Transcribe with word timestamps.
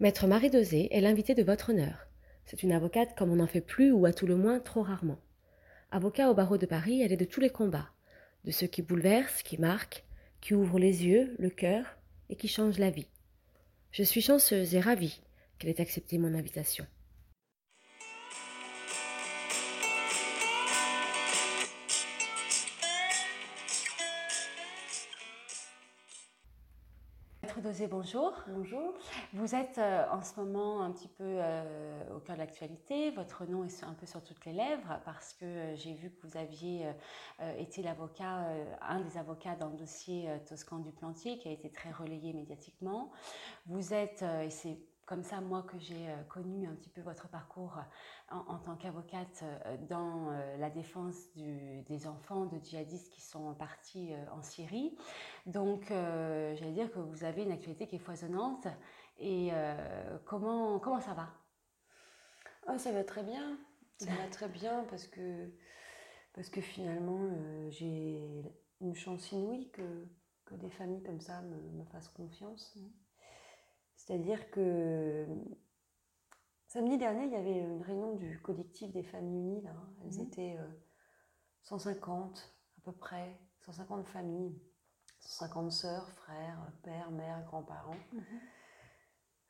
Maître 0.00 0.26
Marie 0.26 0.48
Dosé 0.48 0.88
est 0.96 1.02
l'invitée 1.02 1.34
de 1.34 1.42
votre 1.42 1.72
honneur. 1.72 2.06
C'est 2.46 2.62
une 2.62 2.72
avocate 2.72 3.14
comme 3.18 3.30
on 3.32 3.36
n'en 3.36 3.46
fait 3.46 3.60
plus 3.60 3.92
ou 3.92 4.06
à 4.06 4.14
tout 4.14 4.26
le 4.26 4.34
moins 4.34 4.58
trop 4.58 4.80
rarement. 4.80 5.18
Avocat 5.90 6.30
au 6.30 6.34
barreau 6.34 6.56
de 6.56 6.64
Paris, 6.64 7.02
elle 7.02 7.12
est 7.12 7.18
de 7.18 7.26
tous 7.26 7.40
les 7.40 7.50
combats, 7.50 7.90
de 8.46 8.50
ceux 8.50 8.66
qui 8.66 8.80
bouleversent, 8.80 9.42
qui 9.42 9.58
marquent, 9.58 10.02
qui 10.40 10.54
ouvrent 10.54 10.78
les 10.78 11.04
yeux, 11.04 11.36
le 11.38 11.50
cœur 11.50 11.84
et 12.30 12.36
qui 12.36 12.48
changent 12.48 12.78
la 12.78 12.88
vie. 12.88 13.08
Je 13.92 14.02
suis 14.02 14.22
chanceuse 14.22 14.74
et 14.74 14.80
ravie 14.80 15.20
qu'elle 15.58 15.68
ait 15.68 15.82
accepté 15.82 16.16
mon 16.16 16.32
invitation. 16.32 16.86
Bonjour. 27.88 28.32
Bonjour. 28.48 28.94
Vous 29.32 29.54
êtes 29.54 29.78
euh, 29.78 30.04
en 30.10 30.22
ce 30.22 30.40
moment 30.40 30.82
un 30.82 30.90
petit 30.90 31.06
peu 31.06 31.22
euh, 31.24 32.16
au 32.16 32.18
cœur 32.18 32.34
de 32.34 32.40
l'actualité. 32.40 33.12
Votre 33.12 33.44
nom 33.44 33.62
est 33.62 33.84
un 33.84 33.94
peu 33.94 34.06
sur 34.06 34.24
toutes 34.24 34.44
les 34.44 34.52
lèvres 34.52 35.00
parce 35.04 35.34
que 35.34 35.44
euh, 35.44 35.76
j'ai 35.76 35.94
vu 35.94 36.10
que 36.10 36.26
vous 36.26 36.36
aviez 36.36 36.88
été 37.58 37.82
l'avocat, 37.82 38.44
un 38.82 39.00
des 39.00 39.16
avocats 39.16 39.54
dans 39.54 39.68
le 39.68 39.76
dossier 39.76 40.28
Toscan 40.48 40.80
du 40.80 40.90
Plantier 40.90 41.38
qui 41.38 41.48
a 41.48 41.52
été 41.52 41.70
très 41.70 41.92
relayé 41.92 42.32
médiatiquement. 42.32 43.12
Vous 43.66 43.94
êtes, 43.94 44.22
et 44.22 44.50
c'est 44.50 44.76
comme 45.10 45.24
ça, 45.24 45.40
moi, 45.40 45.64
que 45.64 45.76
j'ai 45.76 46.08
euh, 46.08 46.22
connu 46.28 46.68
un 46.68 46.74
petit 46.76 46.88
peu 46.88 47.00
votre 47.00 47.26
parcours 47.26 47.76
euh, 47.78 48.36
en, 48.46 48.60
tant 48.60 48.76
qu'avocate 48.76 49.42
euh, 49.42 49.76
dans 49.88 50.30
la 50.56 50.70
défense 50.70 51.16
des 51.34 52.06
enfants 52.06 52.46
de 52.46 52.60
djihadistes 52.62 53.12
qui 53.12 53.20
sont 53.20 53.52
partis 53.54 54.12
en 54.30 54.40
Syrie. 54.40 54.96
Donc, 55.46 55.86
j'allais 55.88 56.70
dire 56.70 56.92
que 56.92 57.00
vous 57.00 57.24
avez 57.24 57.42
une 57.42 57.50
actualité 57.50 57.88
qui 57.88 57.96
est 57.96 57.98
foisonnante. 57.98 58.68
Et 59.18 59.50
comment, 60.26 60.78
comment 60.78 61.00
ça 61.00 61.14
va? 61.14 61.28
Ah, 62.68 62.78
Ça 62.78 62.92
va 62.92 63.02
très 63.02 63.24
bien. 63.24 63.58
Ça 63.98 64.10
va 64.14 64.28
très 64.28 64.48
bien 64.48 64.84
parce 64.90 65.08
que, 65.08 65.52
parce 66.34 66.50
que 66.50 66.60
finalement, 66.60 67.28
j'ai 67.70 68.44
une 68.80 68.94
chance 68.94 69.32
inouïe 69.32 69.70
que, 69.72 70.06
que 70.44 70.54
des 70.54 70.70
familles 70.70 71.02
comme 71.02 71.20
ça 71.20 71.42
me, 71.42 71.56
me 71.56 71.84
fassent 71.86 72.10
confiance. 72.10 72.78
C'est-à-dire 74.00 74.50
que 74.50 75.26
samedi 76.68 76.96
dernier, 76.96 77.26
il 77.26 77.32
y 77.32 77.36
avait 77.36 77.58
une 77.58 77.82
réunion 77.82 78.14
du 78.14 78.40
collectif 78.40 78.90
des 78.92 79.02
familles 79.02 79.38
unies. 79.38 79.62
Là. 79.62 79.74
Elles 80.02 80.18
mhm. 80.18 80.26
étaient 80.26 80.58
150 81.62 82.38
euh, 82.38 82.78
à 82.78 82.80
peu 82.84 82.92
près, 82.92 83.38
150 83.60 84.06
familles, 84.06 84.58
150 85.20 85.70
sœurs, 85.70 86.10
frères, 86.12 86.72
pères, 86.82 87.10
mères, 87.10 87.44
grands-parents. 87.44 87.96
Mhm. 88.12 88.24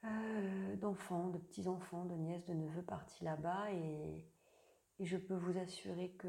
Euh, 0.03 0.77
d'enfants, 0.77 1.29
de 1.29 1.39
petits-enfants, 1.39 2.07
de 2.07 2.15
nièces, 2.15 2.47
de 2.47 2.55
neveux 2.55 2.83
partis 2.83 3.23
là-bas. 3.23 3.73
Et, 3.73 4.27
je 4.99 5.17
peux 5.17 5.35
vous 5.35 5.57
assurer 5.57 6.11
que, 6.19 6.29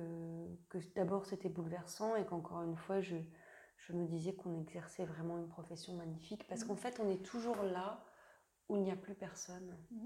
que 0.70 0.78
d'abord 0.96 1.26
c'était 1.26 1.50
bouleversant 1.50 2.16
et 2.16 2.26
qu'encore 2.26 2.62
une 2.62 2.78
fois, 2.78 3.02
je, 3.02 3.18
je 3.76 3.92
me 3.92 4.08
disais 4.08 4.34
qu'on 4.34 4.58
exerçait 4.62 5.04
vraiment 5.04 5.38
une 5.38 5.50
profession 5.50 5.94
magnifique 5.98 6.48
parce 6.48 6.62
mhm. 6.62 6.68
qu'en 6.70 6.76
fait, 6.78 7.02
on 7.02 7.10
est 7.10 7.22
toujours 7.22 7.62
là 7.64 8.02
où 8.72 8.78
il 8.78 8.84
n'y 8.84 8.92
a 8.92 8.96
plus 8.96 9.16
personne. 9.16 9.78
Mm. 9.92 10.06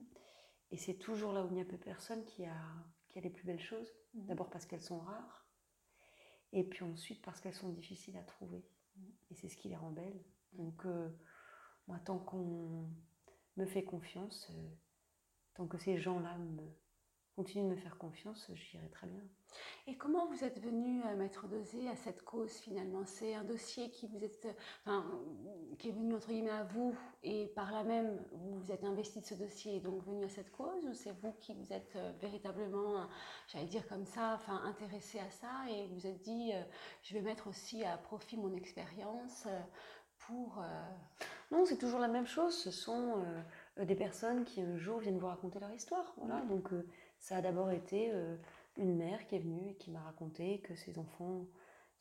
Et 0.71 0.77
c'est 0.77 0.95
toujours 0.95 1.31
là 1.31 1.45
où 1.45 1.49
il 1.49 1.53
n'y 1.53 1.61
a 1.61 1.65
plus 1.65 1.77
personne 1.77 2.25
qui 2.25 2.43
a, 2.45 2.57
qui 3.09 3.19
a 3.19 3.21
les 3.21 3.29
plus 3.29 3.45
belles 3.45 3.61
choses. 3.61 3.93
Mm. 4.15 4.25
D'abord 4.25 4.49
parce 4.49 4.65
qu'elles 4.65 4.81
sont 4.81 4.99
rares, 4.99 5.47
et 6.51 6.63
puis 6.63 6.83
ensuite 6.83 7.21
parce 7.21 7.39
qu'elles 7.39 7.53
sont 7.53 7.69
difficiles 7.69 8.17
à 8.17 8.23
trouver. 8.23 8.65
Mm. 8.97 9.03
Et 9.29 9.35
c'est 9.35 9.49
ce 9.49 9.55
qui 9.55 9.69
les 9.69 9.75
rend 9.75 9.91
belles. 9.91 10.19
Donc, 10.53 10.83
euh, 10.85 11.09
moi, 11.87 11.99
tant 11.99 12.17
qu'on 12.17 12.89
me 13.55 13.65
fait 13.67 13.83
confiance, 13.83 14.49
euh, 14.49 14.69
tant 15.53 15.67
que 15.67 15.77
ces 15.77 15.97
gens-là 15.97 16.35
me, 16.39 16.63
continuez 17.35 17.65
de 17.65 17.75
me 17.75 17.75
faire 17.75 17.97
confiance, 17.97 18.49
j'irai 18.53 18.87
très 18.89 19.07
bien. 19.07 19.21
Et 19.87 19.95
comment 19.95 20.25
vous 20.27 20.43
êtes 20.43 20.59
venu, 20.59 21.01
à 21.03 21.09
euh, 21.09 21.15
Maître 21.15 21.47
Dosé, 21.47 21.87
à 21.89 21.95
cette 21.95 22.23
cause 22.23 22.51
finalement? 22.51 23.05
C'est 23.05 23.35
un 23.35 23.43
dossier 23.43 23.89
qui 23.89 24.07
vous 24.07 24.23
êtes, 24.23 24.47
enfin, 24.85 25.05
qui 25.77 25.89
est 25.89 25.91
venu 25.91 26.13
entre 26.13 26.27
guillemets 26.27 26.49
à 26.49 26.63
vous 26.63 26.95
et 27.23 27.47
par 27.47 27.71
là 27.71 27.83
même 27.83 28.17
vous 28.31 28.59
vous 28.59 28.71
êtes 28.71 28.83
investi 28.83 29.19
de 29.19 29.25
ce 29.25 29.35
dossier 29.35 29.75
et 29.75 29.79
donc 29.79 30.03
venu 30.05 30.23
à 30.23 30.29
cette 30.29 30.51
cause 30.51 30.85
ou 30.85 30.93
c'est 30.93 31.11
vous 31.21 31.33
qui 31.33 31.53
vous 31.53 31.73
êtes 31.73 31.95
euh, 31.95 32.11
véritablement, 32.19 33.07
j'allais 33.47 33.65
dire 33.65 33.87
comme 33.87 34.05
ça, 34.05 34.33
enfin 34.35 34.61
intéressé 34.63 35.19
à 35.19 35.29
ça 35.29 35.69
et 35.69 35.87
vous 35.87 36.07
êtes 36.07 36.21
dit 36.21 36.51
euh, 36.53 36.61
je 37.03 37.13
vais 37.13 37.21
mettre 37.21 37.47
aussi 37.47 37.83
à 37.83 37.97
profit 37.97 38.37
mon 38.37 38.53
expérience 38.55 39.47
pour. 40.19 40.63
Non, 41.51 41.63
c'est 41.65 41.77
toujours 41.77 41.99
la 41.99 42.07
même 42.07 42.25
chose. 42.25 42.57
Ce 42.57 42.71
sont 42.71 43.23
des 43.77 43.93
personnes 43.93 44.43
qui 44.43 44.61
un 44.61 44.77
jour 44.77 44.97
viennent 44.97 45.19
vous 45.19 45.27
raconter 45.27 45.59
leur 45.59 45.71
histoire. 45.71 46.15
Voilà, 46.17 46.41
donc 46.45 46.71
ça 47.25 47.37
a 47.37 47.41
d'abord 47.41 47.71
été 47.71 48.11
euh, 48.11 48.37
une 48.77 48.95
mère 48.95 49.25
qui 49.25 49.35
est 49.35 49.39
venue 49.39 49.71
et 49.71 49.73
qui 49.73 49.89
m'a 49.89 50.03
raconté 50.03 50.59
que 50.59 50.75
ses 50.75 50.99
enfants, 50.99 51.47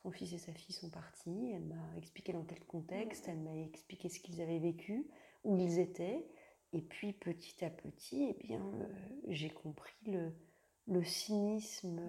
son 0.02 0.10
fils 0.10 0.34
et 0.34 0.38
sa 0.38 0.52
fille 0.52 0.74
sont 0.74 0.90
partis. 0.90 1.52
Elle 1.54 1.64
m'a 1.64 1.96
expliqué 1.96 2.34
dans 2.34 2.44
quel 2.44 2.62
contexte, 2.66 3.26
elle 3.26 3.40
m'a 3.40 3.56
expliqué 3.56 4.10
ce 4.10 4.20
qu'ils 4.20 4.42
avaient 4.42 4.58
vécu, 4.58 5.06
où 5.42 5.56
ils 5.56 5.78
étaient. 5.78 6.26
Et 6.74 6.82
puis 6.82 7.14
petit 7.14 7.64
à 7.64 7.70
petit, 7.70 8.26
eh 8.28 8.34
bien, 8.34 8.60
euh, 8.60 8.86
j'ai 9.28 9.48
compris 9.48 9.96
le, 10.06 10.30
le 10.88 11.02
cynisme 11.02 12.02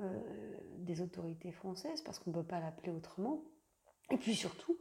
euh, 0.00 0.56
des 0.78 1.00
autorités 1.00 1.52
françaises, 1.52 2.02
parce 2.02 2.18
qu'on 2.18 2.30
ne 2.30 2.34
peut 2.34 2.46
pas 2.46 2.58
l'appeler 2.58 2.90
autrement. 2.90 3.44
Et 4.10 4.16
puis 4.16 4.34
surtout, 4.34 4.76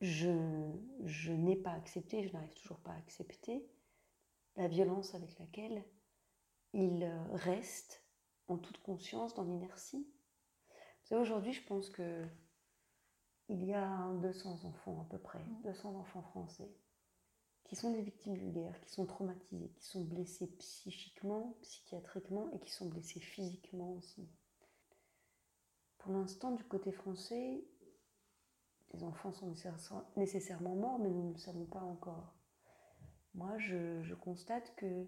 je, 0.00 0.32
je 1.04 1.30
n'ai 1.30 1.56
pas 1.56 1.72
accepté, 1.72 2.26
je 2.26 2.32
n'arrive 2.32 2.54
toujours 2.54 2.80
pas 2.80 2.92
à 2.92 2.96
accepter 2.96 3.68
la 4.56 4.66
violence 4.66 5.14
avec 5.14 5.38
laquelle 5.38 5.84
il 6.72 7.04
euh, 7.04 7.22
reste 7.32 8.04
en 8.48 8.58
toute 8.58 8.78
conscience 8.82 9.34
dans 9.34 9.44
l'inertie. 9.44 10.06
Vous 10.68 11.08
savez, 11.08 11.20
aujourd'hui, 11.20 11.52
je 11.52 11.64
pense 11.64 11.90
que 11.90 12.26
il 13.48 13.64
y 13.64 13.72
a 13.72 14.12
200 14.20 14.64
enfants 14.64 15.00
à 15.00 15.10
peu 15.10 15.18
près, 15.18 15.42
200 15.64 15.92
mmh. 15.92 15.96
enfants 15.96 16.22
français, 16.22 16.70
qui 17.64 17.76
sont 17.76 17.92
des 17.92 18.02
victimes 18.02 18.36
de 18.36 18.50
guerre, 18.50 18.78
qui 18.82 18.90
sont 18.90 19.06
traumatisés, 19.06 19.70
qui 19.70 19.84
sont 19.84 20.04
blessés 20.04 20.48
psychiquement, 20.58 21.56
psychiatriquement 21.62 22.50
et 22.52 22.58
qui 22.60 22.70
sont 22.70 22.88
blessés 22.88 23.20
physiquement 23.20 23.92
aussi. 23.94 24.28
Pour 25.98 26.12
l'instant, 26.12 26.52
du 26.52 26.64
côté 26.64 26.92
français, 26.92 27.64
les 28.92 29.04
enfants 29.04 29.32
sont 29.32 29.54
nécessairement 30.16 30.74
morts, 30.74 30.98
mais 30.98 31.10
nous 31.10 31.28
ne 31.28 31.32
le 31.32 31.38
savons 31.38 31.66
pas 31.66 31.80
encore. 31.80 32.34
Moi, 33.34 33.58
je, 33.58 34.02
je 34.02 34.14
constate 34.14 34.74
que 34.76 35.06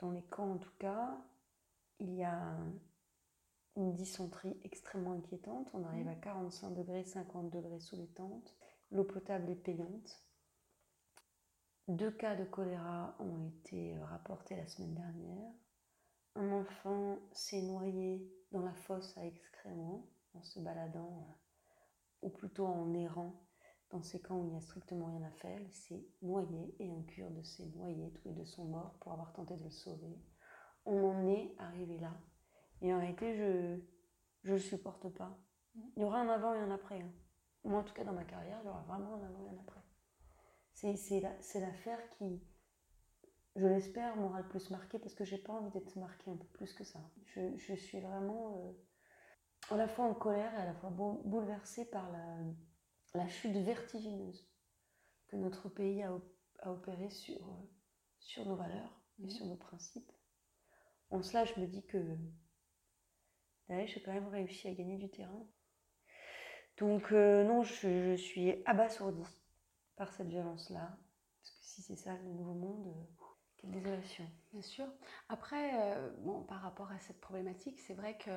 dans 0.00 0.10
les 0.10 0.22
camps, 0.22 0.52
en 0.52 0.58
tout 0.58 0.74
cas, 0.78 1.16
il 1.98 2.14
y 2.14 2.22
a 2.22 2.56
une 3.76 3.94
dysenterie 3.94 4.58
extrêmement 4.64 5.12
inquiétante. 5.12 5.68
On 5.74 5.84
arrive 5.84 6.08
à 6.08 6.14
45 6.14 6.70
degrés, 6.74 7.04
50 7.04 7.50
degrés 7.50 7.80
sous 7.80 7.96
les 7.96 8.08
tentes. 8.08 8.54
L'eau 8.90 9.04
potable 9.04 9.50
est 9.50 9.56
payante. 9.56 10.24
Deux 11.88 12.10
cas 12.10 12.36
de 12.36 12.44
choléra 12.44 13.16
ont 13.18 13.48
été 13.48 13.98
rapportés 13.98 14.56
la 14.56 14.66
semaine 14.66 14.94
dernière. 14.94 15.52
Un 16.36 16.52
enfant 16.52 17.18
s'est 17.32 17.62
noyé 17.62 18.32
dans 18.52 18.62
la 18.62 18.74
fosse 18.74 19.16
à 19.18 19.24
excréments 19.24 20.06
en 20.34 20.42
se 20.42 20.60
baladant, 20.60 21.36
ou 22.22 22.30
plutôt 22.30 22.66
en 22.66 22.94
errant 22.94 23.34
dans 23.90 24.02
ces 24.02 24.20
camps 24.20 24.36
où 24.36 24.44
il 24.44 24.50
n'y 24.50 24.56
a 24.56 24.60
strictement 24.60 25.06
rien 25.06 25.22
à 25.22 25.30
faire, 25.30 25.60
il 25.60 25.72
s'est 25.72 26.06
noyé 26.22 26.74
et 26.78 26.90
un 26.90 27.02
cure 27.02 27.30
de 27.30 27.42
s'est 27.42 27.66
noyé, 27.74 28.12
tous 28.12 28.28
les 28.28 28.34
deux 28.34 28.44
sont 28.44 28.64
morts 28.64 28.94
pour 29.00 29.12
avoir 29.12 29.32
tenté 29.32 29.56
de 29.56 29.64
le 29.64 29.70
sauver. 29.70 30.16
On 30.84 31.04
en 31.04 31.26
est 31.26 31.54
arrivé 31.58 31.98
là. 31.98 32.12
Et 32.82 32.94
en 32.94 32.98
réalité, 32.98 33.36
je 33.36 33.74
ne 34.48 34.54
le 34.54 34.58
supporte 34.58 35.08
pas. 35.10 35.36
Il 35.96 36.02
y 36.02 36.04
aura 36.04 36.20
un 36.20 36.28
avant 36.28 36.54
et 36.54 36.58
un 36.58 36.70
après. 36.70 37.00
Hein. 37.00 37.12
Moi, 37.64 37.80
en 37.80 37.84
tout 37.84 37.92
cas, 37.92 38.04
dans 38.04 38.12
ma 38.12 38.24
carrière, 38.24 38.58
il 38.62 38.66
y 38.66 38.70
aura 38.70 38.82
vraiment 38.82 39.14
un 39.14 39.24
avant 39.24 39.44
et 39.46 39.50
un 39.50 39.60
après. 39.60 39.80
C'est 40.72 41.60
l'affaire 41.60 42.08
qui, 42.10 42.42
je 43.56 43.66
l'espère, 43.66 44.16
m'aura 44.16 44.40
le 44.40 44.48
plus 44.48 44.70
marqué 44.70 44.98
parce 44.98 45.14
que 45.14 45.24
j'ai 45.24 45.36
pas 45.36 45.52
envie 45.52 45.70
d'être 45.70 45.96
marquée 45.96 46.30
un 46.30 46.36
peu 46.36 46.46
plus 46.46 46.72
que 46.72 46.84
ça. 46.84 47.00
Je, 47.26 47.56
je 47.56 47.74
suis 47.74 48.00
vraiment 48.00 48.56
euh, 48.56 49.74
à 49.74 49.76
la 49.76 49.88
fois 49.88 50.06
en 50.06 50.14
colère 50.14 50.54
et 50.54 50.62
à 50.62 50.64
la 50.64 50.74
fois 50.74 50.90
bouleversée 50.90 51.84
par 51.84 52.10
la, 52.10 52.38
la 53.14 53.28
chute 53.28 53.56
vertigineuse 53.56 54.48
que 55.28 55.36
notre 55.36 55.68
pays 55.68 56.02
a, 56.02 56.12
opéré 56.66 57.10
sur, 57.10 57.36
euh, 57.36 57.70
sur 58.18 58.44
nos 58.46 58.56
valeurs 58.56 59.00
et 59.18 59.24
mhm. 59.24 59.30
sur 59.30 59.46
nos 59.46 59.56
principes. 59.56 60.12
En 61.10 61.22
cela, 61.22 61.44
je 61.44 61.58
me 61.58 61.66
dis 61.66 61.84
que 61.86 62.16
Daesh 63.68 63.96
a 63.96 64.00
quand 64.00 64.12
même 64.12 64.28
réussi 64.28 64.68
à 64.68 64.74
gagner 64.74 64.98
du 64.98 65.08
terrain. 65.10 65.46
Donc 66.76 67.12
euh, 67.12 67.44
non, 67.44 67.62
je, 67.62 68.16
suis 68.16 68.62
abasourdie 68.64 69.42
par 69.96 70.12
cette 70.12 70.28
violence-là. 70.28 70.98
Parce 71.38 71.50
que 71.50 71.64
si 71.64 71.82
c'est 71.82 71.96
ça 71.96 72.16
le 72.16 72.30
nouveau 72.32 72.54
monde, 72.54 72.88
euh, 72.88 73.24
quelle 73.56 73.70
désolation. 73.70 74.26
Bien 74.52 74.62
sûr. 74.62 74.86
Après, 75.28 75.70
bon, 76.18 76.42
par 76.42 76.60
rapport 76.60 76.90
à 76.90 76.98
cette 76.98 77.20
problématique, 77.20 77.78
c'est 77.78 77.94
vrai 77.94 78.18
que 78.18 78.30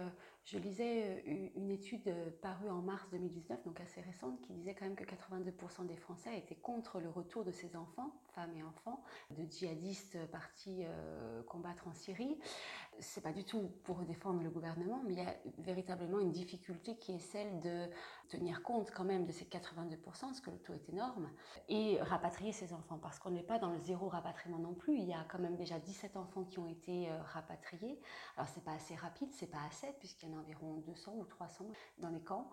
Je 0.46 0.58
lisais 0.58 1.24
une 1.56 1.72
étude 1.72 2.14
parue 2.42 2.70
en 2.70 2.82
mars 2.82 3.08
2019, 3.12 3.64
donc 3.64 3.80
assez 3.80 4.02
récente, 4.02 4.42
qui 4.42 4.52
disait 4.52 4.76
quand 4.76 4.84
même 4.84 4.96
que 4.98 5.06
82% 5.06 5.86
des 5.86 5.96
Français 5.96 6.38
étaient 6.38 6.58
contre 6.58 7.00
le 7.00 7.10
retour 7.10 7.46
de 7.46 7.52
ces 7.52 7.78
enfants, 7.78 8.12
femmes 8.36 8.54
et 8.58 8.64
enfants, 8.64 9.02
de 9.30 9.44
djihadistes 9.50 10.18
partis 10.32 10.84
combattre 11.48 11.88
en 11.88 11.94
Syrie. 11.94 12.38
C'est 13.00 13.22
pas 13.22 13.32
du 13.32 13.46
tout 13.46 13.72
pour 13.86 14.02
défendre 14.02 14.44
le 14.44 14.50
gouvernement, 14.50 15.02
mais 15.06 15.14
il 15.14 15.20
y 15.20 15.26
a 15.26 15.34
véritablement 15.60 16.20
une 16.20 16.34
difficulté 16.34 16.98
qui 16.98 17.14
est 17.14 17.20
celle 17.20 17.62
de 17.62 17.88
tenir 18.28 18.64
compte 18.64 18.92
quand 18.92 19.06
même 19.06 19.26
de 19.26 19.32
ces 19.32 19.46
82%, 19.46 19.98
parce 20.04 20.42
que 20.42 20.52
le 20.52 20.60
taux 20.60 20.74
est 20.74 20.90
énorme, 20.90 21.32
et 21.70 22.02
rapatrier 22.02 22.52
ces 22.52 22.74
enfants, 22.74 23.00
parce 23.02 23.18
qu'on 23.18 23.32
n'est 23.32 23.44
pas 23.44 23.60
dans 23.60 23.72
le 23.72 23.80
zéro 23.80 24.10
rapatriement 24.10 24.60
non 24.60 24.74
plus. 24.74 24.98
Il 24.98 25.06
y 25.06 25.14
a 25.14 25.24
quand 25.32 25.40
même 25.40 25.56
déjà 25.56 25.80
17 26.04 26.18
enfants 26.18 26.44
qui 26.44 26.60
ont 26.60 26.68
été 26.68 27.10
euh, 27.10 27.22
rapatriés. 27.34 27.98
Alors 28.36 28.50
c'est 28.54 28.64
pas 28.64 28.74
assez 28.74 28.96
rapide, 28.96 29.30
c'est 29.32 29.48
pas 29.48 29.64
assez, 29.70 29.88
puisqu'il 30.00 30.30
y 30.30 30.34
en 30.34 30.38
a 30.38 30.40
environ 30.42 30.84
200 30.86 31.14
ou 31.18 31.26
300 31.26 31.66
dans 32.00 32.10
les 32.10 32.22
camps 32.22 32.50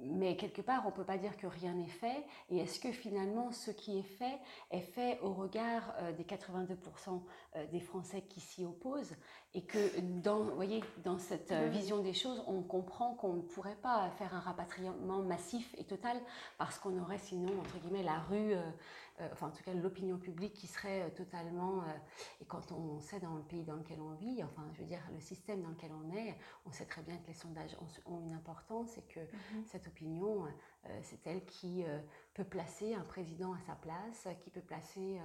mais 0.00 0.36
quelque 0.36 0.62
part, 0.62 0.86
on 0.86 0.90
peut 0.90 1.04
pas 1.04 1.18
dire 1.18 1.36
que 1.36 1.46
rien 1.46 1.72
n'est 1.72 1.88
fait. 1.88 2.24
Et 2.50 2.58
est-ce 2.58 2.80
que 2.80 2.92
finalement, 2.92 3.50
ce 3.52 3.70
qui 3.70 3.98
est 3.98 4.02
fait 4.02 4.38
est 4.70 4.80
fait 4.80 5.18
au 5.20 5.32
regard 5.32 5.94
euh, 6.00 6.12
des 6.12 6.24
82% 6.24 7.22
euh, 7.56 7.66
des 7.68 7.80
Français 7.80 8.22
qui 8.22 8.40
s'y 8.40 8.64
opposent? 8.64 9.16
Et 9.56 9.62
que 9.62 10.00
dans, 10.22 10.42
voyez, 10.42 10.84
dans 11.02 11.18
cette 11.18 11.50
euh, 11.50 11.68
vision 11.68 12.00
des 12.02 12.12
choses, 12.12 12.44
on 12.46 12.62
comprend 12.62 13.14
qu'on 13.14 13.32
ne 13.32 13.40
pourrait 13.40 13.78
pas 13.82 14.10
faire 14.18 14.32
un 14.34 14.38
rapatriement 14.38 15.22
massif 15.22 15.74
et 15.78 15.84
total 15.84 16.20
parce 16.58 16.78
qu'on 16.78 16.96
aurait 17.00 17.18
sinon, 17.18 17.58
entre 17.58 17.78
guillemets, 17.78 18.04
la 18.04 18.20
rue 18.20 18.54
euh, 19.20 19.28
enfin 19.32 19.46
en 19.46 19.50
tout 19.50 19.62
cas 19.62 19.72
l'opinion 19.72 20.18
publique 20.18 20.52
qui 20.52 20.66
serait 20.66 21.02
euh, 21.02 21.08
totalement, 21.08 21.80
euh, 21.80 21.86
et 22.42 22.44
quand 22.44 22.70
on 22.72 23.00
sait 23.00 23.18
dans 23.18 23.34
le 23.34 23.42
pays 23.42 23.64
dans 23.64 23.76
lequel 23.76 23.98
on 24.00 24.12
vit, 24.12 24.42
enfin 24.44 24.62
je 24.74 24.80
veux 24.80 24.86
dire 24.86 25.00
le 25.14 25.20
système 25.20 25.62
dans 25.62 25.70
lequel 25.70 25.90
on 25.92 26.14
est, 26.14 26.36
on 26.66 26.72
sait 26.72 26.84
très 26.84 27.00
bien 27.02 27.16
que 27.16 27.28
les 27.28 27.34
sondages 27.34 27.76
ont, 28.06 28.20
une 28.20 28.34
importance 28.34 28.98
et 28.98 29.02
que 29.02 29.20
mhm. 29.20 29.64
cette 29.66 29.86
opinion, 29.86 30.46
c'est 31.02 31.26
elle 31.26 31.44
qui 31.44 31.84
peut 32.34 32.44
placer 32.44 32.94
un 32.94 33.02
président 33.02 33.52
à 33.52 33.60
sa 33.66 33.74
place, 33.74 34.28
qui 34.40 34.50
peut 34.50 34.60
placer 34.60 35.20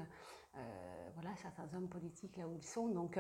voilà, 1.14 1.36
certains 1.38 1.68
hommes 1.76 1.88
politiques 1.88 2.38
là 2.38 2.48
où 2.48 2.54
ils 2.54 2.66
sont. 2.66 2.88
Donc 2.88 3.18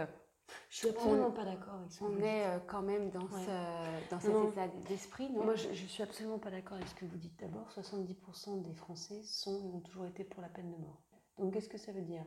je 0.69 0.77
suis 0.77 0.89
absolument 0.89 1.31
pas 1.31 1.43
d'accord 1.43 1.75
avec 1.75 1.91
ça. 1.91 2.05
On 2.05 2.17
est 2.21 2.45
euh, 2.47 2.59
quand 2.65 2.81
même 2.81 3.09
dans, 3.09 3.27
ce, 3.27 4.09
dans 4.09 4.19
cet 4.19 4.51
état 4.51 4.67
d'esprit, 4.87 5.29
non 5.29 5.43
Moi, 5.43 5.55
je, 5.55 5.69
ne 5.69 5.73
suis 5.73 6.03
absolument 6.03 6.39
pas 6.39 6.51
d'accord 6.51 6.77
avec 6.77 6.87
ce 6.87 6.95
que 6.95 7.05
vous 7.05 7.17
dites. 7.17 7.37
D'abord, 7.39 7.69
70% 7.75 8.61
des 8.61 8.73
Français 8.73 9.21
sont 9.23 9.63
et 9.65 9.75
ont 9.75 9.81
toujours 9.81 10.05
été 10.05 10.23
pour 10.23 10.41
la 10.41 10.49
peine 10.49 10.71
de 10.71 10.77
mort. 10.77 11.01
Donc, 11.37 11.53
qu'est-ce 11.53 11.69
que 11.69 11.77
ça 11.77 11.91
veut 11.91 12.01
dire? 12.01 12.25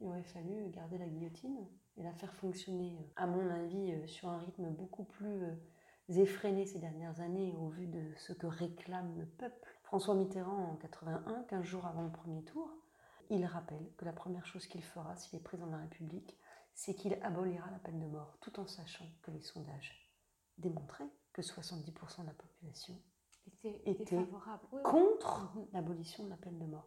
Il 0.00 0.08
aurait 0.08 0.22
fallu 0.22 0.68
garder 0.70 0.98
la 0.98 1.06
guillotine 1.06 1.66
et 1.96 2.02
la 2.02 2.12
faire 2.12 2.32
fonctionner, 2.34 2.96
à 3.16 3.26
mon 3.26 3.48
avis, 3.50 3.92
euh, 3.92 4.06
sur 4.06 4.28
un 4.28 4.38
rythme 4.38 4.70
beaucoup 4.70 5.04
plus 5.04 5.42
euh, 5.44 5.54
effréné 6.08 6.66
ces 6.66 6.78
dernières 6.78 7.20
années 7.20 7.54
au 7.58 7.68
vu 7.68 7.86
de 7.86 8.02
ce 8.16 8.32
que 8.32 8.46
réclame 8.46 9.16
le 9.18 9.26
peuple. 9.26 9.68
François 9.82 10.14
Mitterrand, 10.14 10.72
en 10.72 10.76
81, 10.76 11.44
15 11.48 11.64
jours 11.64 11.86
avant 11.86 12.02
le 12.02 12.10
premier 12.12 12.42
tour, 12.44 12.70
il 13.30 13.44
rappelle 13.44 13.90
que 13.96 14.04
la 14.04 14.12
première 14.12 14.46
chose 14.46 14.66
qu'il 14.66 14.82
fera 14.82 15.16
s'il 15.16 15.38
est 15.38 15.42
président 15.42 15.66
de 15.66 15.72
la 15.72 15.78
République, 15.78 16.38
c'est 16.78 16.94
qu'il 16.94 17.18
abolira 17.22 17.68
la 17.72 17.78
peine 17.80 17.98
de 17.98 18.06
mort, 18.06 18.38
tout 18.40 18.60
en 18.60 18.66
sachant 18.68 19.04
que 19.22 19.32
les 19.32 19.40
sondages 19.40 20.08
démontraient 20.58 21.10
que 21.32 21.42
70% 21.42 22.20
de 22.20 22.26
la 22.26 22.32
population 22.34 22.94
était, 23.64 24.16
contre 24.84 25.52
mhm. 25.56 25.66
l'abolition 25.72 26.24
de 26.24 26.30
la 26.30 26.36
peine 26.36 26.56
de 26.56 26.66
mort. 26.66 26.86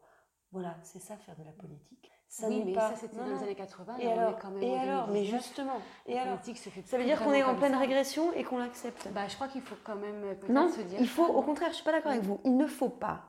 Voilà, 0.54 0.78
c'est 0.84 1.02
ça 1.02 1.18
faire 1.18 1.36
de 1.36 1.44
la 1.44 1.52
politique. 1.52 2.10
Ça 2.30 2.48
oui, 2.48 2.64
mais 2.66 2.74
pas... 2.74 2.92
ça 2.92 2.96
c'était 2.96 3.18
dans 3.18 3.26
les 3.26 3.44
années 3.44 3.56
80. 3.56 3.98
Et 3.98 4.10
alors, 4.10 4.40
quand 4.40 4.52
même 4.52 4.64
et 4.64 4.78
alors 4.78 5.10
mais 5.10 5.26
justement, 5.26 5.82
et 6.06 6.18
alors, 6.18 6.40
ça 6.42 6.98
veut 6.98 7.04
dire 7.04 7.22
qu'on 7.22 7.34
est 7.34 7.44
en 7.44 7.58
pleine 7.58 7.76
régression 7.76 8.32
et 8.32 8.46
qu'on 8.46 8.60
l'accepte. 8.60 9.10
Bah, 9.12 9.28
je 9.28 9.36
crois 9.36 9.50
qu'il 9.50 9.62
faut 9.62 9.76
quand 9.84 9.98
même 9.98 10.22
peut-être 10.22 10.50
non, 10.50 10.70
se 10.70 10.80
dire. 10.80 11.02
il 11.02 11.10
faut, 11.10 11.26
au 11.26 11.42
contraire, 11.42 11.72
je 11.72 11.76
suis 11.76 11.84
pas 11.84 11.92
d'accord 11.92 12.14
avec 12.14 12.24
vous. 12.24 12.40
Il 12.46 12.56
ne 12.56 12.68
faut 12.68 12.90
pas 12.90 13.26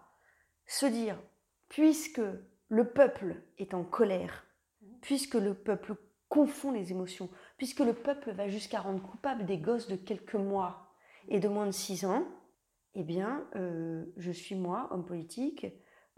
se 0.66 0.86
dire, 0.86 1.20
puisque 1.68 2.22
le 2.68 2.88
peuple 2.92 3.42
est 3.58 3.74
en 3.74 3.82
colère, 3.82 4.46
puisque 5.00 5.34
le 5.34 5.54
peuple 5.54 5.96
confond 6.32 6.70
les 6.72 6.92
émotions, 6.92 7.28
puisque 7.58 7.80
le 7.80 7.92
peuple 7.92 8.32
va 8.32 8.48
jusqu'à 8.48 8.80
rendre 8.80 9.02
coupable 9.02 9.44
des 9.44 9.58
gosses 9.58 9.86
de 9.86 9.96
quelques 9.96 10.34
mois 10.34 10.88
et 11.28 11.40
de 11.40 11.46
moins 11.46 11.66
de 11.66 11.72
six 11.72 12.06
ans, 12.06 12.24
eh 12.94 13.02
bien, 13.02 13.44
euh, 13.54 14.06
je 14.16 14.32
suis 14.32 14.54
moi, 14.54 14.88
homme 14.92 15.04
politique, 15.04 15.66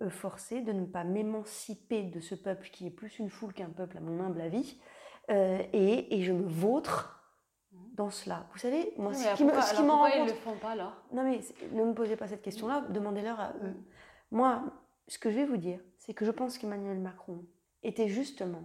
euh, 0.02 0.10
forcé 0.10 0.60
de 0.60 0.70
ne 0.70 0.86
pas 0.86 1.02
m'émanciper 1.02 2.04
de 2.04 2.20
ce 2.20 2.36
peuple 2.36 2.68
qui 2.70 2.86
est 2.86 2.92
plus 2.92 3.18
une 3.18 3.28
foule 3.28 3.52
qu'un 3.52 3.70
peuple 3.70 3.98
à 3.98 4.00
mon 4.00 4.20
humble 4.20 4.40
avis, 4.40 4.80
euh, 5.30 5.60
et, 5.72 6.22
je 6.22 6.32
me 6.32 6.46
vautre 6.46 7.20
dans 7.72 8.10
cela. 8.10 8.46
Vous 8.52 8.58
savez, 8.60 8.92
moi, 8.96 9.12
ce 9.14 9.34
qui 9.36 9.42
me, 9.42 9.50
ce 9.60 9.74
qui 9.74 9.82
pourquoi 9.82 10.10
ils 10.10 10.26
le 10.26 10.34
font 10.34 10.56
pas 10.58 10.70
alors? 10.70 11.02
Non 11.12 11.24
mais 11.24 11.40
ne 11.72 11.86
me 11.86 11.92
posez 11.92 12.14
pas 12.14 12.28
cette 12.28 12.42
question-là, 12.42 12.82
demandez-leur 12.90 13.40
à 13.40 13.52
eux. 13.64 13.74
Moi, 14.30 14.62
ce 15.08 15.18
que 15.18 15.28
je 15.28 15.34
vais 15.34 15.46
vous 15.46 15.56
dire, 15.56 15.80
c'est 15.98 16.14
que 16.14 16.24
je 16.24 16.30
pense 16.30 16.56
qu'Emmanuel 16.56 17.00
Macron 17.00 17.44
était 17.82 18.06
justement 18.06 18.62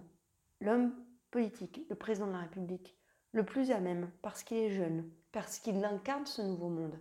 l'homme 0.60 0.92
le 1.34 1.94
président 1.94 2.26
de 2.26 2.32
la 2.32 2.40
République, 2.40 2.96
le 3.32 3.44
plus 3.44 3.70
à 3.70 3.80
même, 3.80 4.10
parce 4.22 4.42
qu'il 4.42 4.58
est 4.58 4.70
jeune, 4.70 5.08
parce 5.32 5.58
qu'il 5.58 5.84
incarne 5.84 6.26
ce 6.26 6.42
nouveau 6.42 6.68
monde, 6.68 6.98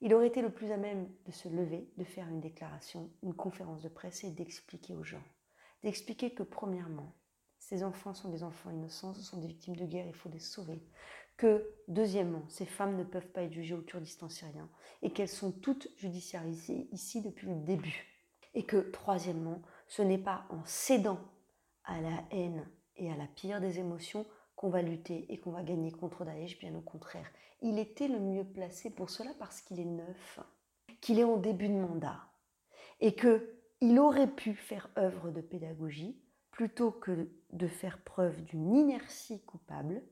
il 0.00 0.14
aurait 0.14 0.28
été 0.28 0.40
le 0.40 0.50
plus 0.50 0.72
à 0.72 0.78
même 0.78 1.10
de 1.26 1.32
se 1.32 1.48
lever, 1.48 1.92
de 1.98 2.04
faire 2.04 2.26
une 2.28 2.40
déclaration, 2.40 3.10
une 3.22 3.34
conférence 3.34 3.82
de 3.82 3.88
presse 3.88 4.24
et 4.24 4.30
d'expliquer 4.30 4.94
aux 4.94 5.04
gens. 5.04 5.22
D'expliquer 5.82 6.32
que, 6.32 6.42
premièrement, 6.42 7.14
ces 7.58 7.84
enfants 7.84 8.14
sont 8.14 8.30
des 8.30 8.42
enfants 8.42 8.70
innocents, 8.70 9.12
ce 9.12 9.22
sont 9.22 9.38
des 9.38 9.46
victimes 9.46 9.76
de 9.76 9.84
guerre, 9.84 10.06
il 10.06 10.14
faut 10.14 10.30
les 10.30 10.38
sauver. 10.38 10.82
Que, 11.36 11.70
deuxièmement, 11.88 12.44
ces 12.48 12.64
femmes 12.64 12.96
ne 12.96 13.04
peuvent 13.04 13.28
pas 13.28 13.42
être 13.42 13.52
jugées 13.52 13.74
au 13.74 13.82
Kurdistan 13.82 14.30
syrien 14.30 14.70
et 15.02 15.12
qu'elles 15.12 15.28
sont 15.28 15.52
toutes 15.52 15.88
judiciarisées 15.96 16.88
ici 16.92 17.20
depuis 17.20 17.48
le 17.48 17.56
début. 17.56 18.06
Et 18.54 18.64
que, 18.64 18.90
troisièmement, 18.90 19.60
ce 19.86 20.02
n'est 20.02 20.18
pas 20.18 20.46
en 20.48 20.64
cédant 20.64 21.20
à 21.84 22.00
la 22.00 22.24
haine 22.30 22.66
et 23.00 23.10
à 23.10 23.16
la 23.16 23.26
pire 23.26 23.60
des 23.60 23.80
émotions 23.80 24.26
qu'on 24.54 24.68
va 24.68 24.82
lutter 24.82 25.26
et 25.32 25.40
qu'on 25.40 25.50
va 25.50 25.62
gagner 25.62 25.90
contre 25.90 26.24
Daesh, 26.24 26.58
bien 26.58 26.74
au 26.74 26.82
contraire. 26.82 27.28
Il 27.62 27.78
était 27.78 28.08
le 28.08 28.20
mieux 28.20 28.44
placé 28.44 28.90
pour 28.90 29.10
cela 29.10 29.30
parce 29.38 29.60
qu'il 29.60 29.80
est 29.80 29.84
neuf, 29.84 30.38
qu'il 31.00 31.18
est 31.18 31.24
en 31.24 31.38
début 31.38 31.68
de 31.68 31.74
mandat 31.74 32.20
et 33.00 33.14
que 33.14 33.56
il 33.80 33.98
aurait 33.98 34.30
pu 34.30 34.54
faire 34.54 34.90
œuvre 34.98 35.30
de 35.30 35.40
pédagogie 35.40 36.20
plutôt 36.50 36.90
que 36.90 37.30
de 37.52 37.66
faire 37.66 37.98
preuve 38.02 38.42
d'une 38.44 38.76
inertie 38.76 39.40
coupable 39.44 40.02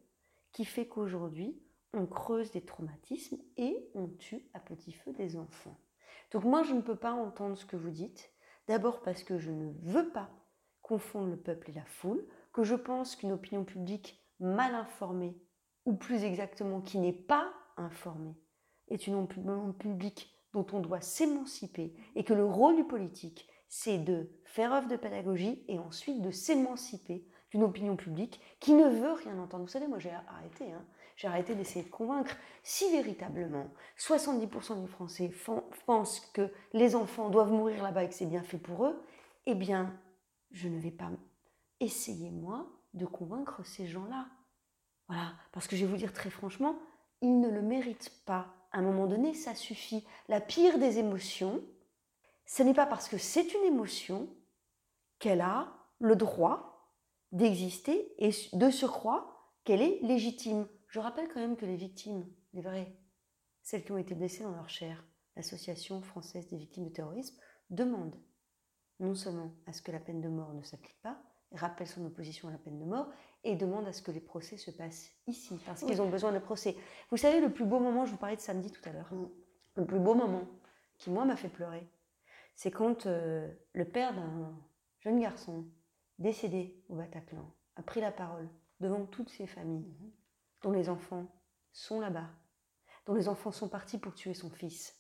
qui 0.52 0.64
fait 0.64 0.88
qu'aujourd'hui 0.88 1.60
on 1.92 2.06
creuse 2.06 2.50
des 2.50 2.64
traumatismes 2.64 3.38
et 3.58 3.90
on 3.94 4.08
tue 4.08 4.48
à 4.54 4.60
petit 4.60 4.92
feu 4.92 5.12
des 5.12 5.36
enfants. 5.36 5.78
Donc 6.32 6.44
moi 6.44 6.62
je 6.62 6.72
ne 6.72 6.80
peux 6.80 6.96
pas 6.96 7.12
entendre 7.12 7.58
ce 7.58 7.66
que 7.66 7.76
vous 7.76 7.90
dites, 7.90 8.32
d'abord 8.66 9.02
parce 9.02 9.22
que 9.22 9.38
je 9.38 9.50
ne 9.50 9.72
veux 9.82 10.08
pas 10.10 10.30
confondre 10.82 11.28
le 11.28 11.36
peuple 11.36 11.70
et 11.70 11.74
la 11.74 11.84
foule, 11.84 12.24
je 12.64 12.74
pense 12.74 13.16
qu'une 13.16 13.32
opinion 13.32 13.64
publique 13.64 14.20
mal 14.40 14.74
informée, 14.74 15.36
ou 15.84 15.94
plus 15.94 16.24
exactement 16.24 16.80
qui 16.80 16.98
n'est 16.98 17.12
pas 17.12 17.52
informée, 17.76 18.36
est 18.88 19.06
une 19.06 19.14
opinion 19.14 19.72
publique 19.72 20.34
dont 20.52 20.66
on 20.72 20.80
doit 20.80 21.00
s'émanciper 21.00 21.94
et 22.14 22.24
que 22.24 22.34
le 22.34 22.44
rôle 22.44 22.76
du 22.76 22.84
politique, 22.84 23.48
c'est 23.68 23.98
de 23.98 24.30
faire 24.44 24.72
œuvre 24.72 24.88
de 24.88 24.96
pédagogie 24.96 25.64
et 25.68 25.78
ensuite 25.78 26.22
de 26.22 26.30
s'émanciper 26.30 27.26
d'une 27.50 27.62
opinion 27.62 27.96
publique 27.96 28.40
qui 28.60 28.72
ne 28.72 28.88
veut 28.88 29.12
rien 29.12 29.38
entendre. 29.38 29.64
Vous 29.64 29.70
savez, 29.70 29.86
moi 29.86 29.98
j'ai 29.98 30.10
arrêté, 30.10 30.72
hein. 30.72 30.84
j'ai 31.16 31.28
arrêté 31.28 31.54
d'essayer 31.54 31.84
de 31.84 31.90
convaincre. 31.90 32.36
Si 32.62 32.90
véritablement 32.90 33.68
70% 33.98 34.80
des 34.80 34.86
Français 34.86 35.30
pensent 35.86 36.20
que 36.32 36.50
les 36.72 36.94
enfants 36.94 37.30
doivent 37.30 37.52
mourir 37.52 37.82
là-bas 37.82 38.04
et 38.04 38.08
que 38.08 38.14
c'est 38.14 38.26
bien 38.26 38.42
fait 38.42 38.58
pour 38.58 38.86
eux, 38.86 39.02
eh 39.46 39.54
bien, 39.54 39.98
je 40.50 40.68
ne 40.68 40.78
vais 40.78 40.90
pas 40.90 41.10
essayez-moi 41.80 42.70
de 42.94 43.06
convaincre 43.06 43.64
ces 43.64 43.86
gens-là. 43.86 44.28
Voilà, 45.08 45.34
parce 45.52 45.66
que 45.66 45.76
je 45.76 45.84
vais 45.84 45.90
vous 45.90 45.96
dire 45.96 46.12
très 46.12 46.30
franchement, 46.30 46.78
ils 47.20 47.40
ne 47.40 47.48
le 47.48 47.62
méritent 47.62 48.12
pas. 48.24 48.54
À 48.72 48.78
un 48.78 48.82
moment 48.82 49.06
donné, 49.06 49.34
ça 49.34 49.54
suffit. 49.54 50.06
La 50.28 50.40
pire 50.40 50.78
des 50.78 50.98
émotions, 50.98 51.62
ce 52.46 52.62
n'est 52.62 52.74
pas 52.74 52.86
parce 52.86 53.08
que 53.08 53.18
c'est 53.18 53.54
une 53.54 53.64
émotion 53.64 54.28
qu'elle 55.18 55.40
a 55.40 55.72
le 55.98 56.16
droit 56.16 56.94
d'exister 57.32 58.14
et 58.18 58.30
de 58.52 58.70
se 58.70 58.86
croire 58.86 59.54
qu'elle 59.64 59.82
est 59.82 60.00
légitime. 60.02 60.66
Je 60.88 61.00
rappelle 61.00 61.28
quand 61.28 61.40
même 61.40 61.56
que 61.56 61.66
les 61.66 61.76
victimes, 61.76 62.26
les 62.52 62.62
vraies, 62.62 62.96
celles 63.62 63.84
qui 63.84 63.92
ont 63.92 63.98
été 63.98 64.14
blessées 64.14 64.44
dans 64.44 64.54
leur 64.54 64.68
chair, 64.68 65.04
l'Association 65.36 66.00
française 66.02 66.48
des 66.48 66.56
victimes 66.56 66.84
de 66.84 66.92
terrorisme, 66.92 67.38
demandent 67.70 68.18
non 69.00 69.14
seulement 69.14 69.52
à 69.66 69.72
ce 69.72 69.82
que 69.82 69.92
la 69.92 70.00
peine 70.00 70.20
de 70.20 70.28
mort 70.28 70.54
ne 70.54 70.62
s'applique 70.62 71.00
pas, 71.02 71.20
rappelle 71.52 71.86
son 71.86 72.04
opposition 72.04 72.48
à 72.48 72.52
la 72.52 72.58
peine 72.58 72.78
de 72.78 72.84
mort 72.84 73.08
et 73.44 73.56
demande 73.56 73.86
à 73.86 73.92
ce 73.92 74.02
que 74.02 74.10
les 74.10 74.20
procès 74.20 74.56
se 74.56 74.70
passent 74.70 75.10
ici, 75.26 75.58
parce 75.64 75.82
qu'ils 75.82 76.02
ont 76.02 76.08
besoin 76.08 76.32
de 76.32 76.38
procès. 76.38 76.76
Vous 77.10 77.16
savez, 77.16 77.40
le 77.40 77.52
plus 77.52 77.64
beau 77.64 77.78
moment, 77.78 78.04
je 78.04 78.10
vous 78.10 78.16
parlais 78.16 78.36
de 78.36 78.40
samedi 78.40 78.70
tout 78.70 78.86
à 78.88 78.92
l'heure, 78.92 79.12
mm. 79.12 79.28
le 79.76 79.86
plus 79.86 79.98
beau 79.98 80.14
moment 80.14 80.46
qui, 80.98 81.10
moi, 81.10 81.24
m'a 81.24 81.36
fait 81.36 81.48
pleurer, 81.48 81.88
c'est 82.54 82.70
quand 82.70 83.06
euh, 83.06 83.48
le 83.72 83.84
père 83.84 84.14
d'un 84.14 84.52
jeune 84.98 85.20
garçon 85.20 85.64
décédé 86.18 86.82
au 86.88 86.96
Bataclan 86.96 87.54
a 87.76 87.82
pris 87.82 88.00
la 88.00 88.10
parole 88.10 88.48
devant 88.80 89.06
toutes 89.06 89.30
ses 89.30 89.46
familles, 89.46 89.86
mm-hmm. 89.86 90.62
dont 90.62 90.72
les 90.72 90.88
enfants 90.88 91.26
sont 91.72 92.00
là-bas, 92.00 92.28
dont 93.06 93.14
les 93.14 93.28
enfants 93.28 93.52
sont 93.52 93.68
partis 93.68 93.98
pour 93.98 94.14
tuer 94.14 94.34
son 94.34 94.50
fils, 94.50 94.96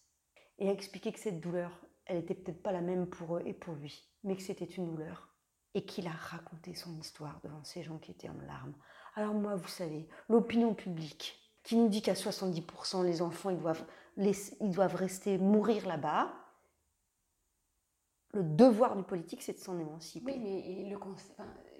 et 0.58 0.68
a 0.68 0.72
expliqué 0.72 1.12
que 1.12 1.18
cette 1.18 1.40
douleur, 1.40 1.84
elle 2.06 2.16
était 2.16 2.34
peut-être 2.34 2.62
pas 2.62 2.72
la 2.72 2.80
même 2.80 3.08
pour 3.08 3.36
eux 3.36 3.42
et 3.44 3.52
pour 3.52 3.74
lui, 3.74 4.08
mais 4.22 4.36
que 4.36 4.42
c'était 4.42 4.64
une 4.64 4.86
douleur, 4.86 5.28
et 5.74 5.84
qu'il 5.84 6.06
a 6.06 6.12
raconté 6.12 6.74
son 6.74 6.96
histoire 6.98 7.40
devant 7.42 7.62
ces 7.64 7.82
gens 7.82 7.98
qui 7.98 8.10
étaient 8.10 8.28
en 8.28 8.40
larmes. 8.46 8.74
Alors 9.14 9.34
moi, 9.34 9.56
vous 9.56 9.68
savez, 9.68 10.08
l'opinion 10.28 10.74
publique 10.74 11.38
qui 11.62 11.76
nous 11.76 11.88
dit 11.88 12.02
qu'à 12.02 12.14
70%, 12.14 13.04
les 13.04 13.20
enfants, 13.20 13.50
ils 13.50 13.58
doivent, 13.58 13.84
ils 14.16 14.70
doivent 14.70 14.94
rester 14.94 15.38
mourir 15.38 15.86
là-bas, 15.86 16.32
le 18.32 18.42
devoir 18.42 18.96
du 18.96 19.02
politique, 19.02 19.42
c'est 19.42 19.54
de 19.54 19.58
s'en 19.58 19.78
émanciper. 19.78 20.32
Oui, 20.32 20.38
mais 20.38 20.84
le, 20.90 20.96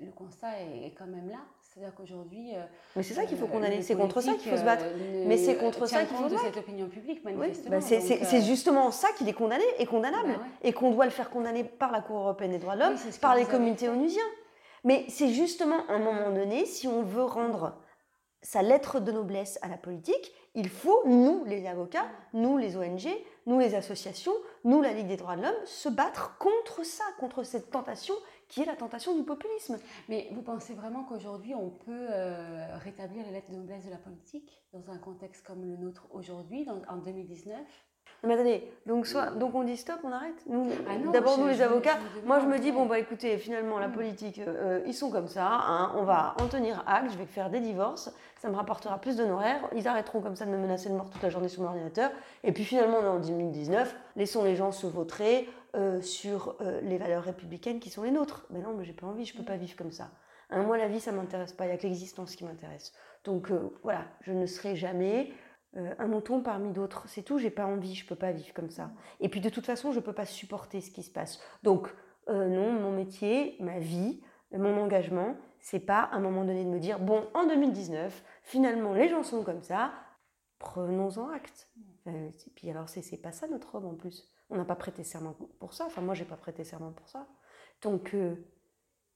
le 0.05 0.13
constat 0.13 0.61
est 0.61 0.95
quand 0.95 1.07
même 1.07 1.29
là. 1.29 1.45
C'est-à-dire 1.79 1.95
qu'aujourd'hui. 1.95 2.57
Euh, 2.57 2.65
mais 2.97 3.05
c'est 3.05 3.15
ça 3.15 3.25
qu'il 3.25 3.39
faut 3.39 3.45
euh, 3.45 3.49
condamner, 3.49 3.83
c'est 3.83 3.95
contre 3.95 4.21
ça 4.21 4.33
qu'il 4.33 4.51
faut 4.51 4.57
se 4.57 4.65
battre. 4.65 4.85
Euh, 4.85 5.25
mais 5.29 5.37
c'est 5.37 5.57
contre 5.57 5.87
ça 5.87 6.01
qu'il 6.01 6.17
faut 6.17 6.29
se 6.29 6.35
battre. 6.35 6.45
cette 6.47 6.57
opinion 6.57 6.89
publique, 6.89 7.23
manifestement. 7.25 7.71
Bah, 7.71 7.81
c'est 7.81 8.43
justement 8.43 8.91
ça 8.91 9.07
qu'il 9.17 9.29
est 9.29 9.33
condamné 9.33 9.63
et 9.79 9.87
condamnable. 9.87 10.33
Bah 10.33 10.45
et 10.63 10.73
qu'on 10.73 10.91
doit 10.91 11.05
le 11.05 11.13
faire 11.13 11.31
condamner 11.31 11.63
par 11.63 11.93
la 11.93 12.01
Cour 12.01 12.19
européenne 12.19 12.51
des 12.51 12.59
droits 12.59 12.75
de 12.75 12.81
l'homme, 12.81 12.97
par 13.21 13.37
les 13.37 13.45
comités 13.45 13.89
onusiens. 13.89 14.21
Mais 14.83 15.05
c'est 15.09 15.29
justement 15.29 15.87
à 15.89 15.93
un 15.93 15.99
moment 16.01 16.31
donné, 16.31 16.67
si 16.67 16.89
on 16.89 17.03
veut 17.03 17.23
rendre 17.23 17.77
sa 18.43 18.63
lettre 18.63 18.99
de 18.99 19.13
noblesse 19.13 19.61
à 19.63 19.69
la 19.69 19.77
politique, 19.77 20.33
il 20.57 20.69
faut, 20.69 21.03
nous 21.07 21.45
les 21.47 21.67
avocats, 21.69 22.07
nous 22.33 22.59
les 22.59 22.77
ONG, 22.77 23.07
nous 23.47 23.61
les 23.61 23.77
associations, 23.77 24.35
nous 24.65 24.83
la 24.83 24.93
Ligue 24.93 25.07
des 25.07 25.17
droits 25.17 25.37
de 25.37 25.43
l'homme, 25.43 25.65
se 25.65 25.89
battre 25.89 26.37
contre 26.39 26.85
ça, 26.85 27.05
contre 27.21 27.45
cette 27.45 27.71
tentation 27.71 28.15
qui 28.49 28.63
est 28.63 28.67
la 28.67 28.77
tentation 28.77 29.17
du 29.17 29.23
populisme. 29.23 29.79
Mais 30.09 30.29
vous 30.33 30.43
pensez 30.43 30.75
vraiment 30.75 31.05
qu'aujourd'hui, 31.05 31.55
on 31.55 31.71
peut 31.71 32.07
euh, 32.11 32.77
rétablir 32.79 33.25
les 33.27 33.33
lettres 33.33 33.51
de 33.51 33.57
noblesse 33.57 33.85
de 33.85 33.91
la 33.91 33.99
politique 33.99 34.63
dans 34.73 34.91
un 34.91 34.99
contexte 34.99 35.47
comme 35.47 35.65
le 35.65 35.77
nôtre 35.77 36.07
aujourd'hui, 36.11 36.67
en 36.89 36.97
2019 36.97 37.57
mais 38.25 38.35
attendez, 38.35 38.69
donc, 38.85 39.07
soit, 39.07 39.31
donc 39.31 39.55
on 39.55 39.63
dit 39.63 39.77
stop, 39.77 40.01
on 40.03 40.11
arrête? 40.11 40.45
Ah 40.51 41.11
D'abord, 41.13 41.39
nous 41.39 41.47
les 41.47 41.63
avocats, 41.63 41.99
moi 42.27 42.41
je 42.41 42.47
me 42.47 42.59
dis, 42.59 42.73
bon 42.73 42.87
bah 42.87 42.99
écoutez, 42.99 43.39
finalement 43.39 43.79
la 43.79 43.87
hmm. 43.87 43.93
politique, 43.93 44.41
euh, 44.41 44.81
ils 44.87 44.95
sont 44.95 45.11
comme 45.11 45.29
ça, 45.29 45.47
hein, 45.47 45.93
on 45.97 46.03
va 46.03 46.35
en 46.41 46.49
tenir 46.49 46.83
acte, 46.89 47.13
je 47.13 47.19
vais 47.19 47.27
faire 47.27 47.49
des 47.49 47.61
divorces, 47.61 48.11
ça 48.41 48.49
me 48.49 48.57
rapportera 48.57 48.99
plus 48.99 49.17
d'honoraires, 49.17 49.61
ils 49.77 49.87
arrêteront 49.87 50.21
comme 50.21 50.35
ça 50.35 50.47
de 50.47 50.51
me 50.51 50.59
menacer 50.59 50.89
de 50.89 50.95
mort 50.95 51.11
toute 51.11 51.23
la 51.23 51.31
journée 51.31 51.49
sur 51.49 51.63
mon 51.63 51.69
ordinateur, 51.69 52.11
et 52.43 52.51
puis 52.51 52.65
finalement 52.65 52.99
on 53.01 53.05
est 53.05 53.09
en 53.09 53.21
2019, 53.21 53.95
laissons 54.17 54.43
les 54.43 54.57
gens 54.57 54.73
se 54.73 54.89
vautrer, 54.89 55.49
euh, 55.79 56.01
sur 56.01 56.57
euh, 56.61 56.81
les 56.81 56.99
valeurs 56.99 57.23
républicaines 57.23 57.79
qui 57.79 57.89
sont 57.89 58.03
les 58.03 58.11
nôtres. 58.11 58.45
Mais 58.51 58.61
non, 58.61 58.75
mais 58.75 58.85
j'ai 58.85 58.93
pas 58.93 59.07
envie, 59.07 59.25
je 59.25 59.37
peux 59.37 59.45
pas 59.45 59.57
vivre 59.57 59.77
comme 59.77 59.93
ça. 59.93 60.11
Hein, 60.51 60.65
moi, 60.65 60.77
la 60.77 60.89
vie, 60.89 60.99
ça 60.99 61.13
m'intéresse 61.13 61.53
pas. 61.53 61.67
Il 61.67 61.69
y 61.69 61.73
a 61.73 61.77
que 61.77 61.87
l'existence 61.87 62.35
qui 62.35 62.45
m'intéresse. 62.45 62.93
Donc 63.23 63.53
euh, 63.53 63.71
voilà, 63.85 64.05
je 64.23 64.33
ne 64.33 64.47
serai 64.47 64.75
jamais 64.75 65.33
un 65.77 66.07
mouton 66.09 66.43
parmi 66.43 66.73
d'autres. 66.73 67.05
C'est 67.07 67.23
tout. 67.23 67.39
J'ai 67.39 67.51
pas 67.51 67.67
envie. 67.67 67.95
Je 67.95 68.07
peux 68.07 68.17
pas 68.17 68.33
vivre 68.33 68.53
comme 68.55 68.71
ça. 68.71 68.91
Et 69.21 69.29
puis 69.29 69.41
de 69.41 69.51
toute 69.51 69.67
façon, 69.67 69.93
je 69.93 70.01
peux 70.01 70.15
pas 70.15 70.27
supporter 70.27 70.81
ce 70.81 70.91
qui 70.91 71.05
se 71.05 71.13
passe. 71.13 71.39
Donc 71.63 71.95
non, 72.27 72.73
mon 72.73 72.91
métier, 72.91 73.55
ma 73.61 73.79
vie, 73.79 74.21
mon 74.51 74.77
engagement, 74.83 75.37
c'est 75.61 75.81
pas 75.81 76.01
à 76.01 76.17
un 76.17 76.21
moment 76.21 76.45
donné 76.45 76.65
de 76.65 76.71
me 76.71 76.81
dire 76.81 76.99
bon, 76.99 77.29
en 77.35 77.47
2019, 77.47 78.25
finalement, 78.43 78.95
les 78.95 79.09
gens 79.09 79.23
sont 79.23 79.45
comme 79.45 79.63
ça. 79.63 79.93
Prenons-en 80.59 81.29
acte. 81.29 81.69
et 82.07 82.51
puis 82.57 82.71
alors, 82.71 82.89
c'est 82.89 83.23
pas 83.23 83.33
ça 83.33 83.47
notre 83.47 83.73
robe 83.73 83.85
en 83.85 83.95
plus. 83.95 84.27
On 84.51 84.57
n'a 84.57 84.65
pas 84.65 84.77
prêté 84.77 85.05
serment 85.05 85.37
pour 85.59 85.73
ça. 85.73 85.87
Enfin, 85.87 86.01
moi, 86.01 86.15
j'ai 86.15 86.25
pas 86.25 86.37
prêté 86.37 86.65
serment 86.65 86.93
pour 86.93 87.09
ça. 87.09 87.29
Tant 87.81 87.99
que, 87.99 88.37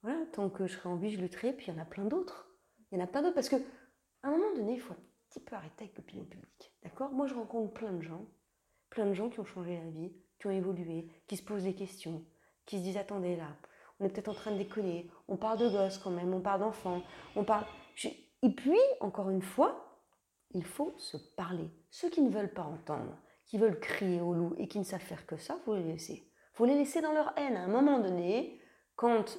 voilà, 0.02 0.18
je 0.34 0.66
serai 0.66 0.88
en 0.88 0.96
vie, 0.96 1.10
je 1.10 1.20
lutterai. 1.20 1.52
Puis 1.52 1.66
il 1.68 1.74
y 1.74 1.76
en 1.76 1.80
a 1.80 1.84
plein 1.84 2.04
d'autres. 2.04 2.50
Il 2.90 2.98
y 2.98 3.00
en 3.00 3.04
a 3.04 3.06
plein 3.06 3.22
d'autres 3.22 3.34
parce 3.34 3.48
que, 3.48 3.56
à 4.22 4.28
un 4.28 4.32
moment 4.32 4.54
donné, 4.54 4.74
il 4.74 4.80
faut 4.80 4.92
un 4.92 5.04
petit 5.30 5.40
peu 5.40 5.56
arrêter 5.56 5.84
avec 5.84 5.96
l'opinion 5.96 6.24
publique. 6.24 6.74
D'accord? 6.82 7.12
Moi, 7.12 7.26
je 7.26 7.34
rencontre 7.34 7.72
plein 7.72 7.92
de 7.92 8.02
gens, 8.02 8.26
plein 8.90 9.06
de 9.06 9.14
gens 9.14 9.30
qui 9.30 9.40
ont 9.40 9.44
changé 9.44 9.78
la 9.78 9.90
vie, 9.90 10.12
qui 10.38 10.46
ont 10.46 10.50
évolué, 10.50 11.08
qui 11.26 11.36
se 11.36 11.42
posent 11.42 11.64
des 11.64 11.74
questions, 11.74 12.24
qui 12.66 12.78
se 12.78 12.82
disent 12.82 12.98
attendez 12.98 13.36
là, 13.36 13.56
on 13.98 14.04
est 14.04 14.08
peut-être 14.08 14.28
en 14.28 14.34
train 14.34 14.52
de 14.52 14.58
déconner. 14.58 15.10
On 15.28 15.36
parle 15.36 15.58
de 15.58 15.68
gosses 15.68 15.98
quand 15.98 16.10
même, 16.10 16.34
on 16.34 16.40
parle 16.40 16.60
d'enfants, 16.60 17.02
on 17.36 17.44
parle. 17.44 17.64
Et 18.42 18.54
puis, 18.54 18.78
encore 19.00 19.30
une 19.30 19.42
fois, 19.42 20.00
il 20.50 20.64
faut 20.64 20.92
se 20.98 21.16
parler. 21.16 21.70
Ceux 21.90 22.10
qui 22.10 22.20
ne 22.20 22.30
veulent 22.30 22.52
pas 22.52 22.64
entendre, 22.64 23.16
qui 23.52 23.59
veulent 23.59 23.78
crier 23.78 24.23
au 24.23 24.32
loup 24.32 24.54
et 24.56 24.66
qui 24.66 24.78
ne 24.78 24.85
savent 24.85 25.02
faire 25.02 25.26
que 25.26 25.37
ça, 25.37 25.59
faut 25.66 25.75
les 25.76 25.82
laisser. 25.82 26.26
faut 26.54 26.64
les 26.64 26.75
laisser 26.75 27.02
dans 27.02 27.12
leur 27.12 27.35
haine. 27.37 27.59
À 27.59 27.64
un 27.64 27.68
moment 27.68 27.99
donné, 27.99 28.59
quand 28.97 29.38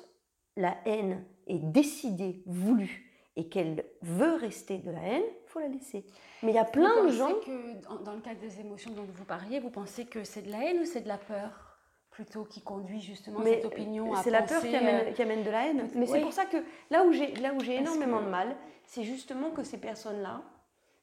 la 0.56 0.78
haine 0.86 1.26
est 1.48 1.58
décidée, 1.58 2.44
voulue, 2.46 3.12
et 3.36 3.50
qu'elle 3.50 3.84
veut 4.04 4.36
rester 4.36 4.78
de 4.78 4.92
la 4.92 5.02
haine, 5.02 5.24
il 5.26 5.50
faut 5.50 5.60
la 5.60 5.68
laisser. 5.68 6.06
Mais 6.44 6.52
il 6.52 6.56
y 6.56 6.60
a 6.60 6.64
plein 6.64 7.04
de 7.04 7.10
gens... 7.10 7.34
que 7.44 8.04
dans 8.04 8.14
le 8.14 8.22
cadre 8.22 8.40
des 8.40 8.60
émotions 8.60 8.92
dont 8.92 9.08
vous 9.12 9.26
parliez, 9.26 9.60
vous 9.60 9.72
pensez 9.72 10.06
que 10.06 10.24
c'est 10.24 10.44
de 10.44 10.52
la 10.52 10.64
haine 10.64 10.82
ou 10.82 10.86
c'est 10.86 11.02
de 11.02 11.08
la 11.08 11.18
peur 11.18 11.80
plutôt 12.12 12.44
qui 12.44 12.62
conduit 12.62 13.02
justement 13.02 13.42
cette 13.42 13.66
opinion 13.66 14.14
à 14.14 14.22
C'est 14.22 14.30
la 14.30 14.44
peur 14.44 14.62
qui 14.62 14.76
amène, 14.76 15.08
euh, 15.08 15.12
qui 15.12 15.24
amène, 15.24 15.44
de 15.44 15.50
la 15.50 15.66
haine. 15.70 15.90
Mais 15.96 16.06
c'est 16.06 16.22
pour 16.22 16.34
ça 16.34 16.46
que 16.46 16.58
là 16.92 17.04
où 17.04 17.12
j'ai 17.12 17.34
là 17.38 17.52
où 17.56 17.60
j'ai 17.62 17.78
énormément 17.78 18.22
de 18.22 18.30
mal, 18.30 18.56
c'est 18.86 19.04
justement 19.04 19.50
que 19.50 19.64
ces 19.64 19.80
personnes-là, 19.80 20.44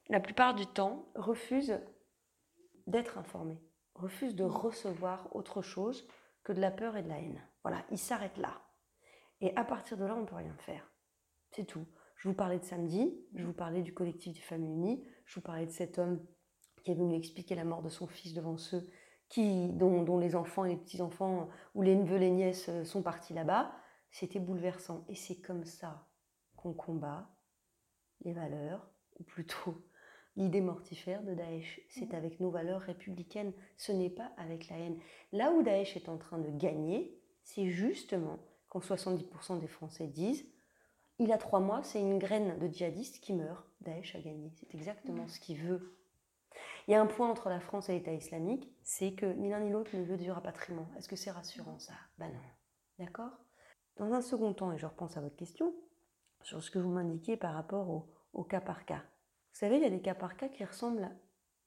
la 0.09 0.21
plupart 0.21 0.55
du 0.55 0.69
temps, 0.69 1.07
refusent 1.17 1.81
d'être 2.87 3.19
informé, 3.19 3.61
refuse 3.95 4.35
de 4.35 4.45
recevoir 4.45 5.35
autre 5.35 5.63
chose 5.63 6.09
que 6.43 6.53
de 6.53 6.61
la 6.61 6.71
peur 6.71 6.97
et 6.97 7.03
de 7.03 7.09
la 7.09 7.19
haine. 7.19 7.43
Voilà, 7.63 7.85
il 7.91 7.99
s'arrête 7.99 8.37
là. 8.37 8.63
Et 9.41 9.55
à 9.57 9.65
partir 9.65 9.97
de 9.97 10.05
là, 10.05 10.15
on 10.15 10.23
ne 10.23 10.27
peut 10.27 10.37
rien 10.37 10.55
faire. 10.59 10.91
C'est 11.51 11.65
tout. 11.65 11.87
Je 12.17 12.29
vous 12.29 12.35
parlais 12.35 12.59
de 12.59 12.65
samedi, 12.65 13.19
je 13.35 13.45
vous 13.45 13.53
parlais 13.53 13.83
du 13.83 13.95
collectif 13.95 14.35
des 14.35 14.41
familles 14.41 14.75
unies, 14.75 15.05
je 15.25 15.37
vous 15.37 15.41
parlais 15.41 15.67
de 15.67 15.71
cet 15.71 15.99
homme 15.99 16.25
qui 16.83 16.91
est 16.91 16.95
venu 16.95 17.15
expliquer 17.17 17.55
la 17.55 17.65
mort 17.65 17.83
de 17.83 17.89
son 17.89 18.07
fils 18.07 18.35
devant 18.35 18.57
ceux 18.57 18.91
qui, 19.29 19.69
dont, 19.71 20.03
dont 20.03 20.19
les 20.19 20.35
enfants 20.35 20.65
et 20.65 20.71
les 20.71 20.77
petits-enfants 20.77 21.49
ou 21.75 21.83
les 21.83 21.95
neveux, 21.95 22.17
les 22.17 22.31
nièces 22.31 22.69
euh, 22.69 22.85
sont 22.85 23.03
partis 23.03 23.33
là-bas. 23.33 23.73
C'était 24.11 24.41
bouleversant. 24.41 25.05
Et 25.09 25.15
c'est 25.15 25.41
comme 25.41 25.65
ça 25.65 26.09
qu'on 26.57 26.75
combat 26.75 27.31
les 28.23 28.33
valeurs, 28.33 28.87
ou 29.19 29.23
plutôt 29.23 29.83
L'idée 30.37 30.61
mortifère 30.61 31.23
de 31.23 31.35
Daesh, 31.35 31.81
c'est 31.89 32.13
mmh. 32.13 32.17
avec 32.17 32.41
nos 32.41 32.51
valeurs 32.51 32.81
républicaines, 32.81 33.53
ce 33.77 33.93
n'est 33.93 34.11
pas 34.11 34.33
avec 34.37 34.69
la 34.69 34.79
haine. 34.79 34.99
Là 35.33 35.53
où 35.53 35.63
Daesh 35.63 35.97
est 35.97 36.09
en 36.09 36.19
train 36.19 36.39
de 36.39 36.51
gagner, 36.51 37.19
c'est 37.43 37.69
justement 37.69 38.39
quand 38.69 38.81
70% 38.81 39.59
des 39.59 39.67
Français 39.67 40.07
disent 40.07 40.47
il 41.19 41.33
a 41.33 41.39
trois 41.39 41.61
mois, 41.61 41.83
c'est 41.83 42.01
une 42.01 42.19
graine 42.19 42.59
de 42.59 42.67
djihadistes 42.67 43.21
qui 43.21 43.35
meurt, 43.35 43.67
Daesh 43.83 44.15
a 44.15 44.21
gagné. 44.21 44.53
C'est 44.57 44.75
exactement 44.75 45.25
mmh. 45.25 45.29
ce 45.29 45.41
qu'il 45.41 45.59
veut. 45.59 45.99
Il 46.89 46.93
y 46.93 46.95
a 46.95 47.01
un 47.01 47.07
point 47.07 47.29
entre 47.29 47.51
la 47.51 47.61
France 47.61 47.89
et 47.89 47.93
l'État 47.93 48.13
islamique, 48.13 48.73
c'est 48.83 49.13
que 49.13 49.27
ni 49.27 49.51
l'un 49.51 49.61
ni 49.61 49.71
l'autre 49.71 49.95
ne 49.95 50.03
veut 50.03 50.17
du 50.17 50.31
rapatriement. 50.31 50.89
Est-ce 50.97 51.09
que 51.09 51.17
c'est 51.17 51.31
rassurant 51.31 51.79
ça? 51.79 51.93
Ben 52.19 52.29
non. 52.29 52.41
D'accord? 52.99 53.33
Dans 53.97 54.13
un 54.13 54.23
second 54.23 54.55
temps, 54.55 54.73
et 54.73 54.79
je 54.79 54.87
repense 54.87 55.17
à 55.17 55.21
votre 55.21 55.37
question, 55.37 55.75
sur 56.43 56.63
ce 56.63 56.71
que 56.71 56.79
vous 56.79 56.91
m'indiquez 56.91 57.37
par 57.37 57.55
rapport 57.55 58.07
au 58.33 58.45
cas 58.45 58.61
par 58.61 58.87
cas. 58.87 59.03
Vous 59.52 59.59
savez, 59.59 59.76
il 59.76 59.83
y 59.83 59.87
a 59.87 59.90
des 59.90 60.00
cas 60.00 60.14
par 60.14 60.37
cas 60.37 60.49
qui 60.49 60.64
ressemblent 60.64 61.11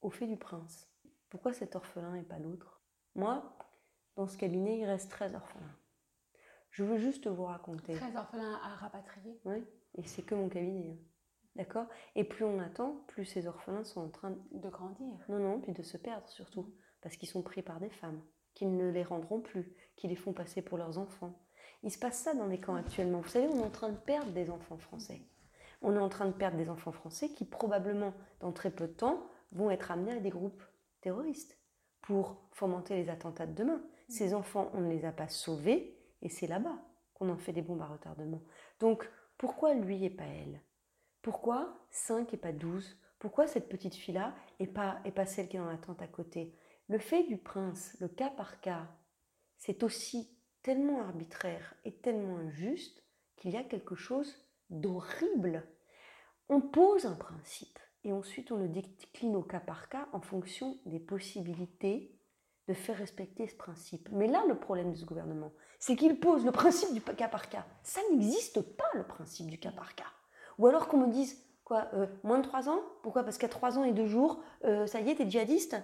au 0.00 0.10
fait 0.10 0.26
du 0.26 0.36
prince. 0.36 0.90
Pourquoi 1.30 1.52
cet 1.52 1.76
orphelin 1.76 2.14
et 2.14 2.22
pas 2.22 2.38
l'autre? 2.38 2.82
Moi, 3.14 3.56
dans 4.16 4.26
ce 4.26 4.36
cabinet, 4.36 4.78
il 4.78 4.84
reste 4.84 5.10
13 5.10 5.34
orphelins. 5.34 5.76
Je 6.70 6.82
veux 6.82 6.98
juste 6.98 7.26
vous 7.26 7.44
raconter. 7.44 7.94
13 7.94 8.16
orphelins 8.16 8.60
à 8.62 8.74
rapatrier 8.76 9.40
Oui, 9.44 9.64
et 9.94 10.04
c'est 10.04 10.22
que 10.22 10.34
mon 10.34 10.48
cabinet. 10.48 10.90
Hein. 10.90 10.98
D'accord? 11.56 11.86
Et 12.16 12.24
plus 12.24 12.44
on 12.44 12.58
attend, 12.58 13.04
plus 13.06 13.24
ces 13.24 13.46
orphelins 13.46 13.84
sont 13.84 14.00
en 14.00 14.08
train 14.08 14.36
de 14.50 14.68
grandir. 14.68 15.18
Non, 15.28 15.38
non, 15.38 15.60
puis 15.60 15.72
de 15.72 15.82
se 15.82 15.96
perdre 15.96 16.28
surtout. 16.28 16.74
Parce 17.00 17.16
qu'ils 17.16 17.28
sont 17.28 17.42
pris 17.42 17.62
par 17.62 17.78
des 17.78 17.90
femmes, 17.90 18.22
qui 18.54 18.66
ne 18.66 18.90
les 18.90 19.04
rendront 19.04 19.40
plus, 19.40 19.72
qui 19.94 20.08
les 20.08 20.16
font 20.16 20.32
passer 20.32 20.62
pour 20.62 20.78
leurs 20.78 20.98
enfants. 20.98 21.38
Il 21.84 21.92
se 21.92 21.98
passe 21.98 22.18
ça 22.18 22.34
dans 22.34 22.46
les 22.46 22.60
camps 22.60 22.74
actuellement. 22.74 23.20
Vous 23.20 23.28
savez, 23.28 23.46
on 23.46 23.60
est 23.60 23.66
en 23.66 23.70
train 23.70 23.90
de 23.90 23.96
perdre 23.96 24.32
des 24.32 24.50
enfants 24.50 24.78
français 24.78 25.22
on 25.84 25.94
est 25.94 26.00
en 26.00 26.08
train 26.08 26.26
de 26.26 26.32
perdre 26.32 26.56
des 26.56 26.70
enfants 26.70 26.92
français 26.92 27.28
qui 27.28 27.44
probablement, 27.44 28.14
dans 28.40 28.52
très 28.52 28.70
peu 28.70 28.88
de 28.88 28.92
temps, 28.92 29.22
vont 29.52 29.70
être 29.70 29.90
amenés 29.90 30.12
à 30.12 30.20
des 30.20 30.30
groupes 30.30 30.62
terroristes 31.00 31.58
pour 32.02 32.36
fomenter 32.50 32.96
les 32.96 33.10
attentats 33.10 33.46
de 33.46 33.54
demain. 33.54 33.82
Ces 34.08 34.34
enfants, 34.34 34.70
on 34.74 34.80
ne 34.80 34.90
les 34.90 35.04
a 35.04 35.12
pas 35.12 35.28
sauvés 35.28 35.96
et 36.22 36.28
c'est 36.28 36.46
là-bas 36.46 36.76
qu'on 37.14 37.28
en 37.28 37.36
fait 37.36 37.52
des 37.52 37.62
bombes 37.62 37.82
à 37.82 37.86
retardement. 37.86 38.42
Donc, 38.80 39.08
pourquoi 39.38 39.74
lui 39.74 40.04
et 40.04 40.10
pas 40.10 40.24
elle? 40.24 40.60
Pourquoi 41.22 41.86
5 41.90 42.34
et 42.34 42.36
pas 42.36 42.52
12 42.52 42.98
Pourquoi 43.18 43.46
cette 43.46 43.68
petite 43.68 43.94
fille-là 43.94 44.34
et 44.58 44.66
pas, 44.66 45.00
celle 45.26 45.48
qui 45.48 45.56
est 45.56 45.60
dans 45.60 45.66
la 45.66 45.78
à 45.98 46.06
côté? 46.08 46.54
Le 46.88 46.98
fait 46.98 47.24
du 47.24 47.38
prince, 47.38 47.96
le 48.00 48.08
cas 48.08 48.30
par 48.30 48.60
cas, 48.60 48.86
c'est 49.56 49.82
aussi 49.82 50.36
tellement 50.62 51.00
arbitraire 51.00 51.74
et 51.84 51.96
tellement 51.96 52.36
injuste 52.36 53.02
qu'il 53.36 53.52
y 53.52 53.56
a 53.56 53.64
quelque 53.64 53.94
chose 53.94 54.34
d'horrible 54.70 55.62
on 56.48 56.60
pose 56.60 57.06
un 57.06 57.14
principe 57.14 57.78
et 58.04 58.12
ensuite 58.12 58.52
on 58.52 58.56
le 58.56 58.68
décline 58.68 59.36
au 59.36 59.42
cas 59.42 59.60
par 59.60 59.88
cas 59.88 60.08
en 60.12 60.20
fonction 60.20 60.78
des 60.86 61.00
possibilités 61.00 62.18
de 62.68 62.74
faire 62.74 62.96
respecter 62.96 63.46
ce 63.46 63.56
principe. 63.56 64.08
Mais 64.12 64.26
là, 64.26 64.42
le 64.48 64.58
problème 64.58 64.92
de 64.92 64.96
ce 64.96 65.04
gouvernement, 65.04 65.52
c'est 65.78 65.96
qu'il 65.96 66.18
pose 66.18 66.44
le 66.44 66.52
principe 66.52 66.94
du 66.94 67.00
cas 67.00 67.28
par 67.28 67.48
cas. 67.48 67.66
Ça 67.82 68.00
n'existe 68.10 68.62
pas, 68.62 68.88
le 68.94 69.04
principe 69.04 69.50
du 69.50 69.58
cas 69.58 69.72
par 69.72 69.94
cas. 69.94 70.04
Ou 70.58 70.66
alors 70.66 70.88
qu'on 70.88 70.98
me 70.98 71.12
dise, 71.12 71.44
Quoi 71.64 71.88
euh, 71.94 72.06
Moins 72.22 72.38
de 72.38 72.46
3 72.46 72.68
ans? 72.68 72.80
Pourquoi? 73.02 73.24
Parce 73.24 73.38
qu'à 73.38 73.48
3 73.48 73.78
ans 73.78 73.84
et 73.84 73.92
2 73.92 74.06
jours, 74.06 74.42
euh, 74.64 74.86
ça 74.86 75.00
y 75.00 75.10
est, 75.10 75.16
t'es 75.16 75.28
djihadiste 75.28 75.76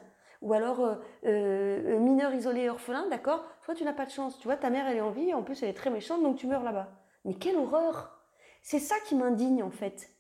Ou 0.43 0.52
alors 0.52 0.99
euh, 1.25 1.99
mineur 1.99 2.35
isolé 2.35 2.69
orphelin, 2.69 3.09
d'accord? 3.09 3.45
Toi, 3.64 3.75
tu 3.75 3.85
n'as 3.85 3.95
pas 3.95 4.07
de 4.07 4.11
chance. 4.11 4.38
Tu 4.38 4.47
vois, 4.47 4.57
ta 4.57 4.71
mère, 4.71 4.87
elle 4.87 4.99
est 4.99 5.02
en 5.02 5.11
vie, 5.11 5.33
en 5.33 5.43
plus, 5.43 5.62
elle 5.62 5.71
est 5.71 5.75
très 5.75 5.90
méchante, 5.90 6.23
donc 6.23 6.37
tu 6.37 6.47
meurs 6.47 6.62
là-bas. 6.62 6.88
Mais 7.25 7.35
quelle 7.35 7.57
horreur 7.57 8.21
C'est 8.62 8.79
ça 8.79 8.97
qui 9.07 9.14
m'indigne, 9.14 9.62
en 9.62 9.71
fait. 9.71 10.11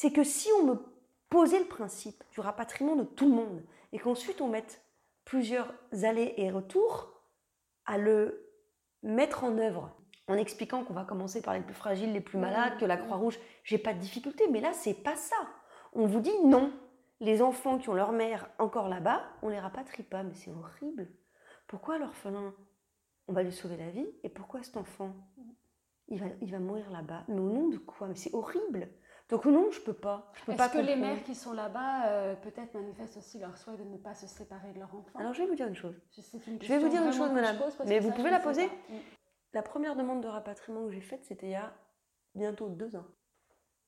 C'est 0.00 0.12
que 0.12 0.24
si 0.24 0.48
on 0.58 0.64
me 0.64 0.76
posait 1.28 1.58
le 1.58 1.66
principe 1.66 2.24
du 2.32 2.40
rapatriement 2.40 2.96
de 2.96 3.04
tout 3.04 3.28
le 3.28 3.34
monde, 3.34 3.62
et 3.92 3.98
qu'ensuite 3.98 4.40
on 4.40 4.48
mette 4.48 4.82
plusieurs 5.26 5.74
allers 5.92 6.32
et 6.38 6.50
retours 6.50 7.20
à 7.84 7.98
le 7.98 8.50
mettre 9.02 9.44
en 9.44 9.58
œuvre 9.58 9.94
en 10.26 10.38
expliquant 10.38 10.84
qu'on 10.84 10.94
va 10.94 11.04
commencer 11.04 11.42
par 11.42 11.52
les 11.52 11.60
plus 11.60 11.74
fragiles, 11.74 12.14
les 12.14 12.22
plus 12.22 12.38
malades, 12.38 12.78
que 12.78 12.86
la 12.86 12.96
Croix-Rouge, 12.96 13.38
j'ai 13.62 13.76
pas 13.76 13.92
de 13.92 13.98
difficulté. 13.98 14.48
Mais 14.50 14.62
là, 14.62 14.72
c'est 14.72 14.94
pas 14.94 15.16
ça. 15.16 15.36
On 15.92 16.06
vous 16.06 16.20
dit 16.20 16.38
non. 16.46 16.72
Les 17.20 17.42
enfants 17.42 17.76
qui 17.76 17.90
ont 17.90 17.94
leur 17.94 18.12
mère 18.12 18.48
encore 18.58 18.88
là-bas, 18.88 19.22
on 19.42 19.50
les 19.50 19.60
rapatrie 19.60 20.02
pas. 20.02 20.22
Mais 20.22 20.32
c'est 20.32 20.50
horrible. 20.50 21.10
Pourquoi 21.66 21.98
l'orphelin, 21.98 22.54
on 23.28 23.34
va 23.34 23.42
lui 23.42 23.52
sauver 23.52 23.76
la 23.76 23.90
vie 23.90 24.08
Et 24.22 24.30
pourquoi 24.30 24.62
cet 24.62 24.78
enfant, 24.78 25.14
il 26.08 26.20
va, 26.20 26.26
il 26.40 26.50
va 26.50 26.58
mourir 26.58 26.90
là-bas? 26.90 27.24
Mais 27.28 27.38
au 27.38 27.50
nom 27.50 27.68
de 27.68 27.76
quoi? 27.76 28.08
Mais 28.08 28.14
c'est 28.14 28.32
horrible. 28.32 28.88
Donc 29.30 29.44
non, 29.46 29.70
je 29.70 29.80
peux 29.80 29.94
pas. 29.94 30.32
Est-ce 30.48 30.72
que 30.72 30.78
les 30.78 30.96
mères 30.96 31.22
qui 31.22 31.34
sont 31.34 31.52
là-bas 31.52 32.08
euh, 32.08 32.34
peut-être 32.34 32.74
manifestent 32.74 33.16
aussi 33.16 33.38
leur 33.38 33.56
souhait 33.56 33.76
de 33.76 33.84
ne 33.84 33.96
pas 33.96 34.14
se 34.14 34.26
séparer 34.26 34.72
de 34.72 34.78
leur 34.78 34.94
enfant? 34.94 35.18
Alors 35.18 35.32
je 35.32 35.42
vais 35.42 35.48
vous 35.48 35.54
dire 35.54 35.68
une 35.68 35.76
chose. 35.76 35.94
je 36.16 36.68
vais 36.68 36.78
vous 36.78 36.88
dire 36.88 37.04
une 37.04 37.12
chose, 37.12 37.30
madame. 37.30 37.58
Mais 37.86 38.00
vous 38.00 38.10
pouvez 38.10 38.30
la 38.30 38.40
poser? 38.40 38.66
Mm. 38.66 38.96
La 39.52 39.62
première 39.62 39.96
demande 39.96 40.22
de 40.22 40.28
rapatriement 40.28 40.86
que 40.86 40.92
j'ai 40.92 41.00
faite, 41.00 41.24
c'était 41.24 41.46
il 41.46 41.52
y 41.52 41.56
a 41.56 41.72
bientôt 42.34 42.68
deux 42.68 42.96
ans. 42.96 43.06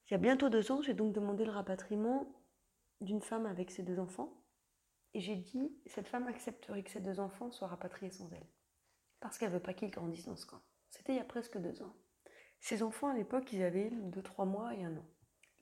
Il 0.08 0.12
y 0.12 0.14
a 0.14 0.18
bientôt 0.18 0.48
deux 0.48 0.72
ans, 0.72 0.82
j'ai 0.82 0.94
donc 0.94 1.12
demandé 1.12 1.44
le 1.44 1.52
rapatriement 1.52 2.26
d'une 3.00 3.22
femme 3.22 3.46
avec 3.46 3.70
ses 3.70 3.82
deux 3.82 3.98
enfants. 3.98 4.44
Et 5.14 5.20
j'ai 5.20 5.36
dit, 5.36 5.76
cette 5.86 6.08
femme 6.08 6.26
accepterait 6.26 6.82
que 6.82 6.90
ses 6.90 7.00
deux 7.00 7.20
enfants 7.20 7.50
soient 7.50 7.68
rapatriés 7.68 8.10
sans 8.10 8.30
elle. 8.32 8.46
Parce 9.20 9.38
qu'elle 9.38 9.50
ne 9.50 9.54
veut 9.54 9.62
pas 9.62 9.74
qu'ils 9.74 9.90
grandissent 9.90 10.26
dans 10.26 10.36
ce 10.36 10.46
camp. 10.46 10.60
C'était 10.90 11.12
il 11.12 11.16
y 11.16 11.20
a 11.20 11.24
presque 11.24 11.58
deux 11.58 11.82
ans. 11.82 11.94
Ces 12.60 12.82
enfants, 12.82 13.08
à 13.08 13.14
l'époque, 13.14 13.52
ils 13.52 13.62
avaient 13.62 13.90
deux, 13.90 14.22
trois 14.22 14.44
mois 14.44 14.74
et 14.74 14.84
un 14.84 14.96
an. 14.96 15.04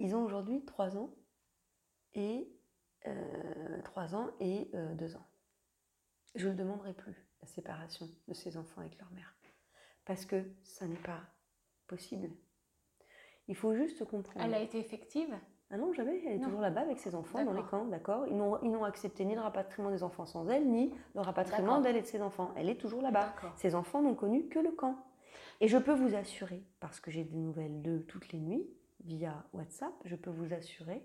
Ils 0.00 0.16
ont 0.16 0.24
aujourd'hui 0.24 0.64
trois 0.64 0.96
ans 0.96 1.14
et 2.14 2.50
euh, 3.06 3.80
ans 4.14 4.30
et 4.40 4.70
euh, 4.74 4.94
deux 4.94 5.14
ans. 5.14 5.26
Je 6.34 6.48
ne 6.48 6.54
demanderai 6.54 6.94
plus 6.94 7.14
la 7.40 7.46
séparation 7.46 8.08
de 8.26 8.34
ces 8.34 8.56
enfants 8.56 8.80
avec 8.80 8.98
leur 8.98 9.10
mère 9.12 9.36
parce 10.06 10.24
que 10.24 10.42
ça 10.64 10.86
n'est 10.86 10.96
pas 10.96 11.20
possible. 11.86 12.30
Il 13.46 13.54
faut 13.54 13.74
juste 13.74 14.04
comprendre. 14.04 14.44
Elle 14.44 14.54
a 14.54 14.60
été 14.60 14.78
effective? 14.78 15.36
Ah 15.70 15.76
non, 15.76 15.92
jamais. 15.92 16.20
Elle 16.26 16.40
est 16.40 16.44
toujours 16.44 16.60
là-bas 16.60 16.80
avec 16.80 16.98
ses 16.98 17.14
enfants 17.14 17.44
dans 17.44 17.52
les 17.52 17.62
camps, 17.62 17.84
d'accord 17.84 18.26
Ils 18.26 18.36
n'ont 18.36 18.84
accepté 18.84 19.24
ni 19.24 19.34
le 19.34 19.40
rapatriement 19.40 19.90
des 19.90 20.02
enfants 20.02 20.26
sans 20.26 20.48
elle, 20.48 20.68
ni 20.68 20.92
le 21.14 21.20
rapatriement 21.20 21.80
d'elle 21.80 21.96
et 21.96 22.02
de 22.02 22.06
ses 22.06 22.22
enfants. 22.22 22.52
Elle 22.56 22.68
est 22.68 22.80
toujours 22.80 23.02
là-bas. 23.02 23.34
Ses 23.56 23.74
enfants 23.74 24.02
n'ont 24.02 24.14
connu 24.14 24.48
que 24.48 24.58
le 24.58 24.72
camp. 24.72 24.96
Et 25.60 25.68
je 25.68 25.78
peux 25.78 25.92
vous 25.92 26.14
assurer, 26.14 26.64
parce 26.80 27.00
que 27.00 27.10
j'ai 27.10 27.22
des 27.22 27.36
nouvelles 27.36 27.82
d'eux 27.82 28.04
toutes 28.08 28.32
les 28.32 28.40
nuits, 28.40 28.66
via 29.04 29.44
WhatsApp, 29.52 29.92
je 30.04 30.16
peux 30.16 30.30
vous 30.30 30.52
assurer 30.52 31.02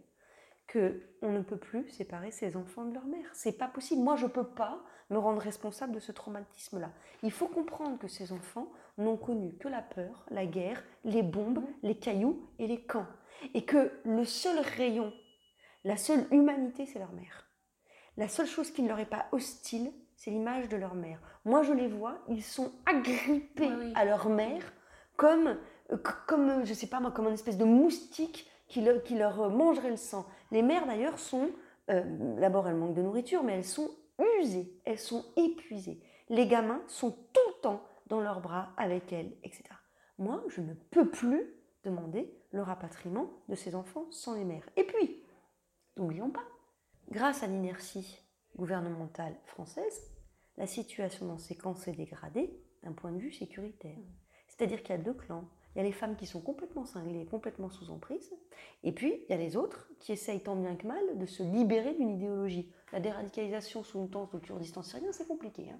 que 0.67 1.01
on 1.21 1.31
ne 1.31 1.41
peut 1.41 1.57
plus 1.57 1.87
séparer 1.89 2.31
ses 2.31 2.57
enfants 2.57 2.85
de 2.85 2.93
leur 2.93 3.05
mère. 3.05 3.29
C'est 3.33 3.57
pas 3.57 3.67
possible. 3.67 4.01
Moi, 4.01 4.15
je 4.15 4.25
peux 4.25 4.47
pas 4.47 4.83
me 5.09 5.17
rendre 5.17 5.41
responsable 5.41 5.93
de 5.93 5.99
ce 5.99 6.11
traumatisme-là. 6.11 6.91
Il 7.21 7.31
faut 7.31 7.47
comprendre 7.47 7.99
que 7.99 8.07
ces 8.07 8.31
enfants 8.31 8.71
n'ont 8.97 9.17
connu 9.17 9.55
que 9.57 9.67
la 9.67 9.81
peur, 9.81 10.25
la 10.31 10.45
guerre, 10.45 10.83
les 11.03 11.21
bombes, 11.21 11.63
les 11.83 11.97
cailloux 11.97 12.49
et 12.57 12.67
les 12.67 12.81
camps. 12.81 13.07
Et 13.53 13.65
que 13.65 13.91
le 14.05 14.25
seul 14.25 14.59
rayon, 14.59 15.13
la 15.83 15.97
seule 15.97 16.25
humanité, 16.31 16.85
c'est 16.85 16.99
leur 16.99 17.13
mère. 17.13 17.47
La 18.17 18.27
seule 18.27 18.47
chose 18.47 18.71
qui 18.71 18.81
ne 18.81 18.87
leur 18.87 18.99
est 18.99 19.05
pas 19.05 19.27
hostile, 19.31 19.91
c'est 20.15 20.31
l'image 20.31 20.69
de 20.69 20.77
leur 20.77 20.95
mère. 20.95 21.19
Moi, 21.43 21.61
je 21.63 21.73
les 21.73 21.87
vois, 21.87 22.23
ils 22.29 22.43
sont 22.43 22.71
agrippés 22.85 23.71
à 23.93 24.05
leur 24.05 24.29
mère 24.29 24.73
comme, 25.17 25.57
comme, 26.27 26.65
je 26.65 26.73
sais 26.73 26.87
pas 26.87 26.99
moi, 26.99 27.11
comme 27.11 27.27
une 27.27 27.33
espèce 27.33 27.57
de 27.57 27.65
moustique 27.65 28.49
qui, 28.67 28.83
qui 29.03 29.15
leur 29.15 29.49
mangerait 29.49 29.91
le 29.91 29.97
sang. 29.97 30.25
Les 30.51 30.61
mères, 30.61 30.85
d'ailleurs, 30.85 31.19
sont, 31.19 31.49
euh, 31.89 32.03
d'abord, 32.39 32.67
elles 32.67 32.75
manquent 32.75 32.95
de 32.95 33.01
nourriture, 33.01 33.43
mais 33.43 33.53
elles 33.53 33.65
sont 33.65 33.91
usées, 34.41 34.79
elles 34.85 34.99
sont 34.99 35.25
épuisées. 35.37 36.01
Les 36.29 36.47
gamins 36.47 36.81
sont 36.87 37.11
tout 37.11 37.47
le 37.47 37.61
temps 37.61 37.83
dans 38.07 38.21
leurs 38.21 38.41
bras 38.41 38.69
avec 38.77 39.11
elles, 39.13 39.33
etc. 39.43 39.63
Moi, 40.17 40.43
je 40.47 40.61
ne 40.61 40.73
peux 40.73 41.09
plus 41.09 41.53
demander 41.83 42.33
le 42.51 42.61
rapatriement 42.61 43.29
de 43.49 43.55
ces 43.55 43.75
enfants 43.75 44.07
sans 44.11 44.33
les 44.33 44.45
mères. 44.45 44.67
Et 44.75 44.83
puis, 44.83 45.23
n'oublions 45.97 46.31
pas, 46.31 46.43
grâce 47.09 47.43
à 47.43 47.47
l'inertie 47.47 48.21
gouvernementale 48.55 49.35
française, 49.45 50.11
la 50.57 50.67
situation 50.67 51.25
dans 51.25 51.37
ces 51.37 51.55
camps 51.55 51.75
s'est 51.75 51.91
dégradée 51.91 52.49
d'un 52.83 52.93
point 52.93 53.11
de 53.11 53.19
vue 53.19 53.33
sécuritaire. 53.33 53.97
C'est-à-dire 54.47 54.81
qu'il 54.81 54.95
y 54.95 54.99
a 54.99 55.01
deux 55.01 55.13
clans. 55.13 55.49
Il 55.75 55.79
y 55.79 55.81
a 55.81 55.83
les 55.83 55.91
femmes 55.91 56.15
qui 56.15 56.25
sont 56.25 56.41
complètement 56.41 56.85
cinglées, 56.85 57.25
complètement 57.25 57.69
sous 57.69 57.89
emprise, 57.89 58.33
et 58.83 58.93
puis 58.93 59.25
il 59.27 59.31
y 59.31 59.33
a 59.33 59.37
les 59.37 59.57
autres 59.57 59.89
qui 59.99 60.13
essayent 60.13 60.41
tant 60.41 60.55
bien 60.55 60.75
que 60.75 60.87
mal 60.87 61.17
de 61.17 61.25
se 61.25 61.43
libérer 61.43 61.93
d'une 61.93 62.11
idéologie. 62.11 62.71
La 62.93 63.01
déradicalisation 63.01 63.83
sous 63.83 63.99
une 63.99 64.09
tente 64.09 64.33
au 64.33 64.39
Kurdistan 64.39 64.83
syrien, 64.83 65.11
c'est 65.11 65.27
compliqué. 65.27 65.69
Hein 65.69 65.79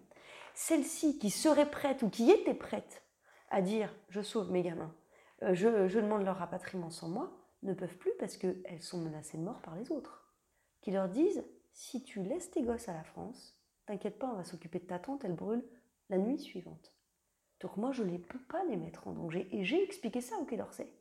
celles-ci 0.55 1.19
qui 1.19 1.29
seraient 1.29 1.69
prêtes 1.69 2.01
ou 2.01 2.10
qui 2.10 2.31
étaient 2.31 2.55
prêtes 2.55 3.03
à 3.49 3.62
dire 3.62 3.93
je 4.10 4.21
sauve 4.21 4.51
mes 4.51 4.63
gamins, 4.63 4.95
euh, 5.43 5.53
je, 5.53 5.88
je, 5.88 5.99
demande 5.99 6.23
leur 6.23 6.38
rapatriement 6.38 6.89
sans 6.89 7.10
moi, 7.10 7.38
ne 7.62 7.73
peuvent 7.73 7.97
plus 7.97 8.13
parce 8.19 8.38
qu'elles 8.38 8.81
sont 8.81 8.99
menacées 8.99 9.38
de 9.38 9.43
mort 9.43 9.62
par 9.62 9.75
les 9.75 9.91
autres. 9.91 10.34
Qui 10.81 10.91
leur 10.91 11.10
disent 11.10 11.43
si 11.73 12.03
tu 12.03 12.23
laisses 12.23 12.51
tes 12.51 12.63
gosses 12.63 12.89
à 12.89 12.93
la 12.93 13.03
France, 13.03 13.60
t'inquiète 13.86 14.17
pas, 14.17 14.31
on 14.31 14.38
va 14.38 14.43
s'occuper 14.43 14.79
de 14.79 14.86
ta 14.86 14.97
tante, 14.97 15.25
elle 15.25 15.36
brûle 15.36 15.63
la 16.10 16.17
nuit 16.17 16.39
suivante. 16.39 16.94
Donc 17.62 17.78
moi, 17.78 17.91
je 17.91 18.04
ne 18.04 18.18
peux 18.18 18.39
pas 18.39 18.63
les 18.65 18.78
mettre 18.78 19.08
en 19.08 19.13
danger. 19.13 19.48
Et 19.52 19.63
j'ai 19.63 19.82
expliqué 19.84 20.22
ça 20.22 20.36
au 20.38 20.46
Quai 20.46 20.58
d'Orsay. 20.58 20.91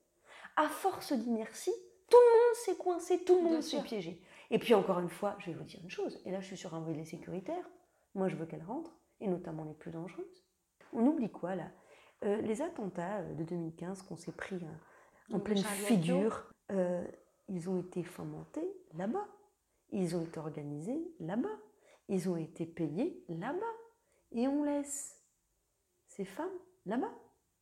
À 0.56 0.68
force 0.68 1.12
d'inertie, 1.12 1.72
tout 2.08 2.16
le 2.16 2.46
monde 2.46 2.54
s'est 2.54 2.76
coincé, 2.76 3.24
tout 3.24 3.36
le 3.36 3.42
monde 3.42 3.62
s'est 3.62 3.82
piégé. 3.82 4.22
Et 4.50 4.58
puis 4.58 4.74
encore 4.74 5.00
une 5.00 5.08
fois, 5.08 5.36
je 5.38 5.46
vais 5.50 5.56
vous 5.56 5.64
dire 5.64 5.80
une 5.82 5.90
chose, 5.90 6.20
et 6.24 6.30
là 6.30 6.40
je 6.40 6.46
suis 6.46 6.56
sur 6.56 6.74
un 6.74 6.80
volet 6.80 7.04
sécuritaire, 7.04 7.68
moi 8.14 8.28
je 8.28 8.36
veux 8.36 8.46
qu'elle 8.46 8.62
rentre, 8.62 8.96
et 9.20 9.26
notamment 9.26 9.64
les 9.64 9.74
plus 9.74 9.90
dangereuses. 9.90 10.44
On 10.92 11.04
oublie 11.06 11.30
quoi 11.30 11.56
là? 11.56 11.70
Euh, 12.24 12.40
Les 12.42 12.62
attentats 12.62 13.18
euh, 13.20 13.34
de 13.34 13.42
2015 13.42 14.02
qu'on 14.02 14.16
s'est 14.16 14.32
pris 14.32 14.60
en 15.32 15.40
pleine 15.40 15.64
figure, 15.64 16.52
euh, 16.70 17.04
ils 17.48 17.68
ont 17.68 17.80
été 17.80 18.02
fomentés 18.02 18.68
là-bas. 18.94 19.26
Ils 19.90 20.16
ont 20.16 20.22
été 20.22 20.38
organisés 20.38 21.12
là-bas. 21.20 21.56
Ils 22.08 22.28
ont 22.28 22.36
été 22.36 22.66
payés 22.66 23.24
là-bas. 23.28 23.60
Et 24.32 24.48
on 24.48 24.64
laisse 24.64 25.13
ces 26.16 26.24
femmes 26.24 26.46
là-bas. 26.86 27.12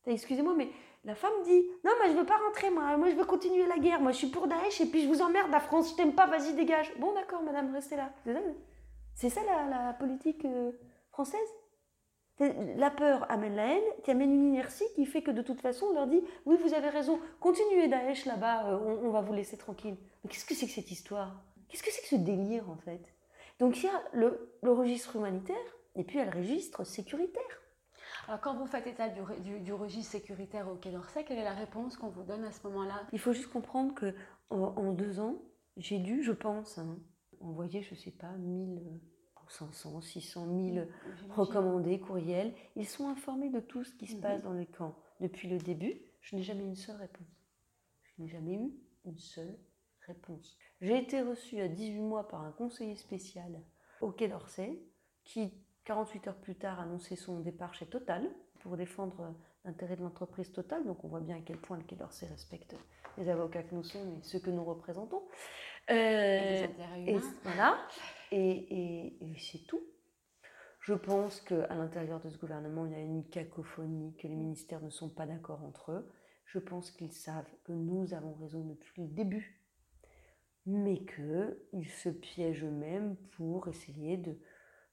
Excusez-moi, 0.06 0.54
mais 0.56 0.68
la 1.04 1.14
femme 1.14 1.32
dit 1.44 1.62
Non, 1.84 1.92
moi 1.98 2.08
je 2.08 2.16
veux 2.16 2.26
pas 2.26 2.38
rentrer, 2.38 2.70
moi, 2.70 2.96
moi 2.96 3.10
je 3.10 3.14
veux 3.14 3.24
continuer 3.24 3.66
la 3.66 3.78
guerre, 3.78 4.00
moi 4.00 4.12
je 4.12 4.18
suis 4.18 4.26
pour 4.28 4.46
Daesh 4.46 4.80
et 4.80 4.86
puis 4.86 5.02
je 5.02 5.08
vous 5.08 5.22
emmerde, 5.22 5.50
la 5.50 5.60
France, 5.60 5.90
je 5.90 5.96
t'aime 5.96 6.14
pas, 6.14 6.26
vas-y, 6.26 6.54
dégage. 6.54 6.92
Bon, 6.98 7.12
d'accord, 7.14 7.42
madame, 7.42 7.72
restez 7.72 7.96
là. 7.96 8.12
C'est 9.14 9.30
ça 9.30 9.40
la, 9.44 9.92
politique 9.92 10.46
française? 11.10 11.38
La 12.76 12.90
peur 12.90 13.30
amène 13.30 13.54
la 13.54 13.74
haine, 13.74 13.84
qui 14.02 14.10
amène 14.10 14.32
une 14.32 14.48
inertie 14.48 14.84
qui 14.96 15.06
fait 15.06 15.22
que 15.22 15.30
de 15.30 15.42
toute 15.42 15.60
façon 15.60 15.86
on 15.90 15.92
leur 15.92 16.06
dit 16.08 16.20
oui 16.46 16.56
vous 16.60 16.74
avez 16.74 16.88
raison, 16.88 17.20
continuez 17.38 17.86
Daesh 17.86 18.24
là-bas, 18.24 18.70
euh, 18.70 18.98
on, 19.04 19.10
va 19.10 19.20
vous 19.20 19.32
laisser 19.32 19.56
tranquille. 19.56 19.96
Mais 20.24 20.30
qu'est-ce 20.30 20.44
que 20.44 20.54
c'est 20.54 20.66
que 20.66 20.72
cette 20.72 20.90
histoire? 20.90 21.44
Qu'est-ce 21.68 21.82
que 21.82 21.92
c'est 21.92 22.02
que 22.02 22.08
ce 22.08 22.16
délire 22.16 22.68
en 22.68 22.76
fait? 22.76 23.14
Donc 23.60 23.78
il 23.78 23.84
y 23.84 23.88
a 23.88 24.02
le, 24.12 24.56
registre 24.62 25.16
humanitaire 25.16 25.56
et 25.94 26.02
puis 26.02 26.16
il 26.16 26.18
y 26.18 26.22
a 26.22 26.30
le 26.30 26.36
registre 26.36 26.84
sécuritaire. 26.84 27.62
Alors 28.28 28.40
quand 28.40 28.54
vous 28.56 28.66
faites 28.66 28.86
état 28.86 29.08
du, 29.08 29.72
registre 29.72 30.12
sécuritaire 30.12 30.68
au 30.68 30.76
Quai 30.76 30.90
d'Orsay, 30.90 31.24
quelle 31.24 31.38
est 31.38 31.44
la 31.44 31.54
réponse 31.54 31.96
qu'on 31.96 32.08
vous 32.08 32.22
donne 32.22 32.44
à 32.44 32.52
ce 32.52 32.66
moment-là? 32.66 33.06
Il 33.12 33.18
faut 33.18 33.32
juste 33.32 33.50
comprendre 33.50 33.94
que 33.94 34.14
en, 34.50 34.92
deux 34.92 35.20
ans, 35.20 35.42
j'ai 35.76 35.98
dû, 35.98 36.22
je 36.22 36.32
pense, 36.32 36.78
hein, 36.78 36.98
envoyer, 37.40 37.82
je 37.82 37.94
sais 37.94 38.10
pas, 38.10 38.32
1000 38.36 38.82
500, 39.52 40.00
600 40.00 40.46
000 40.74 40.86
recommandés, 41.30 42.00
courriels. 42.00 42.54
Ils 42.76 42.88
sont 42.88 43.08
informés 43.08 43.50
de 43.50 43.60
tout 43.60 43.84
ce 43.84 43.94
qui 43.94 44.06
se 44.06 44.16
passe 44.16 44.38
mhm. 44.38 44.44
dans 44.44 44.52
le 44.52 44.64
camp. 44.64 44.96
Depuis 45.20 45.48
le 45.48 45.58
début, 45.58 46.00
je 46.20 46.36
n'ai 46.36 46.42
jamais 46.42 46.64
eu 46.64 46.68
une 46.68 46.76
seule 46.76 46.96
réponse. 46.96 47.26
Je 48.04 48.22
n'ai 48.22 48.28
jamais 48.28 48.54
eu 48.54 48.72
une 49.04 49.18
seule 49.18 49.58
réponse. 50.06 50.56
J'ai 50.80 50.98
été 50.98 51.20
reçue 51.20 51.60
à 51.60 51.68
18 51.68 52.00
mois 52.00 52.28
par 52.28 52.42
un 52.42 52.52
conseiller 52.52 52.96
spécial 52.96 53.62
au 54.00 54.10
Quai 54.10 54.28
d'Orsay 54.28 54.82
qui, 55.24 55.52
48 55.84 56.28
heures 56.28 56.36
plus 56.36 56.54
tard, 56.54 56.80
annonçait 56.80 57.16
son 57.16 57.40
départ 57.40 57.74
chez 57.74 57.86
Total 57.86 58.28
pour 58.60 58.76
défendre 58.76 59.34
l'intérêt 59.64 59.96
de 59.96 60.02
l'entreprise 60.02 60.52
Total. 60.52 60.84
Donc 60.84 61.04
on 61.04 61.08
voit 61.08 61.20
bien 61.20 61.36
à 61.36 61.40
quel 61.40 61.58
point 61.58 61.76
le 61.76 61.82
Quai 61.84 61.96
d'Orsay 61.96 62.26
respecte 62.26 62.76
les 63.18 63.28
avocats 63.28 63.62
que 63.62 63.74
nous 63.74 63.82
sommes 63.82 64.18
et 64.18 64.22
ceux 64.22 64.38
que 64.38 64.50
nous 64.50 64.64
représentons. 64.64 65.22
Euh, 65.90 66.66
et 67.06 67.18
voilà. 67.42 67.78
Et, 68.30 69.14
c'est 69.38 69.66
tout. 69.66 69.82
Je 70.80 70.94
pense 70.94 71.40
qu'à 71.40 71.74
l'intérieur 71.74 72.20
de 72.20 72.30
ce 72.30 72.38
gouvernement, 72.38 72.86
il 72.86 72.92
y 72.92 72.96
a 72.96 73.00
une 73.00 73.28
cacophonie, 73.28 74.14
que 74.16 74.26
les 74.26 74.34
ministères 74.34 74.82
ne 74.82 74.90
sont 74.90 75.10
pas 75.10 75.26
d'accord 75.26 75.62
entre 75.64 75.92
eux. 75.92 76.08
Je 76.46 76.58
pense 76.58 76.90
qu'ils 76.90 77.12
savent 77.12 77.50
que 77.64 77.72
nous 77.72 78.14
avons 78.14 78.34
raison 78.34 78.64
depuis 78.64 79.02
le 79.02 79.08
début. 79.08 79.58
mais 80.64 81.04
qu'ils 81.04 81.88
se 81.88 82.08
piègent 82.08 82.64
eux-mêmes 82.64 83.16
pour 83.32 83.66
essayer 83.66 84.16
de, 84.16 84.38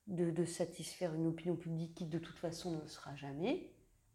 de, 0.10 0.45
satisfaire 0.45 1.13
une 1.13 1.28
opinion 1.28 1.56
publique 1.56 1.95
qui 1.95 2.06
de 2.06 2.19
toute 2.19 2.38
façon 2.38 2.72
ne 2.72 2.82
le 2.82 2.88
sera 2.88 3.15
jamais, 3.15 3.72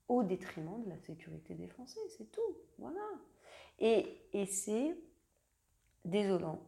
au 0.08 0.22
détriment 0.22 0.82
de 0.84 0.90
la 0.90 0.98
sécurité 0.98 1.54
des 1.54 1.68
Français, 1.68 2.00
c'est 2.16 2.30
tout. 2.30 2.58
Voilà. 2.78 3.00
Et, 3.78 4.20
et 4.32 4.46
c'est 4.46 4.96
désolant. 6.04 6.60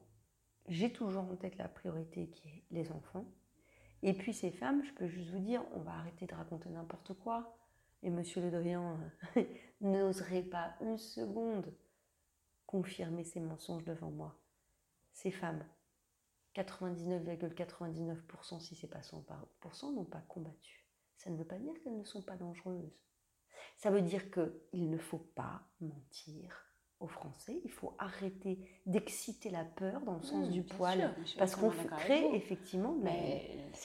J'ai 0.68 0.92
toujours 0.92 1.24
en 1.24 1.36
tête 1.36 1.58
la 1.58 1.68
priorité 1.68 2.28
qui 2.28 2.48
est 2.48 2.62
les 2.70 2.90
enfants. 2.92 3.26
Et 4.02 4.14
puis 4.14 4.32
ces 4.32 4.50
femmes, 4.50 4.82
je 4.84 4.92
peux 4.92 5.06
juste 5.06 5.30
vous 5.30 5.38
dire, 5.38 5.62
on 5.74 5.80
va 5.80 5.92
arrêter 5.92 6.26
de 6.26 6.34
raconter 6.34 6.68
n'importe 6.70 7.14
quoi. 7.14 7.56
Et 8.02 8.10
Monsieur 8.10 8.40
Le 8.40 8.50
Drian 8.50 8.98
euh, 9.36 9.44
n'oserait 9.80 10.42
pas 10.42 10.74
une 10.80 10.98
seconde 10.98 11.72
confirmer 12.66 13.24
ces 13.24 13.40
mensonges 13.40 13.84
devant 13.84 14.10
moi. 14.10 14.38
Ces 15.12 15.30
femmes, 15.30 15.64
99,99% 16.56 18.60
si 18.60 18.74
c'est 18.74 18.86
pas 18.86 19.00
100% 19.00 19.94
n'ont 19.94 20.04
pas 20.04 20.22
combattu. 20.22 20.86
Ça 21.16 21.30
ne 21.30 21.36
veut 21.36 21.46
pas 21.46 21.58
dire 21.58 21.74
qu'elles 21.82 21.98
ne 21.98 22.04
sont 22.04 22.22
pas 22.22 22.36
dangereuses. 22.36 22.98
Ça 23.76 23.90
veut 23.90 24.02
dire 24.02 24.30
qu'il 24.30 24.90
ne 24.90 24.98
faut 24.98 25.26
pas 25.34 25.62
mentir 25.80 26.65
aux 27.00 27.08
Français, 27.08 27.60
il 27.64 27.70
faut 27.70 27.94
arrêter 27.98 28.58
d'exciter 28.86 29.50
la 29.50 29.64
peur 29.64 30.00
dans 30.02 30.14
le 30.14 30.22
sens 30.22 30.48
mmh, 30.48 30.52
du 30.52 30.62
poil, 30.62 31.14
parce 31.38 31.54
qu'on 31.54 31.70
crée 31.70 32.34
effectivement 32.34 32.94
de 32.94 33.04
la 33.04 33.12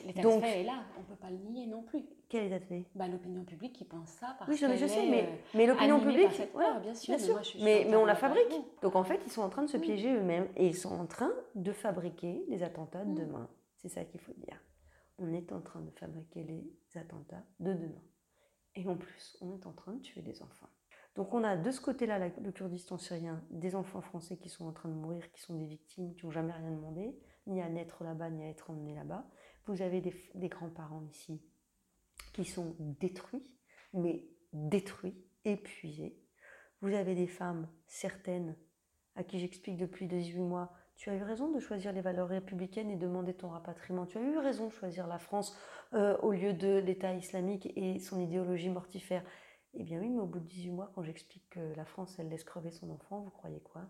L'état 0.05 0.21
Donc, 0.21 0.43
est 0.43 0.63
là, 0.63 0.85
on 0.97 1.01
ne 1.01 1.05
peut 1.05 1.15
pas 1.15 1.29
le 1.29 1.37
nier 1.37 1.67
non 1.67 1.83
plus. 1.83 2.05
Quel 2.29 2.45
état 2.45 2.59
de 2.59 2.63
fait? 2.63 2.85
Bah, 2.95 3.09
L'opinion 3.09 3.43
publique 3.43 3.73
qui 3.73 3.83
pense 3.83 4.09
ça 4.09 4.35
parce 4.39 4.49
Oui, 4.49 4.55
je, 4.55 4.65
je 4.77 4.85
sais, 4.85 5.09
mais, 5.09 5.23
euh, 5.23 5.35
mais 5.53 5.67
l'opinion 5.67 5.99
publique, 5.99 6.29
bien 6.81 6.93
sûr, 6.93 7.17
mais, 7.61 7.85
mais, 7.89 7.95
on 7.97 8.05
la 8.05 8.15
fabrique. 8.15 8.53
Donc 8.81 8.95
en 8.95 9.03
fait, 9.03 9.19
ils 9.25 9.31
sont 9.31 9.41
en 9.41 9.49
train 9.49 9.63
de 9.63 9.69
se 9.69 9.77
piéger 9.77 10.13
eux-mêmes 10.13 10.47
et 10.55 10.67
ils 10.67 10.77
sont 10.77 10.93
en 10.93 11.05
train 11.05 11.31
de 11.55 11.73
fabriquer 11.73 12.45
les 12.47 12.63
attentats 12.63 13.03
de 13.03 13.11
mmh. 13.11 13.15
demain. 13.15 13.49
C'est 13.75 13.89
ça 13.89 14.05
qu'il 14.05 14.21
faut 14.21 14.33
dire. 14.33 14.57
On 15.17 15.33
est 15.33 15.51
en 15.51 15.59
train 15.59 15.81
de 15.81 15.91
fabriquer 15.91 16.43
les 16.43 16.97
attentats 16.97 17.43
de 17.59 17.73
demain. 17.73 18.01
Et 18.75 18.87
en 18.87 18.95
plus, 18.95 19.37
on 19.41 19.51
est 19.51 19.65
en 19.65 19.73
train 19.73 19.93
de 19.93 19.99
tuer 19.99 20.21
des 20.21 20.41
enfants. 20.41 20.69
Donc 21.15 21.33
on 21.33 21.43
a 21.43 21.57
de 21.57 21.71
ce 21.71 21.81
côté-là 21.81 22.19
le 22.19 22.51
Kurdistan 22.51 22.97
syrien, 22.97 23.43
des 23.49 23.75
enfants 23.75 24.01
français 24.01 24.37
qui 24.37 24.49
sont 24.49 24.65
en 24.65 24.71
train 24.71 24.89
de 24.89 24.93
mourir, 24.93 25.29
qui 25.31 25.41
sont 25.41 25.55
des 25.55 25.65
victimes, 25.65 26.15
qui 26.15 26.25
n'ont 26.25 26.31
jamais 26.31 26.53
rien 26.53 26.71
demandé, 26.71 27.17
ni 27.47 27.61
à 27.61 27.69
naître 27.69 28.03
là-bas, 28.03 28.29
ni 28.29 28.43
à 28.43 28.47
être 28.47 28.69
emmenés 28.69 28.95
là-bas. 28.95 29.27
Vous 29.65 29.81
avez 29.81 30.01
des, 30.01 30.49
grands-parents 30.49 31.03
ici 31.11 31.41
qui 32.33 32.45
sont 32.45 32.75
détruits, 32.79 33.45
mais 33.93 34.25
détruits, 34.53 35.21
épuisés. 35.43 36.17
Vous 36.81 36.93
avez 36.93 37.13
des 37.13 37.27
femmes, 37.27 37.67
certaines, 37.87 38.55
à 39.15 39.23
qui 39.23 39.39
j'explique 39.39 39.77
depuis 39.77 40.07
18 40.07 40.39
mois, 40.39 40.71
tu 41.01 41.09
as 41.09 41.15
eu 41.15 41.23
raison 41.23 41.51
de 41.51 41.59
choisir 41.59 41.93
les 41.93 42.01
valeurs 42.01 42.27
républicaines 42.27 42.91
et 42.91 42.95
demander 42.95 43.33
ton 43.33 43.49
rapatriement. 43.49 44.05
Tu 44.05 44.19
as 44.19 44.21
eu 44.21 44.37
raison 44.37 44.67
de 44.67 44.71
choisir 44.71 45.07
la 45.07 45.17
France 45.17 45.57
euh, 45.93 46.15
au 46.17 46.31
lieu 46.31 46.53
de 46.53 46.77
l'État 46.77 47.13
islamique 47.15 47.73
et 47.75 47.97
son 47.97 48.19
idéologie 48.19 48.69
mortifère. 48.69 49.23
Eh 49.73 49.83
bien 49.83 49.99
oui, 49.99 50.09
mais 50.09 50.19
au 50.19 50.25
bout 50.25 50.39
de 50.39 50.47
18 50.47 50.71
mois, 50.71 50.91
quand 50.93 51.03
j'explique 51.03 51.49
que 51.49 51.73
la 51.75 51.85
France, 51.85 52.17
elle 52.19 52.29
laisse 52.29 52.43
crever 52.43 52.71
son 52.71 52.89
enfant, 52.89 53.21
vous 53.21 53.29
croyez 53.29 53.61
quoi? 53.61 53.89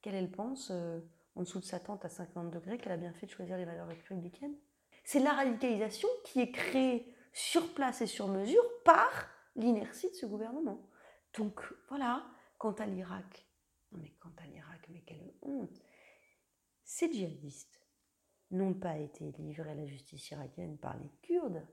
Qu'elle, 0.00 0.14
elle 0.14 0.30
pense, 0.30 0.70
euh, 0.70 1.00
en 1.34 1.40
dessous 1.40 1.60
de 1.60 1.64
sa 1.64 1.80
tente 1.80 2.04
à 2.04 2.08
50 2.08 2.50
degrés, 2.50 2.78
qu'elle 2.78 2.92
a 2.92 2.96
bien 2.96 3.12
fait 3.12 3.26
de 3.26 3.32
choisir 3.32 3.56
les 3.56 3.64
valeurs 3.64 3.88
républicaines? 3.88 4.56
C'est 5.04 5.20
la 5.20 5.32
radicalisation 5.32 6.08
qui 6.24 6.40
est 6.40 6.52
créée 6.52 7.14
sur 7.32 7.74
place 7.74 8.02
et 8.02 8.06
sur 8.06 8.28
mesure 8.28 8.62
par 8.84 9.28
l'inertie 9.56 10.08
de 10.08 10.14
ce 10.14 10.26
gouvernement. 10.26 10.88
Donc 11.36 11.60
voilà, 11.88 12.24
quant 12.58 12.72
à 12.72 12.86
l'Irak, 12.86 13.46
non 13.90 13.98
mais 14.00 14.12
quant 14.20 14.32
à 14.38 14.46
l'Irak, 14.46 14.86
mais 14.90 15.00
quelle 15.00 15.32
honte! 15.42 15.82
Ces 16.84 17.10
djihadistes 17.12 17.80
n'ont 18.50 18.74
pas 18.74 18.98
été 18.98 19.32
livrés 19.38 19.70
à 19.70 19.74
la 19.74 19.86
justice 19.86 20.30
irakienne 20.30 20.76
par 20.78 20.96
les 20.98 21.08
Kurdes 21.22 21.66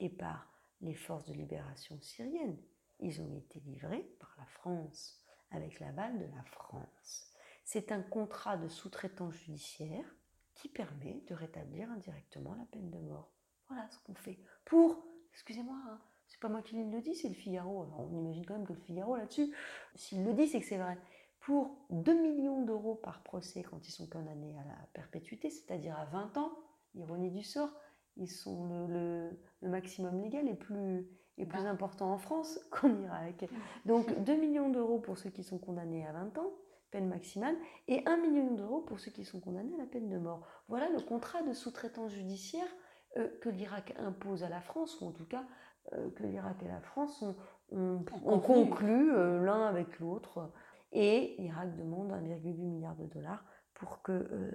et 0.00 0.08
par 0.08 0.47
les 0.80 0.94
forces 0.94 1.26
de 1.26 1.34
libération 1.34 2.00
syriennes. 2.00 2.58
Ils 3.00 3.20
ont 3.20 3.34
été 3.36 3.60
livrés 3.60 4.08
par 4.18 4.34
la 4.38 4.46
France, 4.46 5.24
avec 5.50 5.80
l'aval 5.80 6.18
de 6.18 6.26
la 6.36 6.42
France. 6.44 7.32
C'est 7.64 7.92
un 7.92 8.02
contrat 8.02 8.56
de 8.56 8.68
sous-traitance 8.68 9.34
judiciaire 9.34 10.16
qui 10.54 10.68
permet 10.68 11.22
de 11.28 11.34
rétablir 11.34 11.90
indirectement 11.90 12.54
la 12.54 12.64
peine 12.64 12.90
de 12.90 12.98
mort. 12.98 13.32
Voilà 13.68 13.88
ce 13.90 13.98
qu'on 14.00 14.14
fait. 14.14 14.38
Pour, 14.64 15.04
excusez-moi, 15.32 15.76
hein, 15.88 16.00
c'est 16.26 16.40
pas 16.40 16.48
moi 16.48 16.62
qui 16.62 16.76
le 16.76 17.00
dis, 17.00 17.14
c'est 17.14 17.28
le 17.28 17.34
Figaro. 17.34 17.86
On 17.98 18.18
imagine 18.18 18.44
quand 18.44 18.54
même 18.54 18.66
que 18.66 18.72
le 18.72 18.80
Figaro 18.80 19.16
là-dessus, 19.16 19.54
s'il 19.94 20.24
le 20.24 20.34
dit, 20.34 20.48
c'est 20.48 20.60
que 20.60 20.66
c'est 20.66 20.78
vrai. 20.78 20.98
Pour 21.40 21.86
2 21.90 22.20
millions 22.20 22.64
d'euros 22.64 22.96
par 22.96 23.22
procès 23.22 23.62
quand 23.62 23.86
ils 23.86 23.92
sont 23.92 24.08
condamnés 24.08 24.58
à 24.58 24.64
la 24.64 24.86
perpétuité, 24.92 25.50
c'est-à-dire 25.50 25.96
à 25.98 26.06
20 26.06 26.36
ans, 26.36 26.58
ironie 26.94 27.30
du 27.30 27.42
sort, 27.42 27.70
ils 28.18 28.30
sont 28.30 28.86
le, 28.88 29.30
maximum 29.62 30.20
légal 30.20 30.48
est 30.48 30.54
plus, 30.54 31.08
est 31.38 31.46
plus 31.46 31.62
bah. 31.62 31.70
important 31.70 32.12
en 32.12 32.18
France 32.18 32.60
qu'en 32.70 32.94
Irak. 33.02 33.48
Donc 33.86 34.12
2 34.24 34.36
millions 34.36 34.68
d'euros 34.68 34.98
pour 34.98 35.18
ceux 35.18 35.30
qui 35.30 35.42
sont 35.42 35.58
condamnés 35.58 36.06
à 36.06 36.12
20 36.12 36.38
ans, 36.38 36.52
peine 36.90 37.08
maximale, 37.08 37.56
et 37.86 38.02
1 38.06 38.16
million 38.18 38.54
d'euros 38.54 38.80
pour 38.80 39.00
ceux 39.00 39.10
qui 39.10 39.24
sont 39.24 39.40
condamnés 39.40 39.74
à 39.74 39.78
la 39.78 39.86
peine 39.86 40.08
de 40.08 40.18
mort. 40.18 40.46
Voilà 40.68 40.88
le 40.90 41.00
contrat 41.00 41.42
de 41.42 41.52
sous-traitance 41.52 42.12
judiciaire 42.12 42.68
euh, 43.16 43.28
que 43.40 43.48
l'Irak 43.48 43.94
impose 43.98 44.42
à 44.42 44.48
la 44.48 44.60
France, 44.60 45.00
ou 45.00 45.06
en 45.06 45.12
tout 45.12 45.26
cas 45.26 45.44
euh, 45.92 46.10
que 46.10 46.22
l'Irak 46.22 46.62
et 46.62 46.68
la 46.68 46.80
France 46.80 47.24
ont, 47.70 48.04
conclu 48.40 49.12
euh, 49.12 49.44
l'un 49.44 49.66
avec 49.66 49.98
l'autre. 49.98 50.52
Et 50.92 51.34
l'Irak 51.38 51.76
demande 51.76 52.10
1,8 52.12 52.56
milliard 52.56 52.96
de 52.96 53.06
dollars 53.06 53.44
pour 53.74 54.02
que 54.02 54.50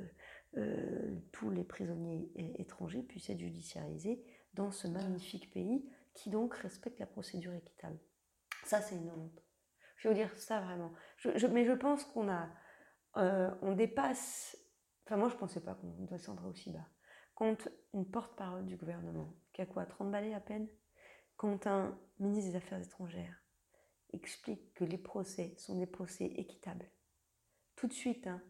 euh, 0.58 1.16
tous 1.32 1.50
les 1.50 1.64
prisonniers 1.64 2.32
étrangers 2.60 3.02
puissent 3.02 3.30
être 3.30 3.40
judiciarisés 3.40 4.24
dans 4.54 4.72
ce 4.72 4.88
magnifique 4.88 5.52
pays 5.52 5.90
qui 6.14 6.30
donc 6.30 6.54
respecte 6.56 7.00
la 7.00 7.08
procédure 7.08 7.54
équitable. 7.54 8.00
Ça, 8.66 8.82
c'est 8.82 8.96
une 8.96 9.10
honte. 9.10 9.44
Je 9.98 10.08
veux 10.08 10.14
dire 10.14 10.32
ça 10.38 10.62
vraiment. 10.62 10.94
mais 11.52 11.66
je 11.66 11.72
pense 11.72 12.04
qu'on 12.06 12.30
a, 12.30 12.50
euh, 13.18 13.50
on 13.62 13.74
dépasse. 13.74 14.58
Enfin, 15.06 15.18
moi, 15.18 15.30
je 15.30 15.34
ne 15.36 15.40
pensais 15.40 15.62
pas 15.62 15.76
qu'on 15.76 16.06
descendrait 16.06 16.48
aussi 16.48 16.72
bas. 16.72 16.88
Quand 17.36 17.68
une 17.94 18.10
porte-parole 18.10 18.66
du 18.66 18.78
gouvernement, 18.78 19.34
qui 19.54 19.62
a 19.62 19.66
quoi, 19.66 19.86
30 19.86 20.12
balais 20.12 20.34
à 20.34 20.40
peine, 20.40 20.68
quand 21.36 21.68
un 21.68 21.98
ministre 22.20 22.52
des 22.52 22.58
Affaires 22.58 22.82
étrangères 22.82 23.44
explique 24.12 24.74
que 24.76 24.84
les 24.84 25.00
procès 25.00 25.56
sont 25.58 25.80
des 25.80 25.88
procès 25.88 26.26
équitables, 26.26 26.90
tout 27.76 27.88
de 27.88 27.94
suite, 27.94 28.28
hein, 28.28 28.42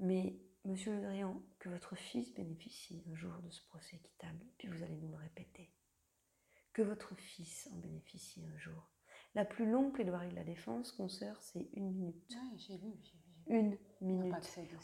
mais 0.00 0.40
Monsieur 0.64 0.92
Le 0.92 1.00
Drian, 1.00 1.40
que 1.60 1.68
votre 1.68 1.96
fils 1.96 2.34
bénéficie 2.34 3.02
un 3.10 3.14
jour 3.14 3.32
de 3.42 3.50
ce 3.50 3.62
procès 3.68 3.96
équitable, 3.96 4.44
puis 4.58 4.68
vous 4.68 4.82
allez 4.82 4.96
nous 4.96 5.10
le 5.10 5.16
répéter. 5.16 5.72
Que 6.72 6.82
votre 6.82 7.14
fils 7.16 7.68
en 7.72 7.76
bénéficie 7.78 8.44
un 8.44 8.58
jour. 8.58 8.90
La 9.34 9.44
plus 9.44 9.70
longue 9.70 9.92
plaidoirie 9.92 10.30
de 10.30 10.34
la 10.34 10.44
défense, 10.44 10.92
consoeur, 10.92 11.36
c'est 11.40 11.68
une 11.74 11.92
minute. 11.92 12.16
Oui, 12.30 12.58
j'ai 12.58 12.76
lu, 12.78 12.92
Une 13.46 13.78
minute. 14.00 14.34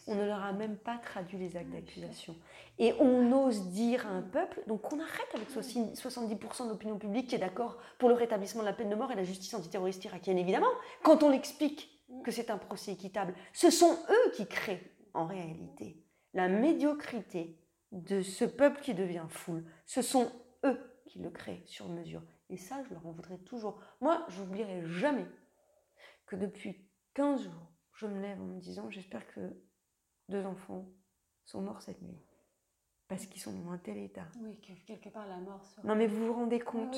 On 0.07 0.15
ne 0.15 0.25
leur 0.25 0.43
a 0.43 0.53
même 0.53 0.77
pas 0.77 0.99
traduit 0.99 1.39
les 1.39 1.57
actes 1.57 1.71
d'accusation. 1.71 2.37
Et 2.79 2.93
on 3.01 3.33
ose 3.45 3.69
dire 3.71 4.07
à 4.07 4.11
un 4.11 4.23
peuple, 4.23 4.63
donc 4.67 4.93
on 4.93 5.01
arrête 5.01 5.35
avec 5.35 5.51
70% 5.51 6.65
de 6.65 6.71
l'opinion 6.71 6.99
publique 6.99 7.29
qui 7.29 7.35
est 7.35 7.39
d'accord 7.39 7.79
pour 7.99 8.09
le 8.09 8.15
rétablissement 8.15 8.63
de 8.63 8.69
la 8.69 8.75
peine 8.75 8.91
de 8.91 8.95
mort 8.95 9.13
et 9.13 9.17
la 9.17 9.25
justice 9.25 9.53
antiterroriste 9.55 10.05
irakienne, 10.05 10.39
évidemment, 10.39 10.73
quand 11.03 11.23
on 11.23 11.31
l'explique 11.31 11.91
que 12.23 12.31
c'est 12.31 12.51
un 12.51 12.59
procès 12.59 12.93
équitable. 12.93 13.35
Ce 13.53 13.71
sont 13.71 13.99
eux 14.09 14.31
qui 14.33 14.47
créent 14.47 14.94
en 15.15 15.27
réalité, 15.27 16.05
la 16.33 16.49
médiocrité 16.49 17.59
de 17.93 18.23
ce 18.23 18.45
peuple 18.45 18.81
qui 18.81 18.95
devient 18.95 19.27
foule, 19.29 19.65
ce 19.87 20.03
sont 20.03 20.31
eux 20.65 20.79
qui 21.07 21.21
le 21.21 21.31
créent 21.31 21.63
sur 21.65 21.89
mesure. 21.89 22.23
Et 22.51 22.57
ça, 22.57 22.83
je 22.85 22.91
leur 22.93 23.07
en 23.07 23.13
voudrais 23.13 23.39
toujours. 23.39 23.81
Moi, 24.01 24.25
je 24.29 24.43
n'oublierai 24.43 24.85
jamais 24.87 25.27
que 26.27 26.37
depuis 26.37 26.89
15 27.15 27.45
jours, 27.45 27.73
je 27.93 28.07
me 28.07 28.21
lève 28.21 28.41
en 28.41 28.47
me 28.47 28.61
disant, 28.61 28.91
j'espère 28.91 29.27
que 29.29 29.41
deux 30.29 30.45
enfants 30.45 30.89
sont 31.45 31.63
morts 31.63 31.83
cette 31.83 32.03
nuit. 32.03 32.21
Parce 33.07 33.27
qu'ils 33.27 33.41
sont 33.41 33.53
dans 33.53 33.71
un 33.71 33.79
tel 33.79 33.99
état. 33.99 34.27
Oui, 34.41 34.59
quelque 34.61 35.11
part 35.11 35.29
la 35.29 35.37
mort 35.37 35.63
Non, 35.85 35.95
mais 35.95 36.07
vous 36.07 36.27
vous 36.27 36.33
rendez 36.33 36.59
compte 36.59 36.97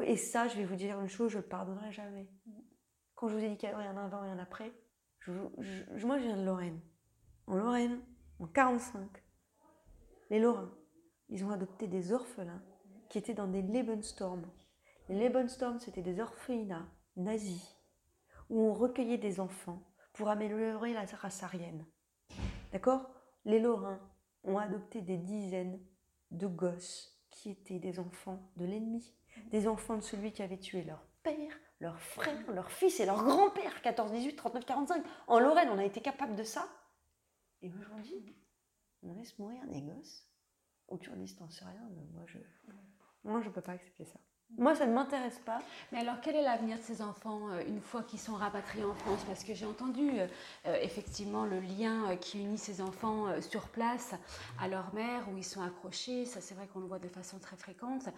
Et 0.00 0.16
ça, 0.16 0.46
je 0.46 0.56
vais 0.56 0.64
vous 0.64 0.76
dire 0.76 1.00
une 1.00 1.08
chose, 1.08 1.32
je 1.32 1.38
ne 1.38 1.42
pardonnerai 1.42 1.90
jamais. 1.90 2.28
Mm. 2.46 2.52
Quand 3.14 3.28
je 3.28 3.34
vous 3.34 3.42
ai 3.42 3.48
dit 3.48 3.56
qu'il 3.56 3.68
y 3.68 3.72
avait 3.72 3.84
un 3.84 3.96
avant 3.96 4.24
et 4.24 4.28
un 4.28 4.38
après, 4.38 4.72
je, 5.20 5.32
moi 6.06 6.18
je 6.18 6.24
viens 6.24 6.36
de 6.36 6.44
Lorraine 6.44 6.80
en 7.48 7.56
Lorraine, 7.56 8.00
en 8.40 8.44
1945, 8.44 9.08
les 10.30 10.38
Lorrains, 10.38 10.70
ils 11.30 11.44
ont 11.44 11.50
adopté 11.50 11.86
des 11.86 12.12
orphelins 12.12 12.62
qui 13.08 13.16
étaient 13.16 13.34
dans 13.34 13.46
des 13.46 13.62
Lebenstorm. 13.62 14.46
Les 15.08 15.28
Lebenstorm, 15.28 15.78
c'était 15.78 16.02
des 16.02 16.20
orphelinats 16.20 16.86
nazis 17.16 17.74
où 18.50 18.60
on 18.60 18.74
recueillait 18.74 19.18
des 19.18 19.40
enfants 19.40 19.82
pour 20.12 20.28
améliorer 20.28 20.92
la 20.92 21.04
race 21.04 21.42
aryenne. 21.42 21.86
D'accord? 22.72 23.08
Les 23.46 23.60
Lorrains 23.60 24.00
ont 24.44 24.58
adopté 24.58 25.00
des 25.00 25.16
dizaines 25.16 25.80
de 26.30 26.46
gosses 26.46 27.18
qui 27.30 27.50
étaient 27.50 27.78
des 27.78 27.98
enfants 27.98 28.50
de 28.56 28.66
l'ennemi, 28.66 29.14
des 29.50 29.68
enfants 29.68 29.96
de 29.96 30.02
celui 30.02 30.32
qui 30.32 30.42
avait 30.42 30.58
tué 30.58 30.82
leur 30.82 31.02
père, 31.22 31.58
leur 31.80 31.98
frère, 31.98 32.52
leur 32.52 32.70
fils 32.70 33.00
et 33.00 33.06
leur 33.06 33.24
grand-père, 33.24 33.80
14, 33.80 34.12
18, 34.12 34.36
39, 34.36 34.66
45. 34.66 35.04
En 35.28 35.38
Lorraine, 35.40 35.70
on 35.72 35.78
a 35.78 35.84
été 35.84 36.02
capable 36.02 36.36
de 36.36 36.42
ça 36.42 36.68
Et 37.62 37.72
aujourd'hui, 37.72 38.36
on 39.02 39.14
laisse 39.14 39.38
mourir 39.38 39.66
des 39.66 39.82
gosses 39.82 40.28
au 40.88 40.96
Kurdistan 40.96 41.48
syrien. 41.48 41.88
Moi, 42.12 42.24
je 42.26 42.38
moi, 43.24 43.40
je 43.42 43.50
peux 43.50 43.60
pas 43.60 43.72
accepter 43.72 44.04
ça. 44.04 44.18
Moi, 44.56 44.74
ça 44.74 44.86
ne 44.86 44.94
m'intéresse 44.94 45.38
pas. 45.44 45.60
Mais 45.92 45.98
alors, 45.98 46.16
quel 46.22 46.34
est 46.34 46.42
l'avenir 46.42 46.78
de 46.78 46.82
ces 46.82 47.02
enfants 47.02 47.50
euh, 47.50 47.62
une 47.68 47.82
fois 47.82 48.02
qu'ils 48.02 48.18
sont 48.18 48.34
rapatriés 48.34 48.84
en 48.84 48.94
France? 48.94 49.20
Parce 49.26 49.44
que 49.44 49.52
j'ai 49.52 49.66
entendu 49.66 50.08
euh, 50.08 50.26
euh, 50.66 50.78
effectivement 50.80 51.44
le 51.44 51.60
lien 51.60 52.16
qui 52.16 52.40
unit 52.40 52.56
ces 52.56 52.80
enfants 52.80 53.26
sur 53.42 53.68
place 53.68 54.14
à 54.58 54.66
leur 54.68 54.94
mère, 54.94 55.28
où 55.30 55.36
ils 55.36 55.44
sont 55.44 55.60
accrochés. 55.60 56.24
Ça, 56.24 56.40
c'est 56.40 56.54
vrai 56.54 56.66
qu'on 56.72 56.80
le 56.80 56.86
voit 56.86 56.98
de 56.98 57.08
façon 57.08 57.38
très 57.38 57.56
fréquente. 57.56 58.08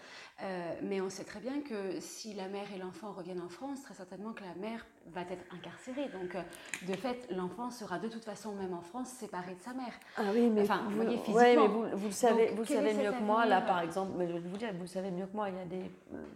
mais 0.82 1.00
on 1.00 1.10
sait 1.10 1.24
très 1.24 1.40
bien 1.40 1.62
que 1.62 1.98
si 1.98 2.32
la 2.34 2.46
mère 2.46 2.72
et 2.72 2.78
l'enfant 2.78 3.12
reviennent 3.12 3.40
en 3.40 3.48
France, 3.48 3.82
très 3.82 3.94
certainement 3.94 4.32
que 4.32 4.44
la 4.44 4.54
mère 4.54 4.86
va 5.06 5.22
être 5.22 5.44
incarcérée. 5.52 6.08
Donc, 6.08 6.36
de 6.86 6.92
fait, 6.94 7.26
l'enfant 7.30 7.70
sera 7.70 7.98
de 7.98 8.08
toute 8.08 8.24
façon, 8.24 8.52
même 8.54 8.74
en 8.74 8.82
France, 8.82 9.08
séparé 9.08 9.54
de 9.54 9.60
sa 9.60 9.72
mère. 9.72 9.92
Ah 10.16 10.22
oui, 10.32 10.50
mais, 10.50 10.62
enfin, 10.62 10.82
vous, 10.88 10.96
voyez, 10.96 11.18
physiquement. 11.18 11.40
mais 11.40 11.56
vous, 11.56 11.84
vous, 11.94 12.06
le 12.06 12.12
savez, 12.12 12.50
vous 12.54 12.64
savez 12.64 12.94
mieux 12.94 13.10
que 13.10 13.22
moi, 13.22 13.46
là, 13.46 13.60
par 13.60 13.80
exemple, 13.80 14.12
mais 14.16 14.28
je 14.28 14.34
vais 14.34 14.40
vous 14.40 14.56
dire, 14.56 14.72
vous 14.72 14.82
le 14.82 14.86
savez 14.86 15.10
mieux 15.10 15.26
que 15.26 15.34
moi, 15.34 15.48
il 15.50 15.56
y 15.56 15.60
a 15.60 15.64
des 15.64 15.90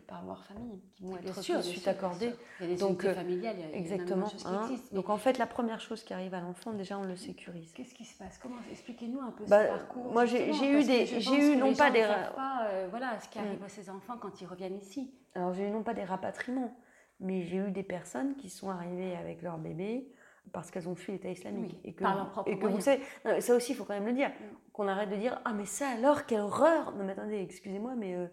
par 0.07 0.25
leur 0.25 0.45
famille 0.45 0.81
qui 0.95 1.03
vont 1.05 1.17
être 1.17 1.43
sûr, 1.43 1.63
suite 1.63 1.89
accordées. 1.89 2.35
Il 2.61 2.67
y 2.67 2.73
a 2.73 2.75
des 2.75 2.81
Donc, 2.81 3.05
euh, 3.05 3.15
familiales, 3.15 3.57
il 3.59 3.71
y 3.71 3.73
a 3.73 3.77
exactement. 3.77 4.27
Qui 4.27 4.47
hein. 4.47 4.69
Donc 4.93 5.11
en 5.11 5.17
fait, 5.17 5.39
la 5.39 5.47
première 5.47 5.81
chose 5.81 6.03
qui 6.03 6.13
arrive 6.15 6.35
à 6.35 6.41
l'enfant, 6.41 6.73
déjà 6.73 6.99
on 6.99 7.05
le 7.05 7.17
sécurise. 7.17 7.73
Qu'est-ce 7.73 7.95
qui 7.95 8.05
se 8.05 8.17
passe? 8.17 8.39
Comment 8.39 8.57
Expliquez-nous 8.71 9.21
un 9.21 9.31
peu 9.31 9.45
bah, 9.47 9.65
ce 9.65 9.69
parcours. 9.69 10.13
Moi, 10.13 10.27
j'ai 10.27 10.49
eu 10.49 10.85
des, 10.85 11.07
j'ai 11.07 11.53
eu 11.53 11.57
non 11.57 11.75
pas 11.75 11.91
des, 11.91 12.03
euh, 12.03 12.87
voilà, 12.91 13.19
ce 13.21 13.29
qui 13.29 13.39
arrive 13.39 13.61
mm. 13.61 13.65
à 13.65 13.69
ces 13.69 13.91
enfants 13.91 14.17
quand 14.21 14.41
ils 14.41 14.47
reviennent 14.47 14.79
ici. 14.79 15.13
Alors 15.35 15.53
j'ai 15.53 15.67
eu 15.67 15.71
non 15.71 15.83
pas 15.83 15.95
des 15.95 16.05
rapatriements, 16.05 16.73
mais 17.21 17.43
j'ai 17.43 17.59
eu 17.59 17.71
des 17.71 17.83
personnes 17.83 18.37
qui 18.37 18.51
sont 18.51 18.71
arrivées 18.71 19.17
avec 19.17 19.43
leur 19.43 19.59
bébé 19.59 20.09
parce 20.53 20.71
qu'elles 20.71 20.89
ont 20.89 20.95
fui 20.95 21.13
l'État 21.13 21.31
islamique. 21.31 21.79
et 21.85 21.95
que, 21.95 22.03
par 22.03 22.17
leur 22.17 22.31
propre 22.31 22.51
et 22.51 22.59
que 22.59 22.67
vous 22.67 22.81
savez, 22.81 23.03
ça 23.41 23.55
aussi, 23.55 23.73
il 23.73 23.75
faut 23.77 23.85
quand 23.85 23.95
même 23.95 24.07
le 24.07 24.13
dire, 24.13 24.29
mm. 24.29 24.73
qu'on 24.73 24.89
arrête 24.89 25.11
de 25.11 25.17
dire 25.17 25.41
ah 25.45 25.53
mais 25.53 25.65
ça 25.65 25.89
alors 25.89 26.27
quelle 26.27 26.41
horreur. 26.41 26.95
Non 26.97 27.05
mais 27.05 27.13
attendez, 27.13 27.41
excusez-moi, 27.41 27.95
mais 27.97 28.15
euh, 28.15 28.27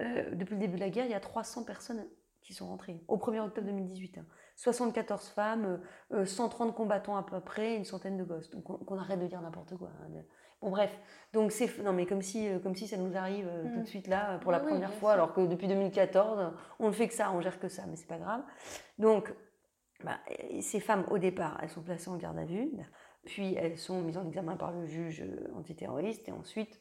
euh, 0.00 0.34
depuis 0.34 0.54
le 0.54 0.60
début 0.60 0.76
de 0.76 0.80
la 0.80 0.90
guerre, 0.90 1.04
il 1.04 1.10
y 1.10 1.14
a 1.14 1.20
300 1.20 1.64
personnes 1.64 2.06
qui 2.42 2.54
sont 2.54 2.66
rentrées, 2.66 3.00
au 3.06 3.18
1er 3.18 3.40
octobre 3.40 3.66
2018. 3.68 4.18
74 4.56 5.20
hein. 5.20 5.32
femmes, 5.34 5.80
130 6.24 6.70
euh, 6.70 6.72
combattants 6.72 7.16
à 7.16 7.22
peu 7.22 7.40
près, 7.40 7.76
une 7.76 7.84
centaine 7.84 8.16
de 8.16 8.24
gosses. 8.24 8.50
Donc 8.50 8.90
on, 8.90 8.98
arrête 8.98 9.20
de 9.20 9.26
dire 9.26 9.40
n'importe 9.40 9.76
quoi. 9.76 9.90
Hein. 10.02 10.22
Bon 10.62 10.70
bref, 10.70 10.96
donc 11.32 11.52
c'est 11.52 11.78
non 11.82 11.92
mais 11.92 12.06
comme 12.06 12.22
si 12.22 12.48
euh, 12.48 12.58
comme 12.60 12.76
si 12.76 12.86
ça 12.86 12.96
nous 12.96 13.16
arrive 13.16 13.48
tout 13.72 13.78
de 13.78 13.82
mm. 13.82 13.86
suite 13.86 14.06
là 14.06 14.38
pour 14.38 14.52
la 14.52 14.60
première 14.60 14.94
fois, 14.94 15.12
alors 15.12 15.32
que 15.32 15.40
depuis 15.40 15.66
2014 15.68 16.52
on 16.78 16.86
ne 16.86 16.92
fait 16.92 17.08
que 17.08 17.14
ça, 17.14 17.32
on 17.32 17.40
gère 17.40 17.58
que 17.58 17.68
ça, 17.68 17.84
mais 17.88 17.96
c'est 17.96 18.08
pas 18.08 18.18
grave. 18.18 18.42
Donc 18.98 19.34
bah, 20.04 20.18
ces 20.60 20.80
femmes 20.80 21.04
au 21.10 21.18
départ, 21.18 21.58
elles 21.62 21.68
sont 21.68 21.82
placées 21.82 22.10
en 22.10 22.16
garde 22.16 22.38
à 22.38 22.44
vue, 22.44 22.70
puis 23.24 23.54
elles 23.54 23.76
sont 23.76 24.02
mises 24.02 24.16
en 24.16 24.26
examen 24.26 24.56
par 24.56 24.72
le 24.72 24.86
juge 24.86 25.24
antiterroriste 25.54 26.28
et 26.28 26.32
ensuite 26.32 26.80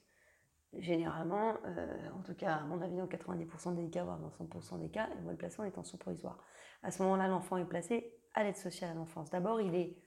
généralement, 0.78 1.56
euh, 1.66 2.10
en 2.18 2.22
tout 2.22 2.34
cas 2.34 2.56
à 2.56 2.64
mon 2.64 2.82
avis 2.82 2.98
dans 2.98 3.08
90% 3.08 3.76
des 3.76 3.90
cas, 3.90 4.04
voire 4.04 4.20
dans 4.20 4.30
100% 4.30 4.80
des 4.80 4.90
cas, 4.90 5.10
le 5.28 5.36
placement 5.36 5.66
est 5.66 5.78
en 5.78 5.84
sous 5.84 5.98
provisoire. 5.98 6.44
À 6.84 6.92
ce 6.92 7.04
moment-là, 7.04 7.28
l'enfant 7.28 7.58
est 7.58 7.66
placé 7.66 8.14
à 8.34 8.44
l'aide 8.44 8.56
sociale 8.56 8.92
à 8.92 8.94
l'enfance. 8.94 9.30
D'abord, 9.30 9.60
il 9.60 9.76
est 9.76 9.98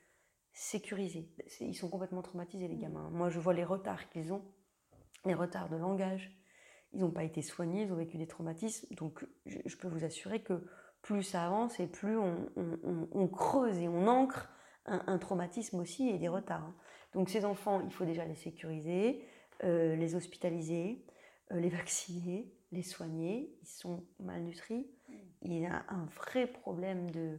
sécurisé. 0.54 1.28
Ils 1.60 1.74
sont 1.74 1.88
complètement 1.88 2.22
traumatisés, 2.22 2.68
les 2.68 2.76
gamins. 2.76 3.10
Moi, 3.10 3.28
je 3.28 3.38
vois 3.38 3.52
les 3.52 3.64
retards 3.64 4.08
qu'ils 4.08 4.32
ont, 4.32 4.42
les 5.26 5.34
retards 5.34 5.68
de 5.68 5.76
langage. 5.76 6.34
Ils 6.92 7.00
n'ont 7.00 7.10
pas 7.10 7.24
été 7.24 7.42
soignés, 7.42 7.82
ils 7.82 7.92
ont 7.92 7.96
vécu 7.96 8.16
des 8.16 8.26
traumatismes. 8.26 8.86
Donc, 8.94 9.26
je, 9.46 9.76
peux 9.76 9.88
vous 9.88 10.04
assurer 10.04 10.42
que 10.42 10.64
plus 11.02 11.22
ça 11.22 11.44
avance 11.44 11.78
et 11.80 11.86
plus 11.86 12.16
on, 12.16 13.28
creuse 13.28 13.78
et 13.78 13.88
on 13.88 14.06
ancre 14.06 14.48
un, 14.86 15.18
traumatisme 15.18 15.80
aussi 15.80 16.08
et 16.08 16.18
des 16.18 16.28
retards. 16.28 16.62
Hein. 16.62 16.74
Donc, 17.12 17.28
ces 17.28 17.44
enfants, 17.44 17.82
il 17.84 17.92
faut 17.92 18.04
déjà 18.04 18.24
les 18.24 18.36
sécuriser 18.36 19.26
euh, 19.62 19.94
les 19.94 20.16
hospitaliser, 20.16 21.04
euh, 21.52 21.60
les 21.60 21.68
vacciner, 21.70 22.52
les 22.72 22.82
soigner. 22.82 23.56
Ils 23.62 23.68
sont 23.68 24.04
malnutris. 24.18 24.86
Il 25.42 25.52
y 25.52 25.64
a 25.64 25.84
un 25.88 26.06
vrai 26.06 26.46
problème 26.46 27.10
de, 27.10 27.38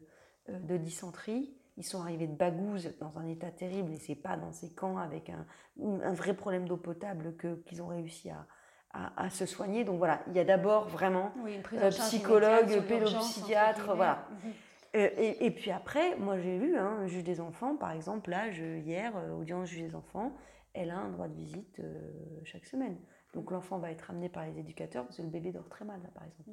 euh, 0.49 0.59
de 0.59 0.77
dysenterie. 0.77 1.57
Ils 1.77 1.83
sont 1.83 2.01
arrivés 2.01 2.27
de 2.27 2.35
Bagouze 2.35 2.93
dans 2.99 3.17
un 3.17 3.27
état 3.27 3.51
terrible 3.51 3.91
et 3.91 3.97
c'est 3.97 4.15
pas 4.15 4.37
dans 4.37 4.51
ces 4.51 4.73
camps 4.73 4.97
avec 4.97 5.29
un, 5.29 5.45
un 5.81 6.13
vrai 6.13 6.33
problème 6.33 6.67
d'eau 6.67 6.77
potable 6.77 7.35
que, 7.35 7.55
qu'ils 7.65 7.81
ont 7.81 7.87
réussi 7.87 8.29
à, 8.29 8.45
à, 8.93 9.29
se 9.29 9.45
soigner. 9.45 9.83
Donc 9.83 9.97
voilà, 9.97 10.21
il 10.27 10.33
y 10.33 10.39
a 10.39 10.45
d'abord 10.45 10.87
vraiment 10.87 11.33
oui, 11.43 11.59
psychologue, 11.89 12.81
pédopsychiatre, 12.87 13.93
voilà. 13.95 14.27
Mhm. 14.29 14.51
et, 14.93 15.45
et, 15.45 15.51
puis 15.51 15.71
après, 15.71 16.15
moi 16.15 16.39
j'ai 16.39 16.57
vu 16.57 16.77
un 16.77 16.85
hein, 16.85 17.07
juge 17.07 17.23
des 17.23 17.41
enfants, 17.41 17.75
par 17.75 17.91
exemple, 17.91 18.29
là, 18.29 18.51
je, 18.51 18.77
hier, 18.77 19.13
audience 19.37 19.67
juge 19.67 19.81
des 19.81 19.95
enfants, 19.95 20.31
elle 20.73 20.91
a 20.91 20.97
un 20.97 21.09
droit 21.09 21.27
de 21.27 21.35
visite 21.35 21.79
euh, 21.79 22.11
chaque 22.43 22.65
semaine. 22.65 22.97
Donc 23.33 23.51
l'enfant 23.51 23.79
va 23.79 23.91
être 23.91 24.11
amené 24.11 24.29
par 24.29 24.45
les 24.45 24.57
éducateurs 24.59 25.03
parce 25.05 25.17
que 25.17 25.21
le 25.21 25.29
bébé 25.29 25.51
dort 25.51 25.67
très 25.67 25.83
mal, 25.83 26.01
là, 26.01 26.09
par 26.13 26.23
exemple. 26.23 26.51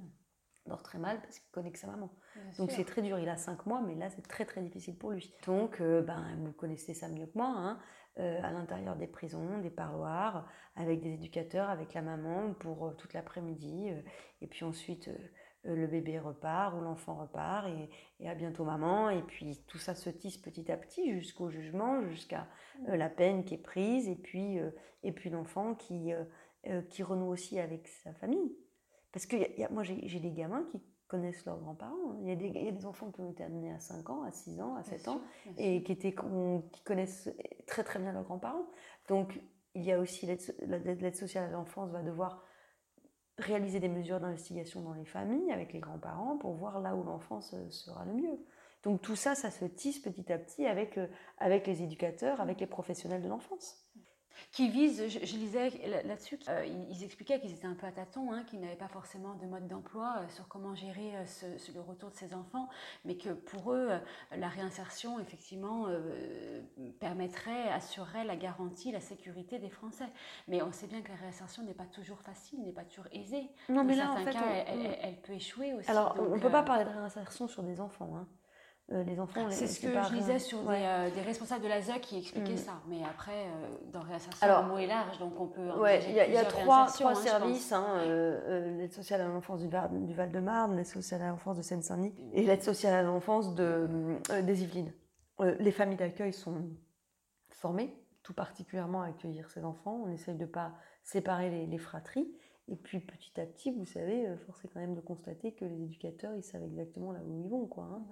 Dort 0.67 0.83
très 0.83 0.99
mal 0.99 1.21
parce 1.21 1.39
qu'il 1.39 1.51
connaît 1.51 1.73
que 1.73 1.79
sa 1.79 1.87
maman. 1.87 2.11
Donc 2.59 2.71
c'est 2.71 2.85
très 2.85 3.03
dur. 3.03 3.19
Il 3.19 3.29
a 3.29 3.37
5 3.37 3.67
mois, 3.67 3.81
mais 3.81 3.95
là 3.95 4.11
c'est 4.11 4.27
très 4.27 4.45
très 4.45 4.63
difficile 4.63 4.97
pour 4.97 5.11
lui. 5.11 5.35
Donc 5.47 5.81
euh, 5.81 6.03
ben, 6.03 6.25
vous 6.45 6.53
connaissez 6.53 6.95
ça 6.95 7.09
mieux 7.09 7.27
que 7.27 7.37
moi. 7.37 7.49
Hein, 7.49 7.79
euh, 8.19 8.41
à 8.43 8.53
l'intérieur 8.53 8.97
des 8.97 9.07
prisons, 9.07 9.59
des 9.59 9.71
parloirs, 9.71 10.47
avec 10.77 11.01
des 11.01 11.15
éducateurs, 11.15 11.71
avec 11.71 11.95
la 11.95 12.03
maman 12.03 12.53
pour 12.55 12.95
toute 12.97 13.15
l'après-midi. 13.15 13.91
et 14.43 14.47
puis 14.47 14.65
ensuite 14.65 15.11
euh, 15.67 15.77
le 15.77 15.87
bébé 15.87 16.19
repart 16.19 16.75
ou 16.77 16.81
l'enfant 16.81 17.15
repart 17.15 17.69
et, 18.21 18.29
à 18.29 18.35
bientôt 18.35 18.65
maman. 18.65 19.11
Et 19.11 19.23
puis 19.23 19.63
tout 19.67 19.79
ça 19.79 19.95
se 19.95 20.11
tisse 20.11 20.39
petit 20.39 20.71
à 20.71 20.77
petit 20.77 21.13
jusqu'au 21.13 21.51
jugement, 21.51 22.03
jusqu'à 22.09 22.49
euh, 22.89 22.97
la 22.97 23.09
peine 23.09 23.45
qui 23.45 23.55
est 23.55 23.63
prise 23.63 24.09
et 24.09 24.17
puis, 24.17 24.59
euh, 24.59 24.71
et 25.03 25.13
puis 25.13 25.31
l'enfant 25.31 25.75
qui, 25.75 26.13
qui 26.91 27.03
renoue 27.03 27.29
aussi 27.29 27.59
avec 27.59 27.89
sa 27.89 28.13
famille. 28.15 28.57
Parce 29.13 29.27
que 29.27 29.37
y 29.37 29.65
a, 29.65 29.69
moi 29.69 29.83
j'ai 29.83 30.21
des 30.21 30.33
gamins 30.33 30.65
qui 30.71 30.81
connaissent 31.07 31.45
leurs 31.45 31.59
grands-parents. 31.59 32.17
Il, 32.23 32.29
y, 32.29 32.69
a 32.69 32.73
des 32.73 32.87
enfants 32.87 33.11
qui 33.11 33.21
ont 33.21 33.31
été 33.31 33.45
amenés 33.45 33.71
à 33.71 33.79
5 33.79 34.09
ans, 34.09 34.23
à 34.23 34.33
6 34.33 34.61
ans, 34.63 34.77
à 34.77 34.83
7 34.83 35.09
ans 35.09 35.21
et 35.59 35.83
qui, 35.83 35.93
étaient, 35.93 36.15
qui 36.15 36.83
connaissent 36.85 37.29
très 37.67 37.85
très 37.85 37.99
bien 37.99 38.13
leurs 38.13 38.25
grands-parents. 38.25 38.67
Donc 39.09 39.39
il 39.75 39.83
y 39.83 39.93
a 39.93 39.99
aussi 39.99 40.27
l'aide 40.27 41.17
sociale 41.17 41.45
à 41.45 41.51
l'enfance 41.51 41.91
va 41.91 42.03
devoir 42.03 42.43
réaliser 43.39 43.81
des 43.81 43.89
mesures 43.89 44.21
d'investigation 44.21 44.81
dans 44.83 44.93
les 44.93 45.05
familles, 45.05 45.51
avec 45.53 45.73
les 45.73 45.81
grands-parents, 45.81 46.37
pour 46.37 46.53
voir 46.53 46.81
là 46.81 46.95
où 46.95 47.03
l'enfance 47.03 47.55
sera 47.71 48.05
le 48.05 48.15
mieux. 48.15 48.39
Donc 48.83 49.01
tout 49.01 49.17
ça, 49.17 49.35
ça 49.35 49.51
se 49.51 49.65
tisse 49.65 49.99
petit 49.99 50.33
à 50.33 50.39
petit 50.39 50.67
avec, 50.67 50.99
euh, 50.99 51.07
avec 51.39 51.67
les 51.67 51.83
éducateurs, 51.83 52.41
avec 52.41 52.61
les 52.61 52.67
professionnels 52.67 53.23
de 53.23 53.29
l'enfance 53.29 53.82
qui 54.51 54.69
visent, 54.69 55.09
je, 55.09 55.37
lisais 55.37 55.71
là-dessus, 56.05 56.39
euh, 56.49 56.65
ils, 56.65 57.05
expliquaient 57.05 57.41
qu'ils 57.41 57.53
étaient 57.53 57.67
un 57.67 57.75
peu 57.75 57.87
à 57.87 57.93
tâtons, 57.93 58.33
hein, 58.33 58.45
qu'ils 58.45 58.61
n'avaient 58.61 58.77
pas 58.77 58.89
forcément 58.89 59.35
de 59.35 59.47
mode 59.47 59.67
d'emploi 59.67 60.17
euh, 60.19 60.29
sur 60.29 60.49
comment 60.49 60.75
gérer 60.75 61.17
euh, 61.17 61.57
le 61.75 61.81
retour 61.81 62.11
de 62.11 62.17
ces 62.17 62.35
enfants, 62.35 62.69
mais 63.05 63.17
que 63.17 63.31
pour 63.31 63.73
eux, 63.73 63.91
la 64.37 64.49
réinsertion, 64.49 65.19
effectivement, 65.21 65.87
permettrait, 67.01 67.69
assurerait 67.71 68.25
la 68.25 68.37
garantie, 68.37 68.93
la 68.93 69.01
sécurité 69.01 69.59
des 69.59 69.71
Français. 69.71 70.09
Mais 70.49 70.63
on 70.63 70.73
sait 70.73 70.87
bien 70.87 71.03
que 71.03 71.09
la 71.09 71.17
réinsertion 71.17 71.63
n'est 71.63 71.75
pas 71.75 71.87
toujours 71.87 72.21
facile, 72.21 72.63
n'est 72.63 72.73
pas 72.73 72.85
toujours 72.85 73.07
aisée. 73.13 73.51
Non, 73.69 73.85
mais 73.85 73.97
là, 73.97 74.13
en 74.13 74.17
fait, 74.17 74.33
cas, 74.33 74.65
elle, 74.67 75.21
peut 75.23 75.33
échouer 75.33 75.75
aussi. 75.75 75.91
Alors, 75.91 76.17
on 76.19 76.37
ne 76.37 76.41
peut 76.41 76.51
pas 76.51 76.63
parler 76.63 76.85
de 76.85 76.91
réinsertion 76.91 77.49
sur 77.49 77.63
des 77.63 77.81
enfants. 77.81 78.17
Hein. 78.17 78.27
Euh, 78.93 79.03
les 79.05 79.19
enfants. 79.19 79.49
C'est 79.51 79.67
ce 79.67 79.81
que 79.81 79.89
je 79.89 80.15
lisais 80.15 80.39
sur 80.39 80.59
euh, 80.69 81.11
des, 81.11 81.21
responsables 81.23 81.63
de 81.63 81.69
la 81.69 81.81
ZEC 81.81 82.01
qui 82.03 82.19
expliquaient 82.19 82.55
mm. 82.55 82.59
ça. 82.59 82.73
Mais 82.89 83.03
après, 83.05 83.47
euh, 83.47 83.69
dans 83.93 84.01
réinsertion, 84.01 84.47
Alors, 84.47 84.63
le 84.65 84.69
mot 84.69 84.79
est 84.79 84.87
large, 84.87 85.19
donc 85.19 85.41
on 85.41 85.47
peut. 85.47 85.71
Ouais, 85.79 86.03
il 86.09 86.15
y 86.15 86.21
a, 86.21 86.29
y 86.29 86.37
a 86.37 86.45
trois, 86.45 86.87
trois 86.87 87.13
hein, 87.13 87.15
services 87.15 87.73
hein, 87.73 88.05
l'aide 88.07 88.93
sociale 88.93 89.23
à 89.23 89.29
l'enfance 89.29 89.61
du, 89.61 89.69
du 89.69 90.15
Val-de-Marne, 90.15 90.77
l'aide 90.77 90.87
sociale 90.87 91.23
à 91.23 91.29
l'enfance 91.29 91.57
de 91.57 91.63
Seine-Saint-Denis 91.63 92.15
et 92.35 92.43
l'aide 92.43 92.63
sociale 92.63 92.95
à 92.95 93.03
l'enfance 93.03 93.55
de, 93.55 93.89
des 94.43 94.63
Yvelines. 94.63 94.93
les 95.41 95.73
familles 95.73 95.97
d'accueil 95.97 96.33
sont 96.33 96.69
formées, 97.51 97.97
tout 98.23 98.35
particulièrement 98.35 99.03
à 99.03 99.07
accueillir 99.07 99.49
ces 99.51 99.65
enfants. 99.65 100.03
On 100.05 100.11
essaye 100.11 100.35
de 100.35 100.43
ne 100.45 100.47
pas 100.47 100.73
séparer 101.03 101.51
les, 101.51 101.67
les, 101.67 101.79
fratries. 101.79 102.31
Et 102.69 102.77
puis 102.77 103.01
petit 103.01 103.41
à 103.41 103.47
petit, 103.47 103.71
vous 103.71 103.87
savez, 103.87 104.27
force 104.45 104.65
est 104.65 104.69
quand 104.69 104.81
même 104.81 104.95
de 104.95 105.01
constater 105.01 105.53
que 105.53 105.65
les 105.65 105.83
éducateurs, 105.83 106.35
ils 106.35 106.43
savent 106.43 106.65
exactement 106.65 107.13
là 107.13 107.21
où 107.25 107.43
ils 107.43 107.49
vont. 107.49 107.67
Quoi, 107.67 107.85
hein. 107.85 108.05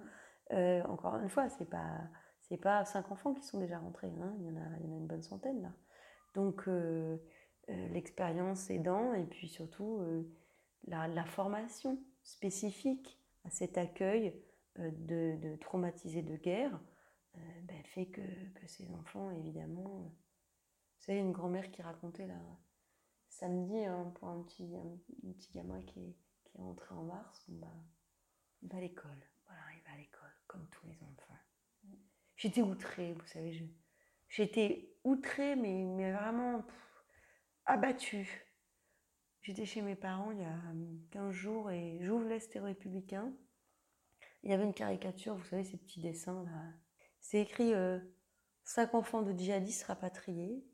Euh, 0.51 0.83
encore 0.83 1.15
une 1.15 1.29
fois, 1.29 1.49
c'est 1.49 1.69
pas 1.69 2.01
c'est 2.41 2.57
pas 2.57 2.83
cinq 2.83 3.11
enfants 3.11 3.33
qui 3.33 3.43
sont 3.43 3.59
déjà 3.59 3.79
rentrés, 3.79 4.11
hein. 4.21 4.35
il, 4.39 4.45
y 4.45 4.49
en 4.49 4.57
a, 4.57 4.77
il 4.79 4.85
y 4.85 4.89
en 4.89 4.93
a 4.93 4.97
une 4.97 5.07
bonne 5.07 5.23
centaine 5.23 5.61
là. 5.61 5.73
Donc 6.33 6.67
euh, 6.67 7.17
euh, 7.69 7.87
l'expérience 7.89 8.69
aidant 8.69 9.13
et 9.13 9.23
puis 9.23 9.47
surtout 9.47 10.03
la, 10.85 11.23
formation 11.25 11.97
spécifique 12.23 13.17
à 13.45 13.49
cet 13.49 13.77
accueil 13.77 14.35
de, 14.77 15.37
de, 15.37 15.55
traumatisés 15.57 16.23
de 16.23 16.35
guerre 16.35 16.77
ben, 17.35 17.83
fait 17.85 18.07
que, 18.07 18.21
que, 18.55 18.67
ces 18.67 18.91
enfants, 18.93 19.31
évidemment, 19.31 20.11
savez, 20.97 21.19
une 21.19 21.31
grand-mère 21.31 21.71
qui 21.71 21.81
racontait 21.81 22.27
là, 22.27 22.39
samedi 23.29 23.85
hein, 23.85 24.11
pour 24.15 24.27
un 24.27 24.41
petit, 24.43 24.75
un, 24.75 25.31
petit 25.31 25.51
gamin 25.53 25.81
qui 25.83 25.99
est, 25.99 26.15
qui 26.43 26.57
est 26.57 26.61
rentré 26.61 26.93
en 26.93 27.03
mars. 27.03 27.45
Voilà, 27.47 27.73
il 28.61 28.69
va 28.69 28.77
à 28.77 28.81
l'école 28.81 29.30
comme 30.51 30.67
tous 30.69 30.85
les 30.85 31.01
enfants. 31.03 31.37
J'étais 32.35 32.61
outrée, 32.61 33.13
vous 33.13 33.25
savez, 33.25 33.69
J'étais 34.27 34.97
outrée, 35.03 35.55
mais, 35.55 35.85
mais 35.85 36.11
vraiment 36.11 36.65
abattue. 37.65 38.45
J'étais 39.41 39.65
chez 39.65 39.81
mes 39.81 39.95
parents 39.95 40.31
il 40.31 40.39
y 40.39 40.43
a 40.43 40.59
15 41.11 41.31
jours 41.31 41.71
et 41.71 41.99
j'ouvre 42.01 42.25
l'Est 42.25 42.53
républicain. 42.55 43.33
Il 44.43 44.51
y 44.51 44.53
avait 44.53 44.63
une 44.63 44.73
caricature, 44.73 45.35
vous 45.35 45.45
savez, 45.45 45.63
ces 45.63 45.77
petits 45.77 46.01
dessins 46.01 46.43
là. 46.43 46.73
C'est 47.19 47.41
écrit 47.41 47.73
euh, 47.73 47.99
cinq 48.63 48.93
enfants 48.93 49.21
de 49.21 49.37
djihadistes 49.37 49.83
rapatriés. 49.83 50.65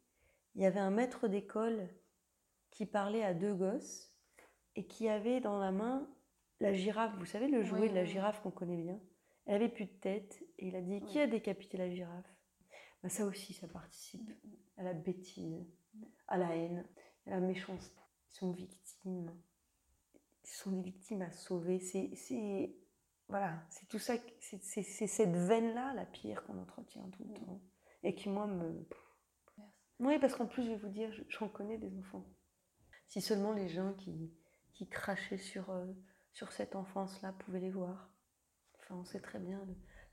Il 0.55 0.61
y 0.61 0.65
avait 0.65 0.79
un 0.79 0.91
maître 0.91 1.27
d'école 1.27 1.89
qui 2.71 2.85
parlait 2.85 3.23
à 3.23 3.33
deux 3.33 3.53
gosses 3.53 4.13
et 4.75 4.87
qui 4.87 5.09
avait 5.09 5.39
dans 5.39 5.59
la 5.59 5.71
main 5.71 6.09
la 6.59 6.73
girafe. 6.73 7.15
Vous 7.17 7.25
savez, 7.25 7.47
le 7.47 7.63
jouet 7.63 7.89
de 7.89 7.95
la 7.95 8.05
girafe 8.05 8.41
qu'on 8.41 8.51
connaît 8.51 8.77
bien? 8.77 8.99
Elle 9.47 9.55
avait 9.55 9.69
plus 9.69 9.85
de 9.85 9.99
tête 10.01 10.43
et 10.59 10.67
il 10.67 10.75
a 10.75 10.81
dit 10.81 11.01
Qui 11.05 11.19
a 11.19 11.27
décapité 11.27 11.77
la 11.77 11.89
girafe? 11.89 12.35
Bah, 13.01 13.09
Ça 13.09 13.25
aussi, 13.25 13.53
ça 13.53 13.67
participe 13.67 14.29
à 14.75 14.83
la 14.83 14.93
bêtise, 14.93 15.65
à 16.27 16.37
la 16.37 16.55
haine, 16.55 16.85
à 17.25 17.31
la 17.31 17.39
méchanceté. 17.39 17.99
Ils 18.29 18.35
sont 18.35 18.51
victimes. 18.51 19.31
Ils 20.43 20.49
sont 20.49 20.71
des 20.71 20.81
victimes 20.81 21.21
à 21.21 21.31
sauver. 21.31 21.79
C'est. 21.79 22.75
Voilà, 23.29 23.61
c'est 23.69 23.87
tout 23.87 23.99
ça, 23.99 24.13
c'est 24.39 24.81
cette 24.81 25.35
veine-là, 25.35 25.93
la 25.93 26.05
pire, 26.05 26.45
qu'on 26.45 26.59
entretient 26.59 27.09
tout 27.09 27.25
le 27.25 27.33
temps. 27.33 27.61
Et 28.03 28.15
qui, 28.15 28.29
moi, 28.29 28.47
me. 28.47 28.87
Oui, 29.99 30.19
parce 30.19 30.35
qu'en 30.35 30.45
plus, 30.45 30.63
je 30.63 30.69
vais 30.69 30.77
vous 30.77 30.89
dire, 30.89 31.11
j'en 31.29 31.49
connais 31.49 31.77
des 31.77 31.97
enfants. 31.97 32.25
Si 33.07 33.21
seulement 33.21 33.53
les 33.53 33.67
gens 33.67 33.93
qui, 33.93 34.31
qui 34.73 34.87
crachaient 34.87 35.37
sur, 35.37 35.69
euh, 35.71 35.85
sur 36.31 36.51
cette 36.51 36.75
enfance-là 36.75 37.33
pouvaient 37.33 37.59
les 37.59 37.71
voir. 37.71 38.09
Enfin, 38.89 39.01
on 39.01 39.03
sait 39.03 39.19
très 39.19 39.39
bien, 39.39 39.59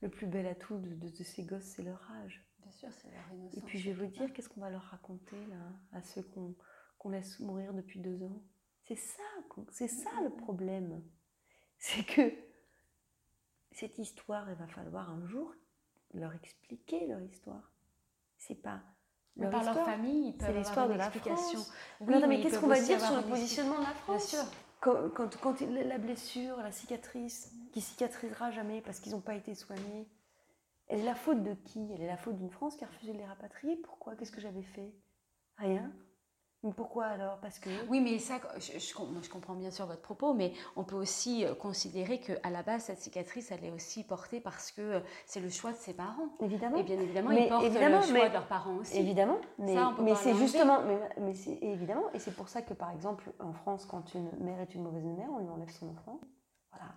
le, 0.03 0.09
plus 0.09 0.27
bel 0.27 0.47
atout 0.47 0.79
de, 0.79 0.95
de, 0.95 1.23
ces 1.23 1.45
gosses, 1.45 1.63
c'est 1.63 1.83
leur 1.83 2.11
âge. 2.11 2.45
Bien 2.59 2.73
sûr, 2.73 2.89
c'est 2.93 3.11
leur 3.11 3.33
innocence. 3.33 3.57
Et 3.57 3.61
puis 3.61 3.79
je 3.79 3.91
vais 3.91 4.07
vous 4.07 4.11
dire, 4.11 4.33
qu'est-ce 4.33 4.49
qu'on 4.49 4.61
va 4.61 4.71
leur 4.71 4.83
raconter 4.83 5.37
là, 5.47 5.73
à 5.93 6.03
ceux 6.03 6.23
qu'on 6.23 7.11
laisse 7.11 7.39
mourir 7.39 7.73
depuis 7.73 8.01
deux 8.01 8.23
ans? 8.25 8.43
C'est 8.83 8.97
ça, 8.97 9.23
c'est 9.71 9.89
ça 9.89 10.11
le 10.25 10.31
problème. 10.31 11.03
C'est 11.79 12.05
que 12.05 12.33
cette 13.71 13.99
histoire, 13.99 14.51
il 14.51 14.57
va 14.57 14.67
falloir 14.67 15.11
un 15.11 15.25
jour 15.27 15.55
leur 16.13 16.35
expliquer 16.35 17.07
leur 17.07 17.21
histoire. 17.21 17.73
C'est 18.39 18.61
pas 18.61 18.83
leur 19.37 19.51
par 19.51 19.65
leur 19.65 19.85
famille, 19.85 20.37
c'est 20.41 20.53
l'histoire 20.53 20.89
de 20.89 20.95
la 20.95 21.11
France. 21.11 21.73
Oui, 22.01 22.15
mais, 22.27 22.41
qu'est-ce 22.41 22.59
qu'on 22.59 22.69
va 22.69 22.81
dire 22.81 23.01
sur 23.01 23.17
le 23.17 23.23
positionnement 23.23 23.79
de 23.79 23.85
la 23.85 23.95
France? 23.95 24.31
Bien 24.31 24.41
sûr. 24.41 24.51
Quand, 24.85 25.61
la 25.63 25.97
blessure, 25.97 26.59
la 26.59 26.71
cicatrice, 26.71 27.51
qui 27.73 27.81
cicatrisera 27.81 28.51
jamais 28.51 28.83
parce 28.83 29.01
qu'ils 29.01 29.13
n'ont 29.13 29.23
pas 29.23 29.35
été 29.35 29.55
soignés, 29.55 30.07
elle 30.89 31.01
est 31.01 31.05
la 31.05 31.15
faute 31.15 31.43
de 31.43 31.55
qui? 31.55 31.91
Elle 31.95 32.03
est 32.03 32.07
la 32.07 32.19
faute 32.19 32.37
d'une 32.37 32.51
France 32.51 32.77
qui 32.77 32.85
a 32.85 32.87
refusé 32.87 33.15
de 33.15 33.19
les 33.19 33.25
rapatrier? 33.25 33.77
Pourquoi? 33.77 34.15
Qu'est-ce 34.15 34.31
que 34.31 34.43
j'avais 34.43 34.63
fait? 34.63 34.93
Rien? 35.57 35.91
Pourquoi 36.73 37.07
alors? 37.07 37.39
Parce 37.39 37.59
que... 37.59 37.71
Oui, 37.89 38.01
mais 38.01 38.19
ça, 38.19 38.35
je, 38.59 38.79
je, 38.79 39.29
comprends 39.29 39.55
bien 39.55 39.71
sûr 39.71 39.87
votre 39.87 40.01
propos, 40.01 40.33
mais 40.35 40.53
on 40.77 40.85
peut 40.85 40.97
aussi 40.97 41.45
euh, 41.45 41.55
considérer 41.55 42.21
qu'à 42.21 42.51
la 42.51 42.63
base, 42.63 42.85
cette 42.85 43.01
cicatrice, 43.01 43.51
elle 43.51 43.65
est 43.65 43.71
aussi 43.71 44.05
portée 44.05 44.41
parce 44.41 44.71
que 44.73 44.81
euh, 44.81 45.01
c'est 45.27 45.41
le 45.41 45.51
choix 45.51 45.73
de 45.73 45.77
ses 45.77 45.95
parents. 45.95 46.29
Évidemment. 46.41 46.79
Et 46.79 46.83
bien 46.83 46.99
évidemment, 46.99 47.31
ils 47.31 47.49
portent 47.49 47.65
le 47.65 47.71
choix 47.73 48.29
de 48.29 48.33
leurs 48.33 48.47
parents 48.47 48.77
aussi. 48.77 48.99
Évidemment, 48.99 49.39
mais, 49.59 49.77
mais 50.01 50.15
c'est 50.15 50.35
justement... 50.35 50.81
Mais, 50.83 50.99
mais 51.21 51.35
c'est 51.35 51.59
évidemment, 51.63 52.05
et 52.15 52.19
c'est 52.19 52.35
pour 52.35 52.49
ça 52.49 52.63
que, 52.63 52.75
par 52.75 52.91
exemple, 52.91 53.31
en 53.41 53.53
France, 53.53 53.87
quand 53.87 54.15
une 54.15 54.31
mère 54.41 54.61
est 54.61 54.75
une 54.75 54.83
mauvaise 54.83 55.05
mère, 55.05 55.29
on 55.35 55.39
lui 55.39 55.49
enlève 55.49 55.71
son 55.71 55.89
enfant. 55.89 56.19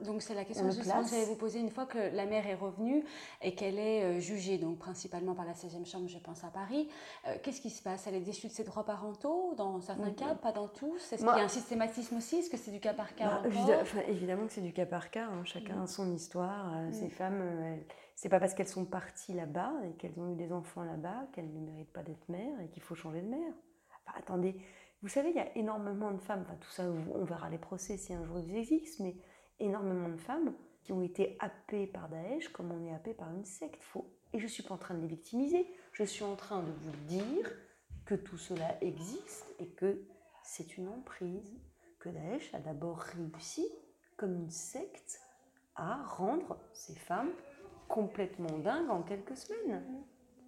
Donc 0.01 0.21
c'est 0.21 0.33
la 0.33 0.45
question 0.45 0.67
que 0.67 0.83
j'allais 0.83 1.25
vous 1.25 1.35
poser 1.35 1.59
une 1.59 1.69
fois 1.69 1.85
que 1.85 1.97
la 1.97 2.25
mère 2.25 2.45
est 2.47 2.55
revenue 2.55 3.03
et 3.41 3.55
qu'elle 3.55 3.79
est 3.79 4.03
euh, 4.03 4.19
jugée, 4.19 4.57
donc 4.57 4.77
principalement 4.77 5.33
par 5.33 5.45
la 5.45 5.53
16e 5.53 5.85
chambre, 5.85 6.07
je 6.07 6.19
pense 6.19 6.43
à 6.43 6.49
Paris. 6.49 6.87
Euh, 7.27 7.35
qu'est-ce 7.41 7.61
qui 7.61 7.69
se 7.69 7.81
passe? 7.81 8.07
Elle 8.07 8.15
est 8.15 8.21
déchue 8.21 8.47
de 8.47 8.51
ses 8.51 8.63
droits 8.63 8.85
parentaux 8.85 9.53
dans 9.55 9.79
certains 9.81 10.11
cas, 10.11 10.35
pas 10.35 10.51
dans 10.51 10.67
tous? 10.67 11.11
Est-ce 11.11 11.25
qu'il 11.25 11.25
y 11.25 11.29
a 11.39 11.43
un 11.43 11.47
systématisme 11.47 12.17
aussi? 12.17 12.37
Est-ce 12.37 12.49
que 12.49 12.57
c'est 12.57 12.71
du 12.71 12.79
cas 12.79 12.93
par 12.93 13.15
cas 13.15 13.41
bah, 13.43 13.49
Évidemment 14.07 14.45
que 14.45 14.53
c'est 14.53 14.61
du 14.61 14.73
cas 14.73 14.85
par 14.85 15.09
cas, 15.09 15.25
hein. 15.25 15.43
chacun 15.45 15.81
a 15.81 15.87
son 15.87 16.13
histoire. 16.13 16.75
Euh, 16.77 16.91
ces 16.91 17.09
femmes, 17.09 17.43
c'est 18.15 18.29
pas 18.29 18.39
parce 18.39 18.53
qu'elles 18.53 18.67
sont 18.67 18.85
parties 18.85 19.33
là-bas 19.33 19.73
et 19.85 19.93
qu'elles 19.97 20.19
ont 20.19 20.31
eu 20.31 20.35
des 20.35 20.51
enfants 20.51 20.83
là-bas 20.83 21.27
qu'elles 21.33 21.53
ne 21.53 21.59
méritent 21.59 21.93
pas 21.93 22.03
d'être 22.03 22.29
mères 22.29 22.59
et 22.61 22.69
qu'il 22.69 22.83
faut 22.83 22.95
changer 22.95 23.21
de 23.21 23.27
mère. 23.27 23.53
attendez, 24.15 24.55
vous 25.03 25.09
savez, 25.09 25.29
il 25.29 25.35
y 25.35 25.39
a 25.39 25.55
énormément 25.55 26.11
de 26.11 26.19
femmes, 26.19 26.43
tout 26.59 26.71
ça, 26.71 26.83
on 27.13 27.23
verra 27.23 27.49
les 27.49 27.59
procès 27.59 27.97
si 27.97 28.13
un 28.13 28.25
jour 28.25 28.39
ils 28.39 28.55
existent, 28.55 29.03
mais 29.03 29.15
énormément 29.59 30.09
de 30.09 30.17
femmes 30.17 30.53
qui 30.83 30.93
ont 30.93 31.01
été 31.01 31.37
happées 31.39 31.87
par 31.87 32.09
Daesh 32.09 32.49
comme 32.49 32.71
on 32.71 32.85
est 32.85 32.93
happé 32.93 33.13
par 33.13 33.29
une 33.31 33.45
secte. 33.45 33.83
Faux. 33.83 34.09
Et 34.33 34.39
je 34.39 34.43
ne 34.43 34.49
suis 34.49 34.63
pas 34.63 34.73
en 34.73 34.77
train 34.77 34.95
de 34.95 35.01
les 35.01 35.07
victimiser, 35.07 35.65
je 35.93 36.03
suis 36.03 36.23
en 36.23 36.35
train 36.35 36.61
de 36.61 36.71
vous 36.71 36.95
dire 37.07 37.51
que 38.05 38.15
tout 38.15 38.37
cela 38.37 38.77
existe 38.81 39.45
et 39.59 39.67
que 39.67 40.01
c'est 40.43 40.77
une 40.77 40.87
emprise, 40.87 41.57
que 41.99 42.09
Daesh 42.09 42.53
a 42.53 42.59
d'abord 42.59 42.99
réussi 42.99 43.67
comme 44.15 44.35
une 44.35 44.49
secte 44.49 45.19
à 45.75 46.03
rendre 46.03 46.57
ces 46.73 46.95
femmes 46.95 47.31
complètement 47.87 48.57
dingues 48.59 48.89
en 48.89 49.03
quelques 49.03 49.37
semaines. 49.37 49.83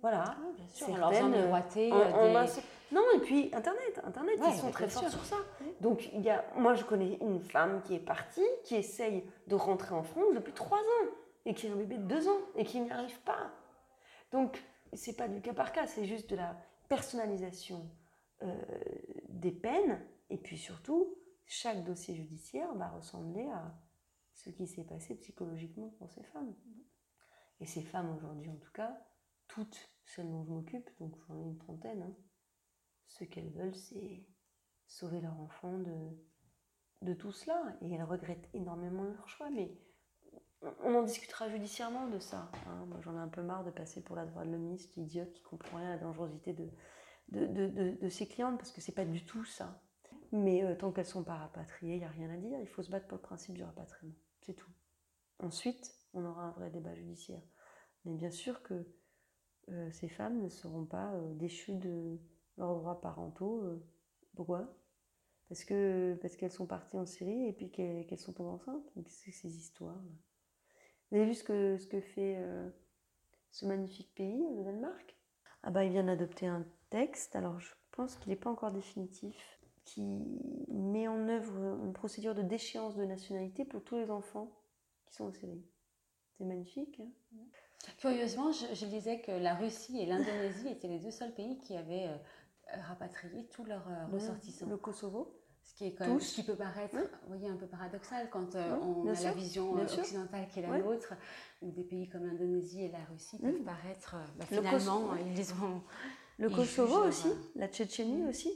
Voilà. 0.01 0.23
Ah, 0.27 0.37
bien 0.55 0.67
sûr. 0.67 0.87
Certaines, 0.87 1.33
euh, 1.33 2.47
Non, 2.91 3.03
et 3.15 3.19
puis 3.19 3.49
Internet. 3.53 4.01
Internet, 4.03 4.39
ils 4.47 4.53
sont 4.53 4.71
très 4.71 4.89
forts 4.89 5.09
sur 5.09 5.25
ça. 5.25 5.37
Donc, 5.81 6.09
il 6.13 6.21
y 6.21 6.29
a, 6.29 6.43
moi, 6.55 6.73
je 6.73 6.83
connais 6.83 7.17
une 7.21 7.41
femme 7.41 7.81
qui 7.83 7.95
est 7.95 7.99
partie, 7.99 8.45
qui 8.63 8.75
essaye 8.75 9.23
de 9.47 9.55
rentrer 9.55 9.93
en 9.93 10.03
France 10.03 10.33
depuis 10.33 10.53
trois 10.53 10.79
ans, 10.79 11.07
et 11.45 11.53
qui 11.53 11.67
a 11.67 11.71
un 11.71 11.75
bébé 11.75 11.97
de 11.97 12.03
deux 12.03 12.27
ans, 12.27 12.39
et 12.55 12.65
qui 12.65 12.79
n'y 12.79 12.91
arrive 12.91 13.19
pas. 13.21 13.51
Donc, 14.31 14.63
c'est 14.93 15.15
pas 15.15 15.27
du 15.27 15.41
cas 15.41 15.53
par 15.53 15.71
cas, 15.71 15.87
c'est 15.87 16.05
juste 16.05 16.29
de 16.29 16.35
la 16.35 16.55
personnalisation 16.87 17.89
euh, 18.41 18.55
des 19.27 19.51
peines, 19.51 20.01
et 20.29 20.37
puis 20.37 20.57
surtout, 20.57 21.15
chaque 21.45 21.83
dossier 21.83 22.15
judiciaire 22.15 22.73
va 22.75 22.89
ressembler 22.89 23.47
à 23.49 23.75
ce 24.33 24.49
qui 24.49 24.67
s'est 24.67 24.83
passé 24.83 25.15
psychologiquement 25.15 25.89
pour 25.97 26.09
ces 26.09 26.23
femmes. 26.23 26.53
Et 27.59 27.65
ces 27.65 27.81
femmes 27.81 28.15
aujourd'hui, 28.15 28.49
en 28.49 28.55
tout 28.55 28.71
cas, 28.71 28.97
toutes 29.49 29.89
celles 30.05 30.29
dont 30.29 30.43
je 30.45 30.51
m'occupe, 30.51 30.89
donc 30.99 31.13
j'en 31.27 31.37
ai 31.37 31.43
une 31.43 31.57
trentaine, 31.57 32.01
hein, 32.01 32.15
ce 33.07 33.23
qu'elles 33.25 33.51
veulent, 33.51 33.75
c'est 33.75 34.25
sauver 34.87 35.19
leur 35.21 35.39
enfant 35.39 35.77
de, 37.01 37.13
tout 37.13 37.31
cela. 37.31 37.77
Et 37.81 37.93
elles 37.93 38.03
regrettent 38.03 38.49
énormément 38.53 39.03
leur 39.03 39.27
choix, 39.27 39.49
mais 39.49 39.71
on 40.83 40.95
en 40.95 41.03
discutera 41.03 41.49
judiciairement 41.49 42.07
de 42.07 42.19
ça. 42.19 42.51
Hein. 42.67 42.85
Moi, 42.87 42.99
j'en 43.01 43.15
ai 43.15 43.19
un 43.19 43.27
peu 43.27 43.41
marre 43.41 43.63
de 43.63 43.71
passer 43.71 44.01
pour 44.01 44.15
la 44.15 44.25
droite 44.25 44.47
de 44.47 44.53
l'homiste 44.53 44.97
idiote 44.97 45.33
qui 45.33 45.43
comprend 45.43 45.77
rien 45.77 45.91
à 45.91 45.95
la 45.95 46.01
dangerosité 46.01 46.53
de, 47.29 48.09
ses 48.09 48.27
clientes, 48.27 48.57
parce 48.57 48.71
que 48.71 48.81
c'est 48.81 48.95
pas 48.95 49.05
du 49.05 49.25
tout 49.25 49.45
ça. 49.45 49.81
Mais 50.31 50.63
euh, 50.63 50.75
tant 50.75 50.91
qu'elles 50.91 51.05
sont 51.05 51.23
pas 51.23 51.37
rapatriées, 51.37 51.95
il 51.95 51.99
n'y 51.99 52.05
a 52.05 52.09
rien 52.09 52.29
à 52.29 52.37
dire. 52.37 52.59
Il 52.59 52.67
faut 52.67 52.83
se 52.83 52.91
battre 52.91 53.07
pour 53.07 53.17
le 53.17 53.23
principe 53.23 53.55
du 53.55 53.63
rapatriement. 53.63 54.13
C'est 54.41 54.53
tout. 54.53 54.69
Ensuite, 55.39 55.95
on 56.13 56.23
aura 56.25 56.43
un 56.43 56.51
vrai 56.51 56.69
débat 56.69 56.93
judiciaire. 56.93 57.41
Mais 58.05 58.13
bien 58.13 58.29
sûr 58.29 58.61
que 58.61 58.85
euh, 59.71 59.91
ces 59.91 60.07
femmes 60.07 60.41
ne 60.41 60.49
seront 60.49 60.85
pas 60.85 61.13
euh, 61.13 61.33
déchues 61.35 61.75
de 61.75 62.17
leurs 62.57 62.75
droits 62.75 63.01
parentaux. 63.01 63.61
Euh. 63.63 63.83
pourquoi? 64.35 64.73
Parce 65.47 65.63
que 65.63 66.17
parce 66.21 66.35
qu'elles 66.35 66.51
sont 66.51 66.67
parties 66.67 66.97
en 66.97 67.05
Syrie 67.05 67.47
et 67.47 67.53
puis 67.53 67.71
qu'elles 67.71 68.19
sont 68.19 68.33
tombées 68.33 68.51
enceintes? 68.51 68.91
C'est 69.07 69.31
ces 69.31 69.57
histoires. 69.57 70.01
Vous 71.09 71.17
avez 71.17 71.25
vu 71.25 71.33
ce 71.33 71.43
que, 71.43 71.77
ce 71.77 71.87
que 71.87 71.99
fait 71.99 72.37
ce 73.49 73.65
magnifique 73.65 74.13
pays, 74.13 74.45
le 74.57 74.63
Danemark? 74.63 75.17
Ah 75.63 75.71
bah 75.71 75.83
il 75.83 75.91
vient 75.91 76.03
d'adopter 76.03 76.45
un 76.45 76.67
texte, 76.91 77.35
alors 77.35 77.59
je 77.59 77.73
pense 77.91 78.15
qu'il 78.17 78.29
n'est 78.29 78.35
pas 78.35 78.51
encore 78.51 78.71
définitif, 78.71 79.59
qui 79.85 80.23
met 80.67 81.07
en 81.07 81.27
œuvre 81.27 81.83
une 81.83 81.93
procédure 81.93 82.35
de 82.35 82.43
déchéance 82.43 82.95
de 82.95 83.05
nationalité 83.05 83.65
pour 83.65 83.83
tous 83.83 83.97
les 83.97 84.11
enfants 84.11 84.51
qui 85.07 85.15
sont 85.15 85.25
en 85.25 85.31
Syrie. 85.31 85.65
C'est 86.37 86.45
magnifique. 86.45 86.99
Hein? 86.99 87.09
Curieusement, 87.97 88.51
je, 88.51 88.85
disais 88.85 89.21
que 89.21 89.31
la 89.31 89.55
Russie 89.55 89.99
et 89.99 90.05
l'Indonésie 90.05 90.67
étaient 90.71 90.87
les 90.87 90.99
deux 90.99 91.11
seuls 91.11 91.33
pays 91.33 91.57
qui 91.59 91.75
avaient 91.75 92.07
euh, 92.07 92.77
rapatrié 92.87 93.47
tous 93.51 93.63
leurs 93.63 93.87
euh, 93.87 94.05
ressortissants. 94.13 94.67
Le 94.67 94.77
Kosovo 94.77 95.35
ce 95.61 95.75
qui, 95.75 95.85
est 95.85 95.93
quand 95.93 96.07
même, 96.07 96.19
ce 96.19 96.33
qui 96.33 96.43
peut 96.43 96.55
paraître 96.55 96.97
voyez, 97.27 97.47
un 97.47 97.55
peu 97.55 97.67
paradoxal 97.67 98.29
quand 98.31 98.55
euh, 98.55 98.75
on 98.77 99.07
a 99.07 99.13
la 99.13 99.31
vision 99.33 99.73
occidentale 99.73 100.47
qui 100.47 100.59
est 100.59 100.61
la 100.63 100.79
nôtre, 100.79 101.13
où 101.61 101.69
des 101.71 101.83
pays 101.83 102.09
comme 102.09 102.25
l'Indonésie 102.25 102.85
et 102.85 102.91
la 102.91 103.03
Russie 103.11 103.37
peuvent 103.37 103.61
paraître, 103.63 104.15
bah, 104.37 104.45
finalement, 104.45 105.15
ils 105.15 105.53
ont... 105.53 105.81
Le 106.37 106.49
Kosovo 106.55 107.07
aussi, 107.07 107.27
la 107.55 107.67
Tchétchénie 107.67 108.25
aussi. 108.27 108.49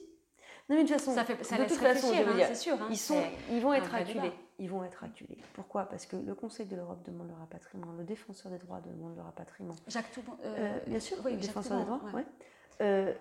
Non, 0.70 0.78
mais 0.78 0.84
de 0.84 0.88
toute 0.88 0.97
façon, 0.97 1.14
ça, 1.14 1.26
fait, 1.26 1.43
ça 1.43 1.57
de 1.57 1.64
toute 1.64 1.78
façon, 1.78 2.07
hein, 2.14 2.36
c'est 2.47 2.55
sûr. 2.55 2.82
Hein, 2.82 2.88
ils, 2.89 2.97
sont, 2.97 3.22
ils 3.51 3.61
vont 3.61 3.74
être 3.74 3.93
acculés 3.93 4.32
ils 4.59 4.70
vont 4.70 4.84
être 4.84 5.03
acculés. 5.03 5.38
Pourquoi? 5.53 5.86
Parce 5.86 6.05
que 6.05 6.16
le 6.16 6.36
Conseil 6.36 6.66
de 6.66 6.76
l'Europe 6.76 7.03
demande 7.05 7.28
le 7.28 7.34
rapatriement, 7.34 7.91
le 7.97 8.03
défenseur 8.03 8.51
des 8.51 8.57
droits 8.57 8.82
demande 8.82 9.16
le 9.16 9.22
rapatriement. 9.22 9.76
Jacques 9.88 10.11
Toubon, 10.11 10.34
euh, 10.43 10.55
euh, 10.57 10.80
bien 10.88 10.99
sûr, 10.99 11.18
oui, 11.26 11.34
le 11.34 11.38
défenseur 11.38 11.80
des 11.80 11.86
droits. 11.86 12.01
Ouais. 12.14 12.26
Euh, 12.82 13.14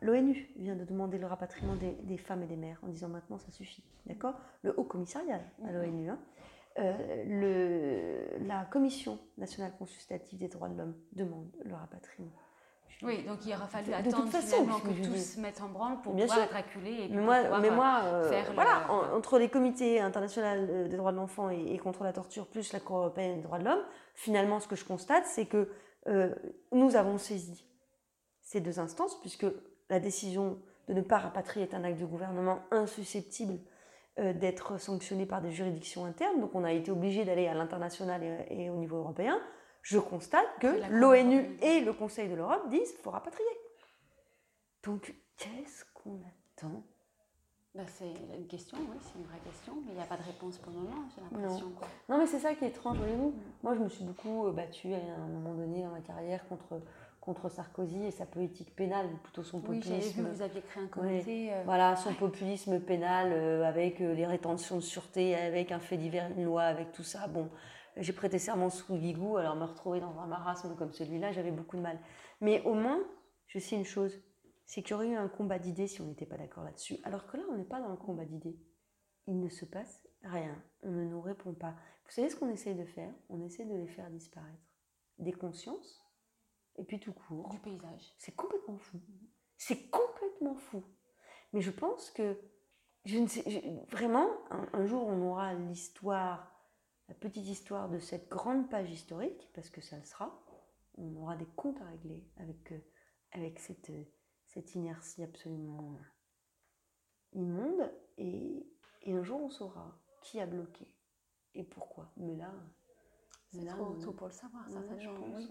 L'ONU 0.00 0.48
vient 0.56 0.76
de 0.76 0.84
demander 0.84 1.18
le 1.18 1.26
rapatriement 1.26 1.74
des, 1.74 2.18
femmes 2.18 2.44
et 2.44 2.46
des 2.46 2.56
mères 2.56 2.78
en 2.84 2.88
disant 2.88 3.08
maintenant 3.08 3.38
ça 3.38 3.50
suffit. 3.50 3.82
D'accord? 4.06 4.34
Le 4.62 4.72
Haut 4.78 4.84
Commissariat 4.84 5.40
à 5.66 5.72
l'ONU. 5.72 6.08
Hein. 6.10 6.18
le, 6.76 8.46
la 8.46 8.64
Commission 8.66 9.18
nationale 9.38 9.72
consultative 9.76 10.38
des 10.38 10.46
droits 10.46 10.68
de 10.68 10.78
l'homme 10.78 10.94
demande 11.12 11.50
le 11.64 11.74
rapatriement. 11.74 12.30
Oui, 13.02 13.22
donc 13.22 13.38
il 13.46 13.52
aura 13.54 13.66
fallu 13.66 13.92
attendre 13.92 14.28
finalement 14.28 14.80
que 14.80 14.88
tout 14.88 15.16
se 15.16 15.38
mette 15.40 15.60
en 15.60 15.68
branle 15.68 16.00
pour 16.02 16.16
pouvoir 16.16 16.38
être 16.40 16.56
acculé 16.56 17.04
et 17.04 17.08
mais 17.08 17.22
moi, 17.22 17.60
mais 17.60 17.70
moi 17.70 18.02
voilà, 18.54 18.90
entre 18.90 19.38
les 19.38 19.48
comités 19.48 20.00
internationaux 20.00 20.88
des 20.88 20.96
droits 20.96 21.12
de 21.12 21.16
l'enfant 21.16 21.48
et, 21.50 21.78
contre 21.78 22.02
la 22.02 22.12
torture, 22.12 22.46
plus 22.46 22.72
la 22.72 22.80
Cour 22.80 22.96
européenne 22.98 23.36
des 23.36 23.42
droits 23.42 23.60
de 23.60 23.64
l'homme, 23.64 23.84
finalement, 24.14 24.58
ce 24.58 24.66
que 24.66 24.74
je 24.74 24.84
constate, 24.84 25.26
c'est 25.26 25.46
que 25.46 25.68
nous 26.72 26.96
avons 26.96 27.18
saisi 27.18 27.64
ces 28.42 28.60
deux 28.60 28.80
instances, 28.80 29.20
puisque 29.20 29.46
la 29.90 30.00
décision 30.00 30.58
de 30.88 30.94
ne 30.94 31.02
pas 31.02 31.18
rapatrier 31.18 31.66
est 31.66 31.74
un 31.74 31.84
acte 31.84 32.00
de 32.00 32.06
gouvernement 32.06 32.60
insusceptible 32.70 33.58
euh, 34.18 34.32
d'être 34.32 34.80
sanctionné 34.80 35.26
par 35.26 35.42
des 35.42 35.52
juridictions 35.52 36.06
internes. 36.06 36.40
Donc 36.40 36.54
on 36.54 36.64
a 36.64 36.72
été 36.72 36.90
obligé 36.90 37.24
d'aller 37.24 37.46
à 37.46 37.54
l'international 37.54 38.22
et, 38.48 38.70
au 38.70 38.76
niveau 38.76 38.96
européen. 38.96 39.38
Je 39.82 39.98
constate 39.98 40.46
que 40.60 40.80
l'ONU 40.90 41.58
et 41.62 41.80
le 41.80 41.92
Conseil 41.92 42.28
de 42.28 42.34
l'Europe 42.34 42.68
disent 42.68 42.92
qu'il 42.92 43.00
faut 43.00 43.10
rapatrier. 43.10 43.48
Donc 44.82 45.14
qu'est-ce 45.36 45.84
qu'on 45.94 46.20
attend? 46.20 46.82
Bah, 47.74 47.84
c'est 47.86 48.12
une 48.36 48.46
question, 48.46 48.76
oui, 48.78 48.96
c'est 49.00 49.18
une 49.18 49.26
vraie 49.26 49.38
question, 49.44 49.74
mais 49.86 49.92
il 49.92 49.96
n'y 49.96 50.02
a 50.02 50.06
pas 50.06 50.16
de 50.16 50.22
réponse 50.22 50.58
pour 50.58 50.72
le 50.72 50.78
moment, 50.80 51.04
j'ai 51.14 51.20
l'impression. 51.20 51.66
Non. 51.68 51.76
non. 52.08 52.18
mais 52.18 52.26
c'est 52.26 52.40
ça 52.40 52.54
qui 52.54 52.64
est 52.64 52.68
étrange, 52.68 52.96
voyez-vous. 52.98 53.34
Moi, 53.62 53.74
je 53.74 53.80
me 53.80 53.88
suis 53.88 54.04
beaucoup 54.04 54.46
euh, 54.46 54.52
battue 54.52 54.92
à 54.94 54.96
un 54.96 55.28
moment 55.28 55.54
donné 55.54 55.82
dans 55.82 55.90
ma 55.90 56.00
carrière 56.00 56.46
contre 56.48 56.80
contre 57.28 57.50
Sarkozy 57.50 58.06
et 58.06 58.10
sa 58.10 58.24
politique 58.24 58.74
pénale, 58.74 59.04
ou 59.12 59.16
plutôt 59.18 59.42
son 59.42 59.60
populisme. 59.60 60.20
Oui, 60.20 60.24
vu, 60.24 60.30
vous 60.32 60.42
aviez 60.42 60.62
créé 60.62 60.82
un 60.82 60.86
comité. 60.86 61.52
Euh, 61.52 61.62
voilà, 61.66 61.94
son 61.94 62.14
populisme 62.14 62.80
pénal 62.80 63.32
euh, 63.32 63.64
avec 63.64 64.00
euh, 64.00 64.14
les 64.14 64.24
rétentions 64.24 64.76
de 64.76 64.80
sûreté, 64.80 65.36
avec 65.36 65.70
un 65.70 65.78
fait 65.78 65.98
divers, 65.98 66.30
une 66.38 66.44
loi, 66.44 66.62
avec 66.62 66.92
tout 66.92 67.02
ça. 67.02 67.26
Bon, 67.26 67.50
j'ai 67.98 68.12
prêté 68.12 68.38
serment 68.38 68.70
sous 68.70 68.96
Vigou, 68.96 69.36
alors 69.36 69.56
me 69.56 69.64
retrouver 69.64 70.00
dans 70.00 70.18
un 70.18 70.26
marasme 70.26 70.76
comme 70.76 70.92
celui-là, 70.92 71.32
j'avais 71.32 71.50
beaucoup 71.50 71.76
de 71.76 71.82
mal. 71.82 71.98
Mais 72.40 72.62
au 72.62 72.74
moins, 72.74 73.00
je 73.46 73.58
sais 73.58 73.76
une 73.76 73.84
chose, 73.84 74.20
c'est 74.64 74.82
qu'il 74.82 74.92
y 74.92 74.94
aurait 74.94 75.08
eu 75.08 75.16
un 75.16 75.28
combat 75.28 75.58
d'idées 75.58 75.86
si 75.86 76.00
on 76.00 76.06
n'était 76.06 76.26
pas 76.26 76.36
d'accord 76.36 76.64
là-dessus. 76.64 76.98
Alors 77.04 77.26
que 77.26 77.36
là, 77.36 77.42
on 77.50 77.56
n'est 77.56 77.64
pas 77.64 77.80
dans 77.80 77.90
le 77.90 77.96
combat 77.96 78.24
d'idées. 78.24 78.58
Il 79.26 79.40
ne 79.40 79.48
se 79.48 79.64
passe 79.64 80.06
rien. 80.22 80.62
On 80.82 80.90
ne 80.90 81.04
nous 81.04 81.20
répond 81.20 81.54
pas. 81.54 81.74
Vous 82.06 82.12
savez 82.12 82.30
ce 82.30 82.36
qu'on 82.36 82.50
essaye 82.50 82.74
de 82.74 82.84
faire? 82.84 83.12
On 83.28 83.42
essaie 83.42 83.64
de 83.64 83.74
les 83.74 83.88
faire 83.88 84.10
disparaître. 84.10 84.62
Des 85.18 85.32
consciences, 85.32 86.08
et 86.78 86.84
puis 86.84 87.00
tout 87.00 87.12
court. 87.12 87.48
Du 87.50 87.58
paysage. 87.58 88.14
C'est 88.18 88.34
complètement 88.34 88.78
fou. 88.78 89.00
C'est 89.56 89.90
complètement 89.90 90.54
fou. 90.54 90.84
Mais 91.52 91.60
je 91.60 91.70
pense 91.70 92.10
que, 92.10 92.38
je 93.04 93.18
ne 93.18 93.26
sais, 93.26 93.42
vraiment, 93.90 94.28
un, 94.50 94.86
jour 94.86 95.06
on 95.06 95.20
aura 95.30 95.54
l'histoire, 95.54 96.57
la 97.08 97.14
petite 97.14 97.46
histoire 97.46 97.88
de 97.88 97.98
cette 97.98 98.28
grande 98.28 98.68
page 98.68 98.90
historique, 98.90 99.50
parce 99.54 99.70
que 99.70 99.80
ça 99.80 99.96
le 99.96 100.04
sera. 100.04 100.42
On 100.96 101.14
aura 101.16 101.36
des 101.36 101.46
comptes 101.46 101.80
à 101.80 101.86
régler 101.86 102.24
avec, 102.36 102.72
euh, 102.72 102.80
avec 103.32 103.58
cette, 103.58 103.92
cette 104.44 104.74
inertie 104.74 105.22
absolument 105.22 105.98
immonde. 107.32 107.92
Et, 108.18 108.66
et 109.02 109.12
un 109.12 109.22
jour 109.22 109.40
on 109.40 109.50
saura 109.50 109.98
qui 110.22 110.40
a 110.40 110.46
bloqué 110.46 110.86
et 111.54 111.64
pourquoi. 111.64 112.10
Mais 112.16 112.36
là, 112.36 112.52
c'est 113.50 113.64
trop 113.66 113.94
tôt 113.94 114.12
pour 114.12 114.28
le 114.28 114.32
savoir, 114.32 114.68
ça, 114.68 114.80
je 114.98 115.08
pense. 115.08 115.48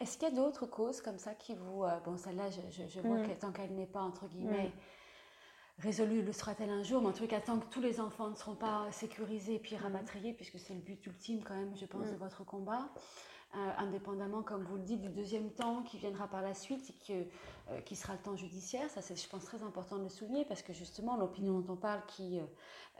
Est-ce 0.00 0.18
qu'il 0.18 0.28
y 0.28 0.32
a 0.32 0.34
d'autres 0.34 0.66
causes 0.66 1.00
comme 1.00 1.18
ça 1.18 1.34
qui 1.34 1.54
vous... 1.54 1.84
Euh, 1.84 2.00
bon, 2.00 2.16
celle-là, 2.16 2.50
je, 2.50 3.00
vois 3.00 3.18
mm. 3.18 3.28
que 3.28 3.40
tant 3.40 3.52
qu'elle 3.52 3.74
n'est 3.74 3.86
pas, 3.86 4.00
entre 4.00 4.26
guillemets, 4.26 4.72
mm. 5.78 5.82
résolue, 5.82 6.22
le 6.22 6.32
sera-t-elle 6.32 6.70
un 6.70 6.82
jour, 6.82 7.02
mais 7.02 7.08
en 7.08 7.12
tout 7.12 7.26
cas, 7.26 7.40
tant 7.40 7.58
que 7.58 7.66
tous 7.66 7.80
les 7.80 8.00
enfants 8.00 8.28
ne 8.28 8.34
seront 8.34 8.54
pas 8.54 8.86
sécurisés 8.92 9.56
et 9.56 9.58
puis 9.58 9.76
mm. 9.76 9.82
rapatriés, 9.82 10.32
puisque 10.32 10.58
c'est 10.58 10.74
le 10.74 10.80
but 10.80 11.04
ultime 11.06 11.42
quand 11.44 11.54
même, 11.54 11.76
je 11.76 11.86
pense, 11.86 12.10
de 12.10 12.16
votre 12.16 12.44
combat, 12.44 12.88
euh, 13.56 13.70
indépendamment, 13.78 14.42
comme 14.42 14.62
vous 14.64 14.76
le 14.76 14.82
dites, 14.82 15.00
du 15.00 15.08
deuxième 15.08 15.50
temps 15.50 15.82
qui 15.82 15.96
viendra 15.96 16.28
par 16.28 16.42
la 16.42 16.52
suite 16.52 16.90
et 16.90 17.06
que, 17.06 17.28
euh, 17.70 17.80
qui 17.80 17.96
sera 17.96 18.12
le 18.12 18.18
temps 18.18 18.36
judiciaire. 18.36 18.90
Ça, 18.90 19.00
c'est, 19.00 19.16
je 19.16 19.26
pense, 19.26 19.42
très 19.46 19.62
important 19.62 19.96
de 19.96 20.02
le 20.02 20.10
souligner 20.10 20.44
parce 20.44 20.60
que 20.60 20.74
justement, 20.74 21.16
l'opinion 21.16 21.58
dont 21.60 21.72
on 21.72 21.76
parle, 21.76 22.02
qui 22.08 22.40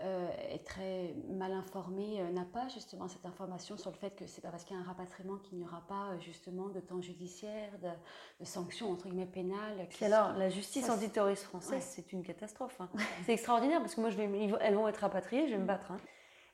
euh, 0.01 0.29
est 0.49 0.65
très 0.65 1.15
mal 1.29 1.53
informée, 1.53 2.23
n'a 2.33 2.47
pas 2.47 2.67
justement 2.69 3.09
cette 3.09 3.27
information 3.27 3.77
sur 3.77 3.91
le 3.91 3.97
fait 3.97 4.17
que 4.17 4.27
c'est 4.27 4.41
pas 4.41 4.49
parce 4.49 4.65
qu'il 4.65 4.75
y 4.75 4.79
a 4.79 4.83
un 4.83 4.87
rapatriement 4.87 5.37
qu'il 5.37 5.59
n'y 5.59 5.65
aura 5.65 5.83
pas 5.87 6.19
justement 6.19 6.71
de 6.71 6.81
temps 6.81 7.03
judiciaire, 7.03 7.71
de, 7.83 8.45
sanctions 8.47 8.91
entre 8.91 9.07
guillemets 9.09 9.27
pénales. 9.27 9.87
Puis 9.91 10.07
alors, 10.07 10.33
la 10.33 10.49
justice 10.49 10.89
antiterroriste 10.89 11.45
française, 11.45 11.85
c'est 11.87 12.11
une 12.15 12.23
catastrophe. 12.23 12.81
Hein. 12.81 12.89
c'est 13.27 13.35
extraordinaire 13.35 13.81
parce 13.81 13.95
que 13.95 14.01
moi, 14.01 14.09
je 14.09 14.17
vais, 14.17 14.31
elles 14.63 14.75
vont 14.75 14.89
être 14.89 15.01
rapatriées, 15.01 15.47
je 15.47 15.53
vais 15.53 15.61
me 15.61 15.67
battre. 15.67 15.93
Hein. 15.93 15.99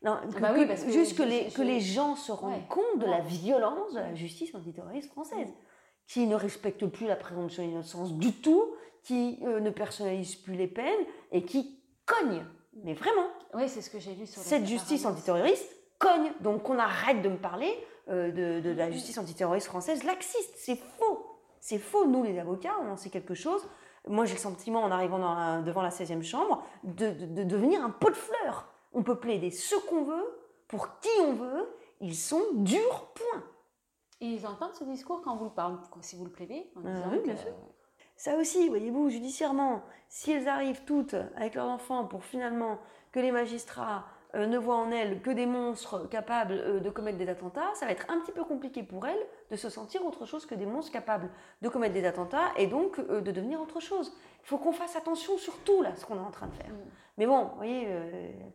Non, 0.05 0.19
ah 0.23 0.41
bah 0.41 0.53
oui, 0.55 0.67
parce 0.67 0.85
que 0.85 0.91
juste 0.93 1.17
que, 1.17 1.23
les, 1.23 1.47
que 1.47 1.63
les 1.63 1.81
gens 1.81 2.15
se 2.15 2.31
rendent 2.31 2.69
compte 2.69 2.99
de 2.99 3.07
la 3.07 3.21
violence 3.21 3.95
de 3.95 4.01
la 4.01 4.15
justice 4.15 4.55
antiterroriste 4.55 5.11
française, 5.11 5.49
qui 6.07 6.27
ne 6.27 6.35
respecte 6.35 6.85
plus 6.87 7.07
la 7.07 7.17
présomption 7.17 7.67
d'innocence 7.67 8.13
du 8.13 8.33
tout, 8.33 8.75
qui 9.03 9.39
euh, 9.43 9.61
ne 9.61 9.71
personnalise 9.71 10.37
plus 10.37 10.57
les 10.57 10.67
peines 10.67 11.07
et 11.33 11.45
qui 11.45 11.81
cogne. 12.05 12.45
Mais 12.83 12.93
vraiment. 12.93 13.29
Oui, 13.55 13.67
c'est 13.69 13.81
ce 13.81 13.89
que 13.89 13.99
j'ai 13.99 14.15
lu 14.15 14.27
sur 14.27 14.43
Cette 14.43 14.67
justice 14.67 15.07
antiterroriste 15.07 15.75
cogne. 15.99 16.33
Donc 16.41 16.69
on 16.69 16.79
arrête 16.79 17.23
de 17.23 17.31
me 17.31 17.39
parler 17.39 17.73
euh, 18.11 18.31
de, 18.31 18.61
de, 18.61 18.75
la 18.75 18.91
justice 18.91 19.17
antiterroriste 19.17 19.69
française 19.69 20.05
laxiste. 20.05 20.53
C'est 20.57 20.77
faux. 20.77 21.41
C'est 21.61 21.79
faux. 21.79 22.05
Nous, 22.05 22.23
les 22.25 22.39
avocats, 22.39 22.75
on 22.83 22.91
en 22.91 22.97
sait 22.99 23.09
quelque 23.09 23.35
chose. 23.35 23.67
Moi, 24.07 24.27
j'ai 24.27 24.35
le 24.35 24.41
sentiment, 24.41 24.83
en 24.83 24.91
arrivant 24.91 25.19
dans 25.19 25.63
devant 25.63 25.81
la 25.81 25.89
16e 25.89 26.23
chambre, 26.23 26.63
de, 26.83 27.11
de 27.11 27.43
devenir 27.43 27.83
un 27.83 27.89
pot 27.89 28.11
de 28.11 28.17
fleurs. 28.17 28.74
On 28.95 29.03
peut 29.03 29.19
plaider 29.19 29.51
ce 29.51 29.75
qu'on 29.89 30.05
veut, 30.05 30.41
pour 30.69 31.01
qui 31.01 31.09
on 31.21 31.35
veut, 31.35 31.69
ils 32.01 32.17
sont 32.17 32.43
durs, 32.55 33.13
point. 33.15 33.45
Et 34.21 34.27
ils 34.27 34.47
entendent 34.47 34.75
ce 34.75 34.85
discours 34.85 35.21
quand 35.23 35.37
vous 35.37 35.47
le 35.47 35.51
parlez, 35.51 35.77
si 36.01 36.17
vous 36.17 36.25
le 36.25 36.31
plaidez 36.31 36.71
en 36.77 36.83
ah 36.87 37.09
oui, 37.11 37.19
bien 37.25 37.37
sûr. 37.37 37.53
Ça 38.17 38.37
aussi, 38.37 38.69
voyez-vous, 38.69 39.11
judiciairement, 39.11 39.83
si 40.09 40.31
elles 40.31 40.49
arrivent 40.49 40.85
toutes 40.85 41.15
avec 41.37 41.55
leurs 41.55 41.67
enfants 41.67 42.05
pour 42.05 42.25
finalement 42.25 42.79
que 43.11 43.21
les 43.21 43.33
magistrats 43.33 44.07
euh, 44.35 44.47
ne 44.47 44.59
voient 44.59 44.77
en 44.77 44.91
elles 44.91 45.23
que 45.23 45.31
des 45.31 45.47
monstres 45.47 46.09
capables 46.09 46.55
euh, 46.55 46.81
de 46.81 46.91
commettre 46.91 47.19
des 47.19 47.29
attentats, 47.29 47.73
ça 47.75 47.87
va 47.87 47.93
être 47.93 48.07
un 48.09 48.19
petit 48.21 48.33
peu 48.33 48.45
compliqué 48.45 48.83
pour 48.83 49.07
elles 49.07 49.27
de 49.51 49.57
se 49.57 49.69
sentir 49.69 50.05
autre 50.05 50.27
chose 50.27 50.45
que 50.45 50.55
des 50.55 50.67
monstres 50.67 50.93
capables 50.93 51.31
de 51.63 51.69
commettre 51.69 51.95
des 51.95 52.05
attentats 52.05 52.53
et 52.57 52.67
donc 52.67 52.99
euh, 52.99 53.21
de 53.21 53.31
devenir 53.31 53.61
autre 53.61 53.81
chose. 53.81 54.13
Il 54.43 54.47
faut 54.47 54.59
qu'on 54.59 54.73
fasse 54.73 54.97
attention 54.97 55.39
sur 55.39 55.57
tout 55.65 55.83
là, 55.83 55.95
ce 55.97 56.05
qu'on 56.05 56.17
est 56.17 56.27
en 56.27 56.31
train 56.31 56.49
de 56.49 56.55
faire. 56.55 56.69
Mm. 56.69 56.91
Mais 57.17 57.27
bon, 57.27 57.45
vous 57.45 57.57
voyez, 57.57 57.89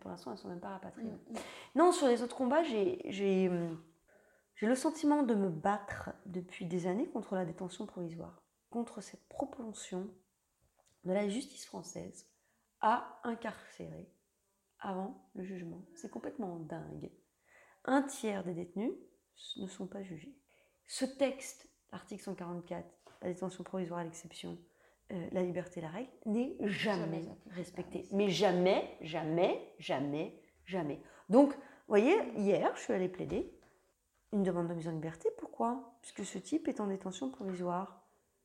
pour 0.01 0.09
l'instant, 0.09 0.32
elles 0.32 0.36
ne 0.38 0.41
sont 0.41 0.49
même 0.49 0.59
pas 0.59 0.69
rapatriées. 0.69 1.07
Mm, 1.07 1.34
mm. 1.34 1.39
Non, 1.75 1.91
sur 1.93 2.07
les 2.07 2.21
autres 2.23 2.36
combats, 2.36 2.63
j'ai 2.63 3.49
le 4.61 4.75
sentiment 4.75 5.23
de 5.23 5.34
me 5.34 5.49
battre 5.49 6.09
depuis 6.25 6.65
des 6.65 6.88
années 6.88 7.07
contre 7.07 7.36
la 7.36 7.45
détention 7.45 7.86
provisoire, 7.86 8.43
contre 8.69 9.01
cette 9.01 9.25
propension 9.30 10.09
de 11.05 11.13
la 11.13 11.30
justice 11.30 11.65
française 11.65 12.27
à 12.82 13.19
incarcérer 13.23 14.09
avant 14.80 15.30
le 15.36 15.43
jugement. 15.43 15.86
C'est 15.95 16.09
complètement 16.09 16.57
dingue. 16.59 17.11
Un 17.86 18.03
tiers 18.03 18.43
des 18.43 18.53
détenus 18.53 18.93
ne 19.57 19.67
sont 19.67 19.88
pas 19.88 20.03
jugés. 20.03 20.36
Ce 20.88 21.05
texte, 21.05 21.69
l'article 21.91 22.23
144, 22.23 22.86
la 23.21 23.30
détention 23.30 23.63
provisoire 23.63 23.99
à 23.99 24.03
l'exception, 24.03 24.57
euh, 25.11 25.27
la 25.32 25.43
liberté, 25.43 25.82
la 25.82 25.89
règle, 25.89 26.11
n'est 26.25 26.55
jamais, 26.61 27.23
respectée. 27.47 28.07
Mais 28.11 28.30
jamais, 28.30 28.97
jamais, 29.01 29.73
jamais, 29.80 30.39
jamais. 30.65 31.01
Donc, 31.30 31.53
vous 31.53 31.59
voyez, 31.88 32.15
hier, 32.38 32.71
je 32.75 32.82
suis 32.82 32.93
allée 32.93 33.09
plaider 33.09 33.51
une 34.32 34.43
demande 34.43 34.67
de 34.67 34.73
mise 34.73 34.88
en 34.88 34.91
liberté. 34.91 35.30
Pourquoi? 35.38 35.97
Puisque 36.01 36.25
ce 36.25 36.38
type 36.38 36.67
est 36.67 36.80
en 36.80 36.88
détention 36.88 37.32
provisoire. 37.32 38.03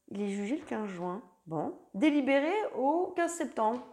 Il 0.09 0.21
est 0.21 0.31
jugé 0.31 0.57
le 0.57 0.65
15 0.65 0.89
juin. 0.89 1.23
Bon. 1.47 1.79
Délibéré 1.93 2.53
au 2.75 3.13
15 3.17 3.33
septembre. 3.33 3.87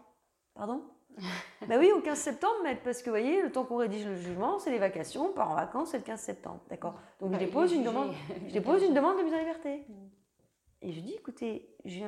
Pardon? 0.53 0.83
Ben 1.67 1.79
oui, 1.79 1.91
au 1.91 2.01
15 2.01 2.17
septembre, 2.17 2.55
maître, 2.63 2.81
parce 2.83 3.01
que 3.01 3.05
vous 3.05 3.15
voyez, 3.15 3.41
le 3.41 3.51
temps 3.51 3.63
qu'on 3.63 3.77
rédige 3.77 4.05
le 4.05 4.15
jugement, 4.15 4.57
c'est 4.57 4.71
les 4.71 4.79
vacations, 4.79 5.29
on 5.29 5.33
part 5.33 5.51
en 5.51 5.55
vacances, 5.55 5.91
c'est 5.91 5.97
le 5.97 6.03
15 6.03 6.19
septembre. 6.19 6.59
D'accord? 6.69 6.99
Donc 7.19 7.29
je, 7.29 7.37
bah, 7.37 7.45
dépose 7.45 7.71
une 7.73 7.83
demande, 7.83 8.13
je 8.47 8.53
dépose 8.53 8.83
une 8.83 8.93
demande 8.93 9.17
de 9.19 9.23
mise 9.23 9.33
en 9.33 9.39
liberté. 9.39 9.85
Et 10.81 10.91
je 10.91 10.99
dis, 10.99 11.13
écoutez, 11.13 11.75
je 11.85 12.03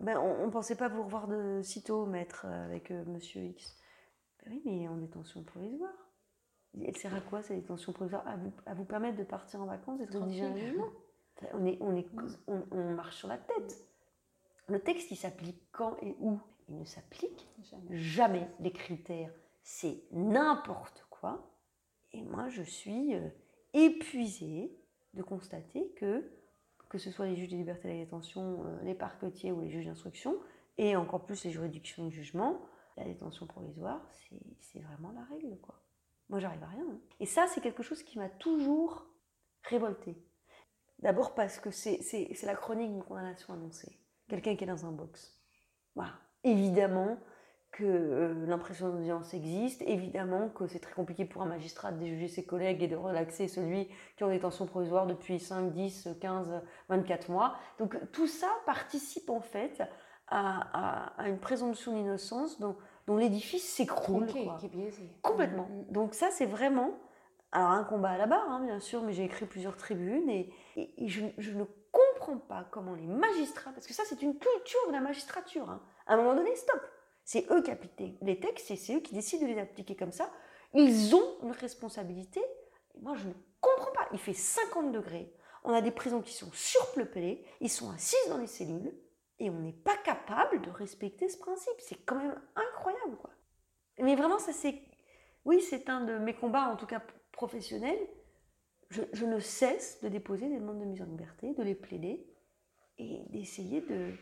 ben, 0.00 0.18
on 0.18 0.46
ne 0.46 0.50
pensait 0.50 0.76
pas 0.76 0.88
vous 0.88 1.02
revoir 1.02 1.26
de 1.26 1.60
sitôt, 1.62 2.06
maître, 2.06 2.46
avec 2.46 2.92
euh, 2.92 3.04
monsieur 3.06 3.42
X. 3.42 3.76
Ben 4.44 4.52
oui, 4.52 4.62
mais 4.64 4.88
en 4.88 4.96
détention 4.96 5.42
provisoire. 5.42 5.90
Elle 6.80 6.96
sert 6.96 7.14
à 7.14 7.20
quoi 7.20 7.42
cette 7.42 7.58
détention 7.58 7.92
provisoire? 7.92 8.26
À 8.26 8.36
vous, 8.36 8.52
à 8.64 8.74
vous 8.74 8.84
permettre 8.84 9.18
de 9.18 9.24
partir 9.24 9.60
en 9.60 9.66
vacances 9.66 10.00
et 10.00 10.06
de 10.06 10.16
rédiger 10.16 10.44
un 10.44 10.56
jugement? 10.56 10.88
On, 11.52 11.66
est, 11.66 11.78
on, 11.80 11.96
est, 11.96 12.06
on, 12.46 12.94
marche 12.94 13.16
sur 13.16 13.28
la 13.28 13.38
tête. 13.38 13.86
Le 14.68 14.78
texte, 14.78 15.10
il 15.10 15.16
s'applique 15.16 15.60
quand 15.72 15.96
et 16.00 16.16
où? 16.20 16.40
Il 16.72 16.78
ne 16.78 16.84
s'applique 16.84 17.46
jamais. 17.62 17.96
jamais. 17.96 18.50
Les 18.60 18.72
critères, 18.72 19.32
c'est 19.62 20.02
n'importe 20.10 21.06
quoi. 21.10 21.54
Et 22.12 22.22
moi, 22.22 22.48
je 22.48 22.62
suis 22.62 23.14
euh, 23.14 23.28
épuisée 23.74 24.74
de 25.14 25.22
constater 25.22 25.92
que 25.96 26.30
que 26.88 26.98
ce 26.98 27.10
soit 27.10 27.24
les 27.24 27.36
juges 27.36 27.48
de 27.48 27.56
liberté 27.56 27.88
de 27.88 27.94
la 27.94 28.00
détention, 28.00 28.66
euh, 28.66 28.82
les 28.82 28.94
parquetiers 28.94 29.50
ou 29.50 29.62
les 29.62 29.70
juges 29.70 29.86
d'instruction, 29.86 30.36
et 30.76 30.94
encore 30.94 31.24
plus 31.24 31.42
les 31.42 31.50
juridictions 31.50 32.04
de 32.04 32.10
jugement, 32.10 32.60
la 32.98 33.04
détention 33.04 33.46
provisoire, 33.46 34.06
c'est 34.60 34.80
vraiment 34.80 35.10
la 35.12 35.24
règle. 35.24 35.58
quoi. 35.62 35.82
Moi, 36.28 36.38
j'arrive 36.38 36.62
à 36.62 36.66
rien. 36.66 36.84
Hein. 36.90 37.00
Et 37.18 37.24
ça, 37.24 37.46
c'est 37.46 37.62
quelque 37.62 37.82
chose 37.82 38.02
qui 38.02 38.18
m'a 38.18 38.28
toujours 38.28 39.06
révolté. 39.62 40.22
D'abord 40.98 41.34
parce 41.34 41.58
que 41.58 41.70
c'est 41.70 41.98
la 42.42 42.54
chronique 42.54 42.90
d'une 42.90 43.02
condamnation 43.02 43.54
annoncée. 43.54 43.98
Quelqu'un 44.28 44.54
qui 44.54 44.64
est 44.64 44.66
dans 44.66 44.84
un 44.84 44.92
box. 44.92 45.42
Voilà. 45.94 46.12
Évidemment 46.44 47.18
que 47.72 47.84
euh, 47.84 48.46
l'impression 48.46 48.90
d'audience 48.90 49.32
existe, 49.32 49.82
évidemment 49.82 50.50
que 50.50 50.66
c'est 50.66 50.78
très 50.78 50.92
compliqué 50.92 51.24
pour 51.24 51.42
un 51.42 51.46
magistrat 51.46 51.90
de 51.90 51.98
déjuger 51.98 52.28
ses 52.28 52.44
collègues 52.44 52.82
et 52.82 52.88
de 52.88 52.96
relaxer 52.96 53.48
celui 53.48 53.86
qui 53.86 54.22
est 54.22 54.24
en 54.24 54.28
détention 54.28 54.66
provisoire 54.66 55.06
depuis 55.06 55.40
5, 55.40 55.72
10, 55.72 56.08
15, 56.20 56.62
24 56.90 57.30
mois. 57.30 57.56
Donc 57.78 57.96
tout 58.12 58.26
ça 58.26 58.48
participe 58.66 59.30
en 59.30 59.40
fait 59.40 59.82
à, 60.28 61.12
une 61.26 61.38
présomption 61.38 61.92
d'innocence 61.94 62.60
dont, 62.60 62.76
dont 63.06 63.16
l'édifice 63.16 63.66
s'écroule. 63.66 64.26
Complètement. 65.22 65.68
Mm, 65.68 65.80
mm. 65.80 65.92
Donc 65.92 66.14
ça 66.14 66.28
c'est 66.30 66.46
vraiment 66.46 66.90
alors 67.52 67.70
un 67.70 67.84
combat 67.84 68.10
à 68.10 68.18
la 68.18 68.26
barre, 68.26 68.48
hein, 68.48 68.64
bien 68.64 68.80
sûr, 68.80 69.02
mais 69.02 69.12
j'ai 69.12 69.24
écrit 69.24 69.44
plusieurs 69.44 69.76
tribunes 69.76 70.28
et, 70.30 70.50
je, 71.06 71.22
ne 71.52 71.64
comprends 71.92 72.38
pas 72.38 72.66
comment 72.70 72.94
les 72.94 73.06
magistrats, 73.06 73.72
parce 73.72 73.86
que 73.86 73.92
ça 73.92 74.04
c'est 74.06 74.22
une 74.22 74.38
culture 74.38 74.80
de 74.88 74.92
la 74.92 75.00
magistrature, 75.00 75.68
hein. 75.68 75.82
À 76.06 76.14
un 76.14 76.16
moment 76.16 76.34
donné, 76.34 76.54
stop. 76.56 76.80
C'est 77.24 77.50
eux 77.50 77.62
qui 77.62 77.70
appliquent 77.70 78.18
les 78.20 78.40
textes 78.40 78.74
c'est 78.76 78.94
eux 78.94 79.00
qui 79.00 79.14
décident 79.14 79.46
de 79.46 79.52
les 79.52 79.60
appliquer 79.60 79.94
comme 79.94 80.12
ça. 80.12 80.30
Ils 80.74 81.14
ont 81.14 81.36
une 81.42 81.52
responsabilité. 81.52 82.40
Moi, 83.00 83.14
je 83.16 83.28
ne 83.28 83.32
comprends 83.60 83.92
pas. 83.92 84.08
Il 84.12 84.18
fait 84.18 84.34
50 84.34 84.92
degrés. 84.92 85.32
On 85.64 85.72
a 85.72 85.80
des 85.80 85.92
prisons 85.92 86.22
qui 86.22 86.32
sont 86.32 86.50
surpeuplées. 86.52 87.44
Ils 87.60 87.70
sont 87.70 87.90
assis 87.90 88.16
dans 88.28 88.38
les 88.38 88.46
cellules 88.46 88.92
et 89.38 89.50
on 89.50 89.60
n'est 89.60 89.72
pas 89.72 89.96
capable 89.98 90.62
de 90.62 90.70
respecter 90.70 91.28
ce 91.28 91.38
principe. 91.38 91.74
C'est 91.78 92.04
quand 92.04 92.16
même 92.16 92.40
incroyable, 92.56 93.16
quoi. 93.16 93.30
Mais 93.98 94.16
vraiment, 94.16 94.38
ça 94.38 94.52
c'est, 94.52 94.80
oui, 95.44 95.60
c'est 95.60 95.88
un 95.88 96.02
de 96.02 96.18
mes 96.18 96.34
combats, 96.34 96.68
en 96.68 96.76
tout 96.76 96.86
cas 96.86 97.02
professionnels. 97.32 97.98
Je, 98.90 99.24
ne 99.24 99.40
cesse 99.40 100.00
de 100.02 100.08
déposer 100.08 100.48
des 100.48 100.58
demandes 100.58 100.78
de 100.78 100.84
mise 100.84 101.00
en 101.00 101.06
liberté, 101.06 101.54
de 101.54 101.62
les 101.62 101.74
plaider 101.74 102.26
et 102.98 103.22
d'essayer 103.30 103.80
de 103.80 104.12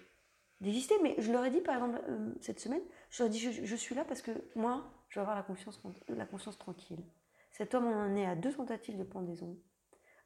d'exister. 0.60 0.94
Mais 1.02 1.14
je 1.18 1.32
leur 1.32 1.44
ai 1.44 1.50
dit, 1.50 1.60
par 1.60 1.76
exemple, 1.76 2.00
euh, 2.08 2.32
cette 2.40 2.60
semaine, 2.60 2.82
je 3.10 3.22
leur 3.22 3.28
ai 3.28 3.30
dit, 3.30 3.38
je, 3.38 3.76
suis 3.76 3.94
là 3.94 4.04
parce 4.04 4.22
que 4.22 4.30
moi, 4.54 4.84
je 5.08 5.18
veux 5.18 5.22
avoir 5.22 5.36
la 5.36 5.42
conscience, 5.42 6.58
tranquille. 6.58 7.04
Cet 7.52 7.74
homme 7.74 7.86
en 7.86 8.14
est 8.16 8.26
à 8.26 8.36
deux 8.36 8.52
tentatives 8.52 8.98
de 8.98 9.04
pendaison 9.04 9.56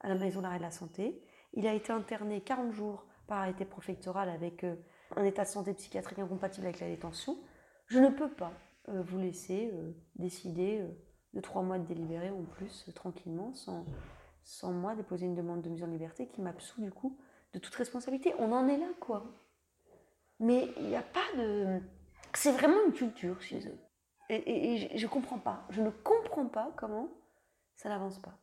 à 0.00 0.08
la 0.08 0.16
maison 0.16 0.42
d'arrêt 0.42 0.58
de 0.58 0.62
la 0.62 0.70
santé. 0.70 1.22
Il 1.54 1.66
a 1.66 1.72
été 1.72 1.92
interné 1.92 2.40
40 2.42 2.72
jours 2.72 3.06
par 3.26 3.38
arrêté 3.38 3.64
préfectoral 3.64 4.28
avec 4.28 4.64
euh, 4.64 4.76
un 5.16 5.24
état 5.24 5.44
de 5.44 5.48
santé 5.48 5.72
psychiatrique 5.74 6.18
incompatible 6.18 6.66
avec 6.66 6.80
la 6.80 6.88
détention. 6.88 7.38
Je 7.86 7.98
ne 7.98 8.08
peux 8.08 8.30
pas 8.30 8.52
euh, 8.88 9.02
vous 9.02 9.18
laisser 9.18 9.72
décider 10.16 10.84
de 11.32 11.40
trois 11.40 11.62
mois 11.62 11.78
de 11.78 11.86
délibéré 11.86 12.30
en 12.30 12.44
plus, 12.44 12.86
tranquillement, 12.94 13.54
sans, 13.54 13.86
sans 14.42 14.72
moi 14.72 14.94
déposer 14.94 15.26
une 15.26 15.34
demande 15.34 15.62
de 15.62 15.70
mise 15.70 15.82
en 15.82 15.86
liberté 15.86 16.28
qui 16.28 16.42
m'absout 16.42 16.82
du 16.82 16.90
coup 16.90 17.18
de 17.54 17.58
toute 17.58 17.74
responsabilité. 17.74 18.34
On 18.38 18.52
en 18.52 18.68
est 18.68 18.76
là, 18.76 18.88
quoi. 19.00 19.24
Mais 20.40 20.68
il 20.78 20.86
n'y 20.86 20.96
a 20.96 21.02
pas 21.02 21.24
de. 21.36 21.80
C'est 22.34 22.52
vraiment 22.52 22.76
une 22.86 22.92
culture 22.92 23.40
chez 23.40 23.66
eux. 23.68 23.78
Et, 24.30 24.96
je 24.96 25.04
ne 25.04 25.10
comprends 25.10 25.38
pas. 25.38 25.66
Je 25.70 25.82
ne 25.82 25.90
comprends 25.90 26.46
pas 26.46 26.72
comment 26.76 27.08
ça 27.76 27.88
n'avance 27.88 28.18
pas. 28.18 28.38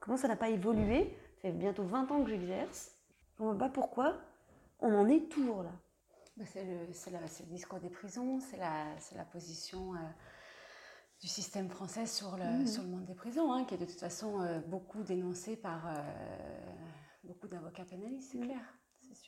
Comment 0.00 0.16
ça 0.16 0.28
n'a 0.28 0.36
pas 0.36 0.50
évolué. 0.50 1.16
Ça 1.36 1.48
fait 1.48 1.52
bientôt 1.52 1.84
20 1.84 2.10
ans 2.10 2.22
que 2.22 2.30
j'exerce. 2.30 2.96
Je 3.36 3.42
ne 3.42 3.48
comprends 3.48 3.66
pas 3.66 3.72
pourquoi 3.72 4.16
on 4.80 4.94
en 4.94 5.08
est 5.08 5.28
toujours 5.30 5.62
là. 5.62 5.72
Bah, 6.36 6.44
c'est 6.46 6.64
le, 6.64 7.46
discours 7.46 7.78
des 7.78 7.90
prisons, 7.90 8.40
c'est 8.40 8.56
la, 8.56 8.86
la, 9.14 9.24
position 9.24 9.94
euh, 9.94 9.98
du 11.20 11.28
système 11.28 11.68
français 11.68 12.06
sur 12.06 12.36
le, 12.36 12.44
mmh. 12.44 12.66
sur 12.66 12.82
le 12.82 12.88
monde 12.88 13.04
des 13.04 13.14
prisons, 13.14 13.52
hein, 13.52 13.64
qui 13.64 13.74
est 13.74 13.78
de 13.78 13.84
toute 13.84 14.00
façon 14.00 14.40
euh, 14.40 14.58
beaucoup 14.66 15.04
dénoncé 15.04 15.56
par 15.56 15.86
euh, 15.86 15.92
beaucoup 17.22 17.46
d'avocats 17.46 17.84
pénalistes, 17.84 18.32
c'est 18.32 18.38
mmh. 18.38 18.46
clair. 18.46 18.78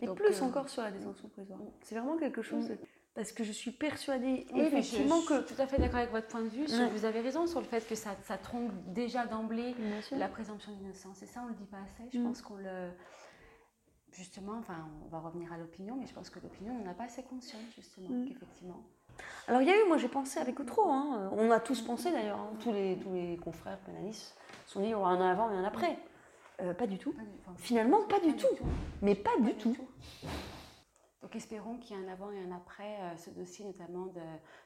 Et 0.00 0.08
plus 0.08 0.40
euh, 0.40 0.44
encore 0.44 0.68
sur 0.68 0.82
la 0.82 0.90
détention 0.90 1.28
provisoire. 1.28 1.58
C'est 1.82 1.94
vraiment 1.94 2.16
quelque 2.16 2.42
chose. 2.42 2.70
Mm. 2.70 2.76
Parce 3.14 3.32
que 3.32 3.44
je 3.44 3.52
suis 3.52 3.70
persuadée 3.70 4.46
effectivement 4.54 5.22
que. 5.22 5.40
Je 5.40 5.46
suis 5.46 5.54
tout 5.54 5.62
à 5.62 5.66
fait 5.66 5.78
d'accord 5.78 6.00
avec 6.00 6.10
votre 6.10 6.26
point 6.26 6.42
de 6.42 6.48
vue. 6.48 6.66
Vous 6.66 7.04
avez 7.04 7.20
raison 7.20 7.46
sur 7.46 7.60
le 7.60 7.66
fait 7.66 7.86
que 7.86 7.94
ça, 7.94 8.10
ça 8.24 8.36
trompe 8.36 8.72
déjà 8.88 9.26
d'emblée 9.26 9.74
la 10.12 10.28
présomption 10.28 10.72
d'innocence. 10.72 11.22
Et 11.22 11.26
ça, 11.26 11.40
on 11.40 11.46
ne 11.46 11.50
le 11.50 11.54
dit 11.56 11.66
pas 11.66 11.78
assez. 11.78 12.10
Je 12.12 12.18
mm. 12.18 12.24
pense 12.24 12.42
qu'on 12.42 12.56
le. 12.56 12.90
Justement, 14.12 14.54
enfin, 14.58 14.88
on 15.04 15.08
va 15.08 15.18
revenir 15.18 15.52
à 15.52 15.58
l'opinion, 15.58 15.94
mais 15.94 16.06
je 16.06 16.14
pense 16.14 16.30
que 16.30 16.38
l'opinion, 16.40 16.74
on 16.80 16.84
n'a 16.84 16.94
pas 16.94 17.04
assez 17.04 17.22
conscience, 17.22 17.60
justement, 17.74 18.08
mm. 18.08 18.28
qu'effectivement. 18.28 18.82
Alors, 19.48 19.62
il 19.62 19.68
y 19.68 19.70
a 19.70 19.76
eu, 19.76 19.88
moi 19.88 19.98
j'ai 19.98 20.08
pensé 20.08 20.38
avec 20.38 20.64
trop. 20.66 20.90
Hein. 20.90 21.30
On 21.32 21.50
a 21.50 21.60
tous 21.60 21.80
pensé 21.82 22.10
d'ailleurs, 22.10 22.38
hein. 22.38 22.52
tous, 22.60 22.72
les, 22.72 22.98
tous 22.98 23.12
les 23.12 23.36
confrères 23.36 23.78
pénalistes 23.80 24.36
sont 24.66 24.80
dit, 24.80 24.86
il 24.86 24.90
y 24.90 24.94
aura 24.94 25.10
un 25.10 25.20
avant 25.20 25.50
et 25.50 25.54
un 25.54 25.64
après. 25.64 25.98
Euh, 26.62 26.74
pas 26.74 26.86
du 26.86 26.98
tout. 26.98 27.14
Finalement, 27.58 28.02
pas, 28.04 28.20
du, 28.20 28.34
tout. 28.34 28.46
Mais 29.02 29.14
pas, 29.14 29.36
du, 29.40 29.54
tout. 29.54 29.76
Donc 31.22 31.34
espérons 31.36 31.78
qu'il 31.78 31.96
y 31.96 32.00
ait 32.00 32.04
un 32.04 32.08
avant 32.08 32.30
et 32.30 32.40
un 32.40 32.52
après 32.52 32.98
euh, 33.00 33.16
ce 33.16 33.30
dossier, 33.30 33.64
notamment 33.64 34.06
de, 34.06 34.20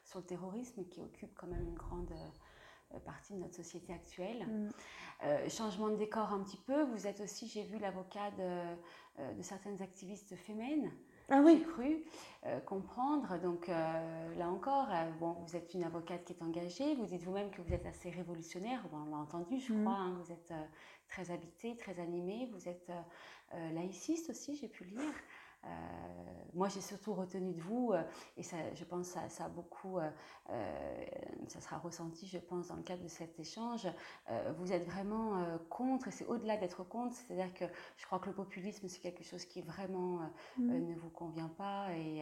sur 0.05 0.19
le 0.19 0.25
terrorisme, 0.25 0.85
qui 0.85 1.01
occupe 1.01 1.33
quand 1.35 1.47
même 1.47 1.63
une 1.67 1.73
grande 1.73 2.11
euh, 2.93 2.99
partie 2.99 3.33
de 3.33 3.39
notre 3.39 3.55
société 3.55 3.93
actuelle. 3.93 4.45
Mm. 4.45 5.49
changement 5.49 5.89
de 5.89 5.95
décor 5.95 6.33
un 6.33 6.43
petit 6.43 6.57
peu, 6.57 6.83
vous 6.83 7.07
êtes 7.07 7.21
aussi, 7.21 7.47
j'ai 7.47 7.63
vu 7.63 7.77
l'avocat 7.77 8.31
de, 8.31 9.33
de, 9.33 9.41
certaines 9.41 9.81
activistes 9.81 10.35
féminines. 10.35 10.91
Ah 11.29 11.41
oui. 11.43 11.59
J'ai 11.59 11.63
cru 11.63 12.03
comprendre. 12.65 13.39
Donc 13.39 13.67
là 13.67 14.49
encore, 14.49 14.89
bon, 15.19 15.37
vous 15.45 15.55
êtes 15.55 15.73
une 15.73 15.85
avocate 15.85 16.25
qui 16.25 16.33
est 16.33 16.43
engagée. 16.43 16.95
Vous 16.95 17.05
dites 17.05 17.23
vous-même 17.23 17.49
que 17.51 17.61
vous 17.61 17.73
êtes 17.73 17.85
assez 17.85 18.09
révolutionnaire. 18.09 18.83
on 18.91 19.09
l'a 19.11 19.17
entendu, 19.17 19.59
je 19.59 19.71
mm. 19.71 19.85
crois. 19.85 19.97
Hein, 19.97 20.17
vous 20.21 20.31
êtes 20.33 20.51
très 21.11 21.29
habité, 21.29 21.75
très 21.75 21.99
animé. 21.99 22.49
Vous 22.53 22.67
êtes 22.67 22.89
euh, 22.89 23.01
euh, 23.53 23.71
laïciste 23.73 24.29
aussi, 24.31 24.55
j'ai 24.55 24.69
pu 24.69 24.85
lire. 24.85 25.13
Euh, 25.65 25.67
moi, 26.53 26.67
j'ai 26.67 26.81
surtout 26.81 27.13
retenu 27.13 27.53
de 27.53 27.61
vous, 27.61 27.93
et 28.35 28.43
ça, 28.43 28.57
je 28.73 28.83
pense 28.83 29.07
que 29.07 29.13
ça, 29.13 29.29
ça, 29.29 29.45
a 29.45 29.49
beaucoup, 29.49 29.99
ça 31.47 31.61
sera 31.61 31.77
ressenti, 31.77 32.27
je 32.27 32.39
pense, 32.39 32.67
dans 32.67 32.75
le 32.75 32.83
cadre 32.83 33.01
de 33.03 33.07
cet 33.07 33.39
échange. 33.39 33.87
vous 34.57 34.73
êtes 34.73 34.85
vraiment 34.85 35.41
contre, 35.69 36.09
et 36.09 36.11
c'est 36.11 36.25
au-delà 36.25 36.57
d'être 36.57 36.83
contre, 36.83 37.15
c'est-à-dire 37.15 37.53
que 37.53 37.63
je 37.95 38.05
crois 38.05 38.19
que 38.19 38.27
le 38.27 38.35
populisme, 38.35 38.89
c'est 38.89 38.99
quelque 38.99 39.23
chose 39.23 39.45
qui 39.45 39.61
vraiment 39.61 40.19
mmh. 40.57 40.73
ne 40.89 40.95
vous 40.95 41.09
convient 41.09 41.47
pas 41.47 41.93
et, 41.93 42.21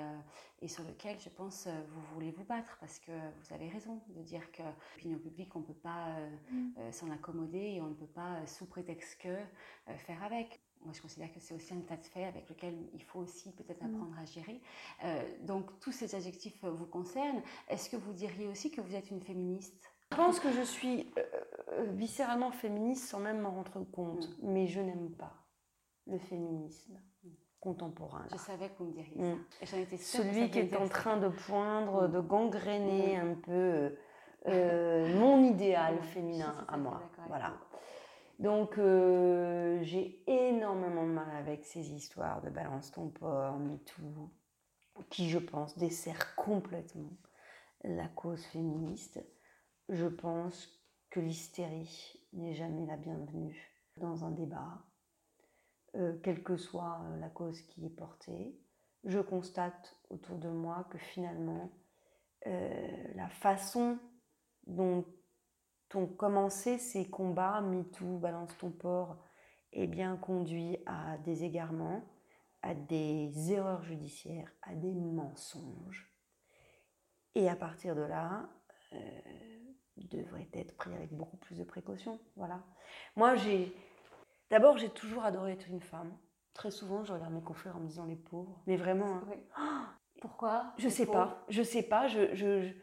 et, 0.62 0.68
sur 0.68 0.84
lequel, 0.84 1.20
je 1.20 1.30
pense, 1.30 1.68
vous 1.68 2.02
voulez 2.14 2.30
vous 2.30 2.44
battre, 2.44 2.78
parce 2.80 3.00
que 3.00 3.12
vous 3.12 3.54
avez 3.56 3.68
raison 3.68 4.00
de 4.10 4.22
dire 4.22 4.52
que 4.52 4.62
l'opinion 4.96 5.18
publique, 5.18 5.56
on 5.56 5.62
ne 5.62 5.66
peut 5.66 5.74
pas 5.74 6.20
mmh. 6.52 6.92
s'en 6.92 7.10
accommoder 7.10 7.78
et 7.78 7.82
on 7.82 7.88
ne 7.88 7.96
peut 7.96 8.06
pas, 8.06 8.46
sous 8.46 8.68
prétexte 8.68 9.20
que, 9.22 9.36
faire 9.98 10.22
avec 10.22 10.62
moi 10.84 10.94
je 10.94 11.02
considère 11.02 11.32
que 11.34 11.40
c'est 11.40 11.54
aussi 11.54 11.74
un 11.74 11.80
état 11.80 11.98
de 11.98 12.04
fait 12.04 12.26
avec 12.26 12.50
lequel 12.50 12.76
il 12.94 13.04
faut 13.04 13.20
aussi 13.20 13.52
peut-être 13.52 13.84
mm. 13.84 13.96
apprendre 13.96 14.20
à 14.20 14.26
gérer. 14.26 14.62
Euh, 15.04 15.24
donc 15.42 15.80
tous 15.80 15.92
ces 15.92 16.16
adjectifs 16.16 16.64
vous 16.64 16.86
concernent. 16.86 17.42
Est-ce 17.68 17.90
que 17.90 17.98
vous 17.98 18.14
diriez 18.14 18.48
aussi 18.48 18.72
que 18.72 18.82
vous 18.82 18.96
êtes 18.96 19.10
une 19.12 19.22
féministe? 19.22 19.92
Je 20.12 20.18
pense 20.18 20.40
que 20.40 20.52
je 20.52 20.62
suis 20.62 21.12
euh, 21.18 21.24
euh, 21.74 21.86
viscéralement 21.92 22.52
féministe 22.52 23.08
sans 23.08 23.20
même 23.20 23.40
m'en 23.40 23.52
rendre 23.52 23.86
compte, 23.92 24.28
mm. 24.30 24.52
mais 24.52 24.68
je 24.68 24.80
n'aime 24.80 25.12
pas 25.12 25.34
le 26.08 26.18
féminisme 26.18 27.00
mm. 27.24 27.30
contemporain. 27.60 28.26
Je 28.32 28.38
savais 28.38 28.70
que 28.70 28.78
vous 28.80 28.86
me 28.86 28.94
diriez 28.94 29.36
ça. 29.64 29.78
Celui 29.98 30.50
qui 30.50 30.60
est 30.60 30.76
en 30.76 30.88
train 30.88 31.18
de 31.18 31.28
poindre, 31.28 32.08
de 32.08 32.20
gangréner 32.20 33.18
un 33.18 33.36
peu 33.36 33.96
mon 34.48 35.44
idéal 35.44 36.02
féminin 36.02 36.66
à 36.70 36.78
moi. 36.78 37.02
Voilà. 37.28 37.54
Donc 38.40 38.78
euh, 38.78 39.80
j'ai 39.84 40.24
énormément 40.26 41.06
de 41.06 41.12
mal 41.12 41.36
avec 41.36 41.66
ces 41.66 41.92
histoires 41.92 42.42
de 42.42 42.50
balance 42.50 42.92
ton 42.92 43.10
porc, 43.10 43.60
MeToo, 43.60 44.32
qui 45.10 45.30
je 45.30 45.40
pense 45.40 45.78
dessert 45.78 46.36
complètement 46.36 47.18
la 47.84 48.08
cause 48.08 48.44
féministe. 48.46 49.20
Je 49.90 50.06
pense 50.06 50.70
que 51.10 51.20
l'hystérie 51.20 52.26
n'est 52.32 52.54
jamais 52.54 52.86
la 52.86 52.96
bienvenue 52.96 53.58
dans 53.98 54.24
un 54.24 54.32
débat, 54.32 54.86
euh, 55.96 56.18
quelle 56.24 56.42
que 56.42 56.56
soit 56.56 57.02
euh, 57.04 57.20
la 57.20 57.30
cause 57.30 57.62
qui 57.64 57.86
est 57.86 57.90
portée. 57.90 58.58
Je 59.04 59.20
constate 59.20 59.98
autour 60.10 60.38
de 60.38 60.50
moi 60.50 60.88
que 60.90 60.98
finalement, 60.98 61.72
la 62.46 63.28
façon 63.30 64.00
dont 64.66 65.06
ont 65.96 66.08
commencé 66.08 66.78
ces 66.78 67.10
combats, 67.10 67.62
MeToo, 67.62 68.18
Balance 68.18 68.58
ton 68.58 68.72
port, 68.72 69.18
et 69.72 69.88
bien 69.88 70.18
conduit 70.18 70.78
à 70.86 71.18
des 71.20 71.44
égarements, 71.44 72.04
à 72.62 72.74
des 72.74 73.52
erreurs 73.52 73.84
judiciaires, 73.84 74.52
à 74.62 74.76
des 74.76 74.94
mensonges. 74.94 76.12
Et 77.36 77.50
à 77.50 77.56
partir 77.56 77.96
de 77.96 78.02
là, 78.02 78.50
euh, 78.94 78.98
devrait 80.08 80.50
être 80.54 80.76
pris 80.76 80.94
avec 80.94 81.14
beaucoup 81.14 81.38
plus 81.38 81.58
de 81.58 81.64
précautions. 81.64 82.20
Voilà. 82.36 82.64
Moi, 83.16 83.36
j'ai. 83.36 83.74
D'abord, 84.50 84.78
j'ai 84.78 84.90
toujours 84.90 85.24
adoré 85.24 85.54
être 85.54 85.68
une 85.68 85.82
femme. 85.82 86.18
Très 86.54 86.72
souvent, 86.72 87.04
je 87.04 87.14
regarde 87.14 87.34
mes 87.34 87.42
confrères 87.42 87.78
en 87.78 87.82
me 87.82 87.88
disant 87.88 88.06
les 88.06 88.16
pauvres. 88.16 88.62
Mais 88.66 88.78
vraiment. 88.78 89.22
Hein. 89.56 89.88
Pourquoi? 90.22 90.74
Je 90.78 90.90
sais 90.90 91.06
pas. 91.06 91.46
Je 91.50 91.62
sais 91.62 91.84
pas. 91.84 92.08
Je, 92.08 92.34
je, 92.36 92.62
je 92.62 92.74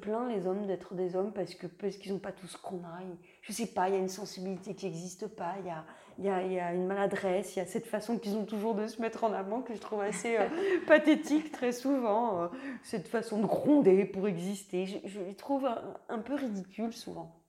plains 0.00 0.28
les 0.28 0.46
hommes 0.46 0.66
d'être 0.66 0.94
des 0.94 1.16
hommes 1.16 1.32
parce 1.32 1.54
que 1.54 1.66
parce 1.66 1.96
qu'ils 1.96 2.12
n'ont 2.12 2.18
pas 2.18 2.32
tout 2.32 2.46
ce 2.46 2.56
qu'on 2.56 2.78
a. 2.78 3.00
Je 3.42 3.52
sais 3.52 3.66
pas, 3.66 3.88
il 3.88 3.94
y 3.94 3.96
a 3.96 4.00
une 4.00 4.08
sensibilité 4.08 4.74
qui 4.74 4.86
n'existe 4.86 5.26
pas, 5.26 5.54
il 5.60 5.66
y 5.66 5.70
a, 5.70 5.84
il 6.18 6.24
y, 6.24 6.28
a, 6.28 6.42
y 6.42 6.60
a, 6.60 6.72
une 6.74 6.86
maladresse, 6.86 7.56
il 7.56 7.60
y 7.60 7.62
a 7.62 7.66
cette 7.66 7.86
façon 7.86 8.18
qu'ils 8.18 8.36
ont 8.36 8.44
toujours 8.44 8.74
de 8.74 8.86
se 8.86 9.00
mettre 9.00 9.24
en 9.24 9.32
avant 9.32 9.62
que 9.62 9.74
je 9.74 9.80
trouve 9.80 10.00
assez 10.00 10.36
euh, 10.36 10.48
pathétique 10.86 11.50
très 11.52 11.72
souvent, 11.72 12.42
euh, 12.42 12.48
cette 12.82 13.08
façon 13.08 13.40
de 13.40 13.46
gronder 13.46 14.04
pour 14.04 14.28
exister. 14.28 14.86
Je, 14.86 14.98
je 15.04 15.20
les 15.20 15.34
trouve 15.34 15.66
un, 15.66 15.82
un 16.08 16.18
peu 16.18 16.34
ridicule 16.34 16.92
souvent. 16.92 17.41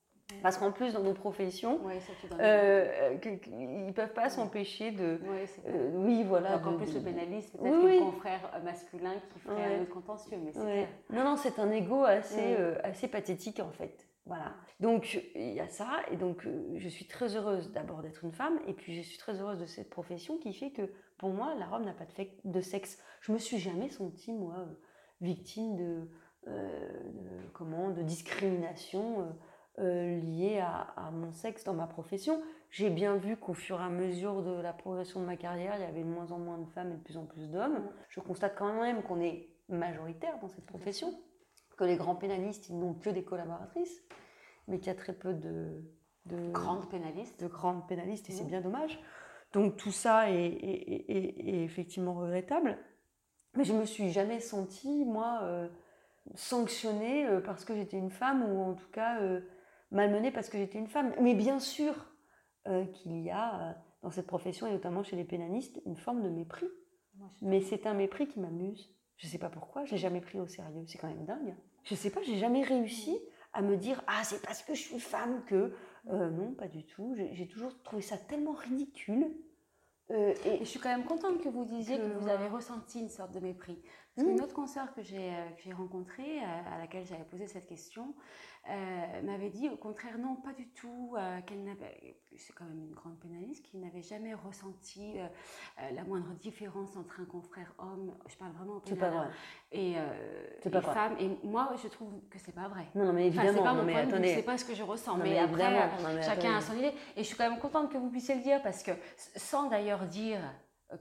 Parce 0.44 0.58
qu'en 0.58 0.72
plus, 0.74 0.94
dans 0.94 1.02
nos 1.02 1.14
professions, 1.14 1.80
Ouais, 1.86 1.98
euh, 2.42 3.18
que- 3.18 3.30
ils 3.50 3.86
ne 3.88 3.92
peuvent 3.94 4.14
pas 4.14 4.30
s'empêcher 4.30 4.92
de. 4.92 5.20
Ouais, 5.28 5.46
euh, 5.68 5.90
oui, 5.96 6.24
voilà. 6.24 6.58
Encore 6.58 6.74
de- 6.74 6.78
plus 6.78 6.94
de- 6.94 7.00
le 7.00 7.06
pénaliste, 7.06 7.58
peut-être 7.58 7.84
oui. 7.86 7.98
qu'un 7.98 8.06
confrère 8.06 8.52
euh, 8.54 8.62
masculin 8.62 9.14
qui 9.34 9.40
ferait 9.40 9.56
Ouais. 9.56 9.76
un 9.78 9.82
autre 9.84 9.90
contentieux, 9.94 10.38
mais 10.44 10.52
c'est. 10.52 10.88
Non, 11.10 11.24
non, 11.24 11.38
c'est 11.38 11.58
un 11.60 11.72
ego 11.72 12.04
assez, 12.04 12.56
euh, 12.60 12.76
assez 12.84 13.08
pathétique 13.08 13.62
en 13.62 13.72
fait. 13.72 14.06
Voilà. 14.26 14.54
Donc 14.82 15.18
il 15.36 15.54
y 15.54 15.60
a 15.62 15.68
ça, 15.70 16.02
et 16.12 16.18
donc 16.18 16.46
euh, 16.46 16.74
je 16.76 16.90
suis 16.90 17.06
très 17.08 17.36
heureuse 17.38 17.72
d'abord 17.72 18.02
d'être 18.02 18.24
une 18.26 18.32
femme, 18.34 18.60
et 18.68 18.74
puis 18.74 18.94
je 18.96 19.02
suis 19.02 19.18
très 19.18 19.40
heureuse 19.42 19.60
de 19.60 19.66
cette 19.66 19.90
profession 19.90 20.38
qui 20.38 20.54
fait 20.54 20.72
que 20.72 20.82
pour 21.18 21.30
moi, 21.30 21.56
la 21.58 21.66
robe 21.68 21.86
n'a 21.86 21.94
pas 21.94 22.06
de, 22.06 22.12
fait- 22.12 22.38
de 22.44 22.60
sexe. 22.62 23.00
Je 23.22 23.32
me 23.32 23.38
suis 23.38 23.60
jamais 23.60 23.88
sentie, 23.90 24.34
moi, 24.34 24.56
euh, 24.60 24.66
victime 25.22 25.76
de, 25.78 26.10
euh, 26.48 26.90
de- 27.14 27.48
comment, 27.54 27.90
de 27.92 28.02
discrimination 28.02 29.34
euh, 29.80 29.82
euh, 29.84 30.20
liée 30.22 30.60
à, 30.60 30.94
à 30.96 31.12
mon 31.12 31.32
sexe 31.32 31.64
dans 31.64 31.74
ma 31.74 31.88
profession. 31.88 32.42
J'ai 32.70 32.90
bien 32.90 33.16
vu 33.16 33.38
qu'au 33.38 33.54
fur 33.54 33.80
et 33.80 33.84
à 33.84 33.90
mesure 33.90 34.42
de 34.44 34.62
la 34.62 34.74
progression 34.74 35.20
de 35.20 35.26
ma 35.26 35.36
carrière, 35.38 35.76
il 35.76 35.82
y 35.82 35.86
avait 35.86 36.04
de 36.04 36.08
moins 36.08 36.32
en 36.32 36.40
moins 36.40 36.58
de 36.58 36.66
femmes 36.68 36.92
et 36.92 36.96
de 36.98 37.02
plus 37.04 37.18
en 37.18 37.26
plus 37.26 37.50
d'hommes. 37.50 37.80
Mm. 37.80 37.90
Je 38.10 38.20
constate 38.20 38.56
quand 38.56 38.74
même 38.82 39.04
qu'on 39.04 39.20
est 39.22 39.50
majoritaire 39.70 40.40
dans 40.42 40.48
cette 40.48 40.66
profession, 40.66 41.14
que 41.78 41.84
les 41.84 41.96
grands 41.98 42.16
pénalistes, 42.16 42.70
ils 42.70 42.78
n'ont 42.78 42.94
que 42.94 43.10
des 43.10 43.24
collaboratrices, 43.24 44.04
mais 44.68 44.78
qu'il 44.80 44.88
y 44.88 44.92
a 44.92 44.96
très 44.96 45.14
peu 45.14 45.34
de, 45.34 45.82
de, 46.26 46.52
Grande 46.52 46.90
pénaliste. 46.90 47.42
de 47.42 47.48
grandes 47.48 47.88
pénalistes, 47.88 48.30
et 48.30 48.34
c'est 48.34 48.46
bien 48.46 48.62
dommage. 48.62 49.00
Donc 49.54 49.76
tout 49.78 49.92
ça 49.92 50.30
est, 50.32 50.36
est- 50.36 51.12
est- 51.12 51.50
est 51.50 51.64
effectivement 51.64 52.14
regrettable. 52.16 52.78
Mais 53.56 53.64
je 53.64 53.74
me 53.74 53.86
suis 53.86 54.10
jamais 54.12 54.40
sentie, 54.40 55.06
moi, 55.06 55.40
euh, 55.44 55.68
sanctionnée 56.36 57.28
euh, 57.28 57.40
parce 57.42 57.66
que 57.66 57.76
j'étais 57.76 57.98
une 57.98 58.10
femme, 58.10 58.44
ou 58.44 58.62
en 58.62 58.74
tout 58.74 58.90
cas 58.92 59.20
euh, 59.22 59.42
malmenée 59.94 60.32
parce 60.32 60.50
que 60.50 60.58
j'étais 60.58 60.78
une 60.80 60.88
femme. 60.88 61.14
Mais 61.22 61.34
bien 61.36 61.60
sûr 61.60 61.94
euh, 62.68 62.86
qu'il 62.86 63.22
y 63.22 63.30
a 63.32 63.70
euh, 63.70 63.74
dans 64.02 64.12
cette 64.12 64.28
profession, 64.28 64.68
et 64.68 64.72
notamment 64.72 65.04
chez 65.04 65.16
les 65.16 65.24
pénalistes, 65.24 65.82
une 65.86 65.96
forme 65.96 66.22
de 66.22 66.30
mépris. 66.30 66.68
Mais 67.42 67.62
c'est 67.62 67.86
un 67.86 67.94
mépris 67.94 68.28
qui 68.28 68.40
m'amuse. 68.40 68.94
Je 69.18 69.28
sais 69.28 69.38
pas 69.38 69.50
pourquoi, 69.50 69.86
je 69.86 69.92
l'ai 69.92 69.98
jamais 69.98 70.20
pris 70.20 70.40
au 70.40 70.48
sérieux. 70.48 70.84
C'est 70.88 70.98
quand 70.98 71.08
même 71.08 71.26
dingue. 71.26 71.56
Je 71.84 71.96
sais 71.96 72.10
pas, 72.10 72.22
j'ai 72.24 72.38
jamais 72.38 72.64
réussi 72.64 73.18
à 73.54 73.62
me 73.62 73.78
dire 73.78 74.04
ah 74.08 74.22
c'est 74.24 74.42
parce 74.42 74.64
que 74.64 74.74
je 74.74 74.82
suis 74.82 75.00
femme 75.00 75.44
que 75.46 75.74
Euh, 76.10 76.30
non 76.32 76.54
pas 76.54 76.68
du 76.68 76.84
tout. 76.86 77.16
J'ai 77.16 77.48
toujours 77.48 77.82
trouvé 77.84 78.02
ça 78.02 78.18
tellement 78.18 78.52
ridicule. 78.54 79.26
Euh, 80.12 80.34
Et 80.46 80.56
et 80.56 80.60
je 80.60 80.66
suis 80.66 80.80
quand 80.82 80.90
même 80.90 81.06
contente 81.06 81.40
que 81.42 81.48
vous 81.48 81.64
disiez 81.64 81.98
que, 81.98 82.04
Que 82.04 82.18
vous 82.20 82.28
avez 82.28 82.50
ressenti 82.50 83.00
une 83.00 83.10
sorte 83.10 83.34
de 83.34 83.40
mépris. 83.40 83.82
Parce 84.16 84.28
qu'une 84.28 84.42
autre 84.42 84.54
consoeur 84.54 84.94
que 84.94 85.02
j'ai 85.02 85.32
euh, 85.34 85.76
rencontrée, 85.76 86.40
euh, 86.40 86.76
à 86.76 86.78
laquelle 86.78 87.06
j'avais 87.06 87.24
posé 87.24 87.48
cette 87.48 87.66
question, 87.66 88.14
euh, 88.70 89.22
m'avait 89.24 89.50
dit 89.50 89.70
au 89.70 89.76
contraire 89.76 90.18
non, 90.20 90.36
pas 90.36 90.54
du 90.54 90.68
tout, 90.70 91.16
euh, 91.18 91.42
qu'elle 91.42 91.64
n'avait, 91.64 92.16
c'est 92.38 92.54
quand 92.54 92.64
même 92.66 92.80
une 92.80 92.94
grande 92.94 93.18
pénaliste, 93.20 93.66
qui 93.66 93.78
n'avait 93.78 94.04
jamais 94.04 94.34
ressenti 94.36 95.16
euh, 95.20 95.28
la 95.94 96.04
moindre 96.04 96.32
différence 96.36 96.96
entre 96.96 97.20
un 97.22 97.26
confrère 97.26 97.74
homme, 97.80 98.14
je 98.30 98.36
parle 98.38 98.52
vraiment 98.54 98.76
au 98.76 98.80
pénal, 98.80 99.14
hein, 99.14 99.32
et, 99.72 99.94
et 99.94 100.82
femme. 100.82 101.16
Et 101.20 101.30
moi, 101.46 101.72
je 101.82 101.88
trouve 101.88 102.14
que 102.30 102.38
c'est 102.40 102.54
pas 102.56 102.68
vrai. 102.68 102.86
Non 102.96 103.06
non 103.06 103.14
mais 103.14 103.28
Enfin, 103.30 103.42
évidemment. 103.42 103.58
c'est 103.58 103.64
pas 103.64 103.74
non, 103.74 103.80
mon 103.80 103.86
mais 103.86 103.94
point 103.94 104.02
de 104.04 104.08
vue, 104.08 104.14
attendez. 104.14 104.36
c'est 104.36 104.44
pas 104.44 104.58
ce 104.58 104.66
que 104.66 104.76
je 104.76 104.84
ressens. 104.84 105.18
Non, 105.18 105.24
mais, 105.24 105.32
mais 105.32 105.40
après, 105.40 105.64
évidemment, 105.64 106.02
non, 106.02 106.16
mais 106.16 106.22
chacun 106.22 106.56
a 106.56 106.62
son 106.62 106.74
idée. 106.78 106.92
Et 107.16 107.24
je 107.24 107.24
suis 107.24 107.36
quand 107.36 107.50
même 107.50 107.60
contente 107.60 107.92
que 107.92 107.98
vous 107.98 108.10
puissiez 108.10 108.36
le 108.36 108.42
dire 108.42 108.62
parce 108.62 108.84
que, 108.84 108.92
sans 109.18 109.68
d'ailleurs 109.70 110.06
dire 110.06 110.40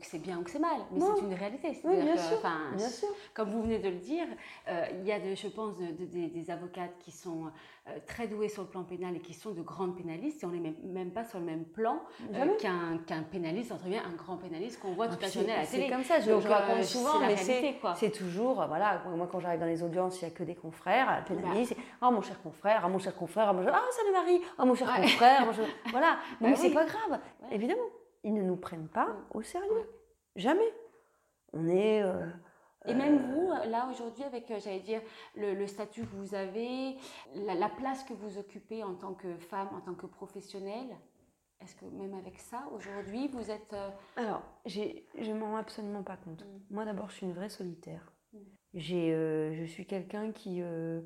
que 0.00 0.06
c'est 0.06 0.18
bien 0.18 0.38
ou 0.38 0.42
que 0.42 0.50
c'est 0.50 0.58
mal, 0.58 0.78
mais 0.90 1.00
c'est 1.00 1.22
une 1.22 1.34
réalité. 1.34 1.78
Oui, 1.84 1.96
bien 2.02 2.14
que, 2.14 2.20
sûr. 2.20 2.38
enfin, 2.38 2.58
Bien 2.76 2.88
sûr. 2.88 3.08
comme 3.34 3.50
vous 3.50 3.62
venez 3.62 3.78
de 3.78 3.88
le 3.88 3.96
dire, 3.96 4.26
euh, 4.68 4.84
il 5.00 5.06
y 5.06 5.12
a, 5.12 5.20
de, 5.20 5.34
je 5.34 5.48
pense, 5.48 5.76
de- 5.78 5.86
de- 5.92 6.04
des- 6.06 6.28
des 6.28 6.50
avocates 6.50 6.96
qui 7.00 7.10
sont 7.10 7.44
euh, 7.88 7.98
très 8.06 8.28
douées 8.28 8.48
sur 8.48 8.62
le 8.62 8.68
plan 8.68 8.84
pénal 8.84 9.16
et 9.16 9.18
qui 9.18 9.34
sont 9.34 9.50
de 9.50 9.60
grandes 9.60 9.96
pénalistes, 9.96 10.42
et 10.44 10.46
on 10.46 10.50
n'est 10.50 10.60
même, 10.60 10.76
même 10.84 11.10
pas 11.10 11.24
sur 11.24 11.40
le 11.40 11.44
même 11.44 11.64
plan 11.64 12.00
euh, 12.32 12.46
qu'un 12.58 13.22
pénaliste, 13.24 13.72
entre 13.72 13.84
guillemets, 13.84 13.98
un 14.06 14.14
grand 14.16 14.36
pénaliste 14.36 14.78
qu'on 14.80 14.92
voit 14.92 15.06
Ah, 15.08 15.12
toute 15.12 15.22
la 15.22 15.28
puis 15.28 15.40
journée 15.40 15.52
à 15.52 15.58
la 15.58 15.64
c'est- 15.64 15.72
télé. 15.72 15.86
C'est 15.88 15.92
comme 15.94 16.04
ça, 16.04 16.20
je, 16.20 16.30
Donc, 16.30 16.42
je 16.42 16.46
euh, 16.48 16.50
raconte 16.52 16.76
c'est 16.78 16.84
souvent, 16.98 17.18
mais 17.20 17.36
c'est 17.36 17.74
c'est 17.96 18.10
toujours, 18.10 18.62
euh, 18.62 18.66
voilà, 18.68 19.02
moi 19.16 19.28
quand 19.30 19.40
j'arrive 19.40 19.58
dans 19.58 19.66
les 19.66 19.82
audiences, 19.82 20.20
il 20.22 20.26
n'y 20.26 20.30
a 20.32 20.34
que 20.34 20.44
des 20.44 20.54
confrères, 20.54 21.24
pénalistes, 21.26 21.74
ah 22.00 22.10
mon 22.12 22.22
cher 22.22 22.40
confrère, 22.40 22.82
ah 22.84 22.88
mon 22.88 23.00
cher 23.00 23.16
confrère, 23.16 23.48
ah 23.48 23.52
mon 23.52 23.64
cher, 23.64 23.72
ah 23.74 23.82
salut 23.90 24.12
Marie, 24.12 24.40
ah 24.58 24.64
mon 24.64 24.74
cher 24.76 24.88
Ouais. 24.88 25.02
confrère, 25.02 25.44
mon 25.46 25.52
cher- 25.52 25.66
voilà, 25.90 26.16
Bah 26.40 26.48
mais 26.48 26.54
c'est 26.56 26.68
oui. 26.68 26.74
pas 26.74 26.84
grave, 26.84 27.10
Ouais. 27.42 27.48
évidemment, 27.56 27.82
ils 28.24 28.34
ne 28.34 28.42
nous 28.42 28.56
prennent 28.56 28.88
pas 28.88 29.16
au 29.32 29.42
sérieux, 29.42 29.88
jamais. 30.36 30.72
On 31.52 31.66
est... 31.68 32.02
euh, 32.02 32.26
Et 32.86 32.94
même 32.94 33.18
vous, 33.32 33.48
là 33.70 33.88
aujourd'hui, 33.90 34.24
avec, 34.24 34.50
euh, 34.50 34.58
j'allais 34.58 34.80
dire, 34.80 35.02
le, 35.36 35.54
le 35.54 35.66
statut 35.66 36.02
que 36.02 36.14
vous 36.16 36.34
avez, 36.34 36.96
la, 37.34 37.54
la 37.54 37.68
place 37.68 38.04
que 38.04 38.14
vous 38.14 38.38
occupez 38.38 38.82
en 38.82 38.94
tant 38.94 39.14
que 39.14 39.36
femme, 39.36 39.68
en 39.74 39.80
tant 39.80 39.94
que 39.94 40.06
professionnelle, 40.06 40.96
est-ce 41.60 41.76
que 41.76 41.84
même 41.84 42.14
avec 42.14 42.38
ça, 42.40 42.66
aujourd'hui, 42.74 43.28
vous 43.28 43.50
êtes... 43.50 43.72
euh, 43.72 43.90
Alors, 44.16 44.42
j'ai- 44.66 45.06
je 45.18 45.30
ne 45.30 45.38
m'en 45.38 45.50
rends 45.52 45.56
absolument 45.56 46.02
pas 46.02 46.16
compte. 46.16 46.44
Mm. 46.44 46.60
Moi, 46.70 46.84
d'abord, 46.84 47.08
je 47.10 47.16
suis 47.16 47.26
une 47.26 47.34
vraie 47.34 47.50
solitaire. 47.50 48.12
Mm. 48.32 48.38
J'ai, 48.74 49.12
euh, 49.14 49.54
je 49.54 49.64
suis 49.64 49.86
quelqu'un 49.86 50.32
qui, 50.32 50.60
euh, 50.62 51.02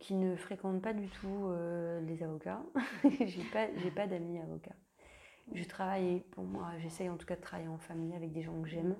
qui 0.00 0.14
ne 0.14 0.36
fréquente 0.36 0.80
pas 0.80 0.94
du 0.94 1.08
tout 1.10 1.46
euh, 1.48 2.00
les 2.00 2.22
avocats. 2.22 2.62
j'ai 3.04 3.44
pas, 3.52 3.66
j'ai 3.76 3.90
pas 3.90 4.06
d'amis 4.06 4.38
avocats. 4.40 4.76
Je 5.52 5.64
travaille, 5.64 6.20
pour 6.32 6.44
moi, 6.44 6.70
j'essaye 6.78 7.08
en 7.10 7.16
tout 7.16 7.26
cas 7.26 7.36
de 7.36 7.40
travailler 7.40 7.68
en 7.68 7.78
famille 7.78 8.14
avec 8.14 8.32
des 8.32 8.42
gens 8.42 8.60
que 8.62 8.68
j'aime, 8.68 8.96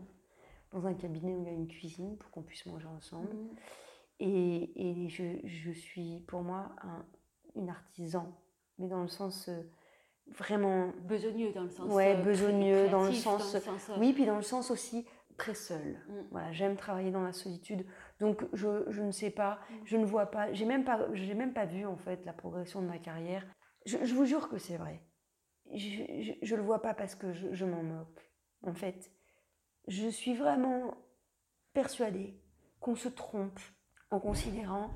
dans 0.72 0.86
un 0.86 0.94
cabinet 0.94 1.34
où 1.34 1.40
il 1.42 1.46
y 1.46 1.48
a 1.48 1.52
une 1.52 1.66
cuisine 1.68 2.16
pour 2.18 2.30
qu'on 2.30 2.42
puisse 2.42 2.66
manger 2.66 2.86
ensemble. 2.86 3.30
Et, 4.20 5.04
et 5.04 5.08
je, 5.08 5.24
je 5.44 5.70
suis, 5.72 6.20
pour 6.28 6.42
moi, 6.42 6.74
un, 6.82 7.04
une 7.56 7.68
artisan, 7.68 8.32
mais 8.78 8.86
dans 8.88 9.02
le 9.02 9.08
sens 9.08 9.48
euh, 9.48 9.62
vraiment 10.28 10.92
besogneux 11.02 11.52
dans 11.52 11.64
le 11.64 11.70
sens... 11.70 11.90
Ouais, 11.92 12.14
euh, 12.14 12.22
besogneux 12.22 12.88
dans 12.88 13.04
le 13.04 13.12
sens- 13.12 13.54
euh, 13.54 13.96
oui, 13.98 14.12
puis 14.12 14.26
dans 14.26 14.36
le 14.36 14.42
sens 14.42 14.70
aussi 14.70 15.06
très 15.36 15.54
seul. 15.54 15.98
Mm. 16.08 16.12
Voilà, 16.30 16.52
j'aime 16.52 16.76
travailler 16.76 17.10
dans 17.10 17.22
la 17.22 17.32
solitude. 17.32 17.84
Donc 18.20 18.44
je, 18.52 18.84
je 18.90 19.02
ne 19.02 19.10
sais 19.10 19.30
pas, 19.30 19.58
Mm. 19.70 19.74
je 19.84 19.96
ne 19.96 20.04
vois 20.04 20.26
pas, 20.26 20.52
j'ai 20.52 20.64
même 20.64 20.84
pas, 20.84 21.08
j'ai 21.12 21.34
même 21.34 21.52
pas 21.52 21.64
vu 21.66 21.84
en 21.86 21.96
fait 21.96 22.24
la 22.24 22.32
progression 22.32 22.80
de 22.82 22.86
ma 22.86 22.98
carrière. 22.98 23.44
Je, 23.86 23.98
je 24.04 24.14
vous 24.14 24.24
jure 24.26 24.48
que 24.48 24.58
c'est 24.58 24.76
vrai. 24.76 25.02
Je, 25.72 26.32
je 26.42 26.56
le 26.56 26.62
vois 26.62 26.82
pas 26.82 26.94
parce 26.94 27.14
que 27.14 27.32
je, 27.32 27.52
je 27.52 27.64
m'en 27.64 27.82
moque. 27.82 28.30
En 28.62 28.74
fait, 28.74 29.10
je 29.88 30.08
suis 30.08 30.34
vraiment 30.34 30.96
persuadée 31.72 32.40
qu'on 32.80 32.96
se 32.96 33.08
trompe 33.08 33.60
en 34.10 34.20
considérant 34.20 34.90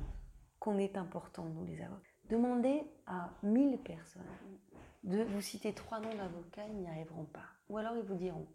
qu'on 0.59 0.79
est 0.79 0.97
important, 0.97 1.45
nous 1.45 1.65
les 1.65 1.81
avocats. 1.81 2.09
Demandez 2.29 2.83
à 3.07 3.31
1000 3.43 3.79
personnes 3.79 4.23
de 5.05 5.23
vous 5.23 5.41
citer 5.41 5.73
trois 5.73 6.01
noms 6.01 6.15
d'avocats, 6.15 6.67
ils 6.67 6.77
n'y 6.77 6.89
arriveront 6.89 7.25
pas. 7.25 7.47
Ou 7.69 7.79
alors 7.79 7.97
ils 7.97 8.03
vous 8.03 8.17
diront 8.17 8.47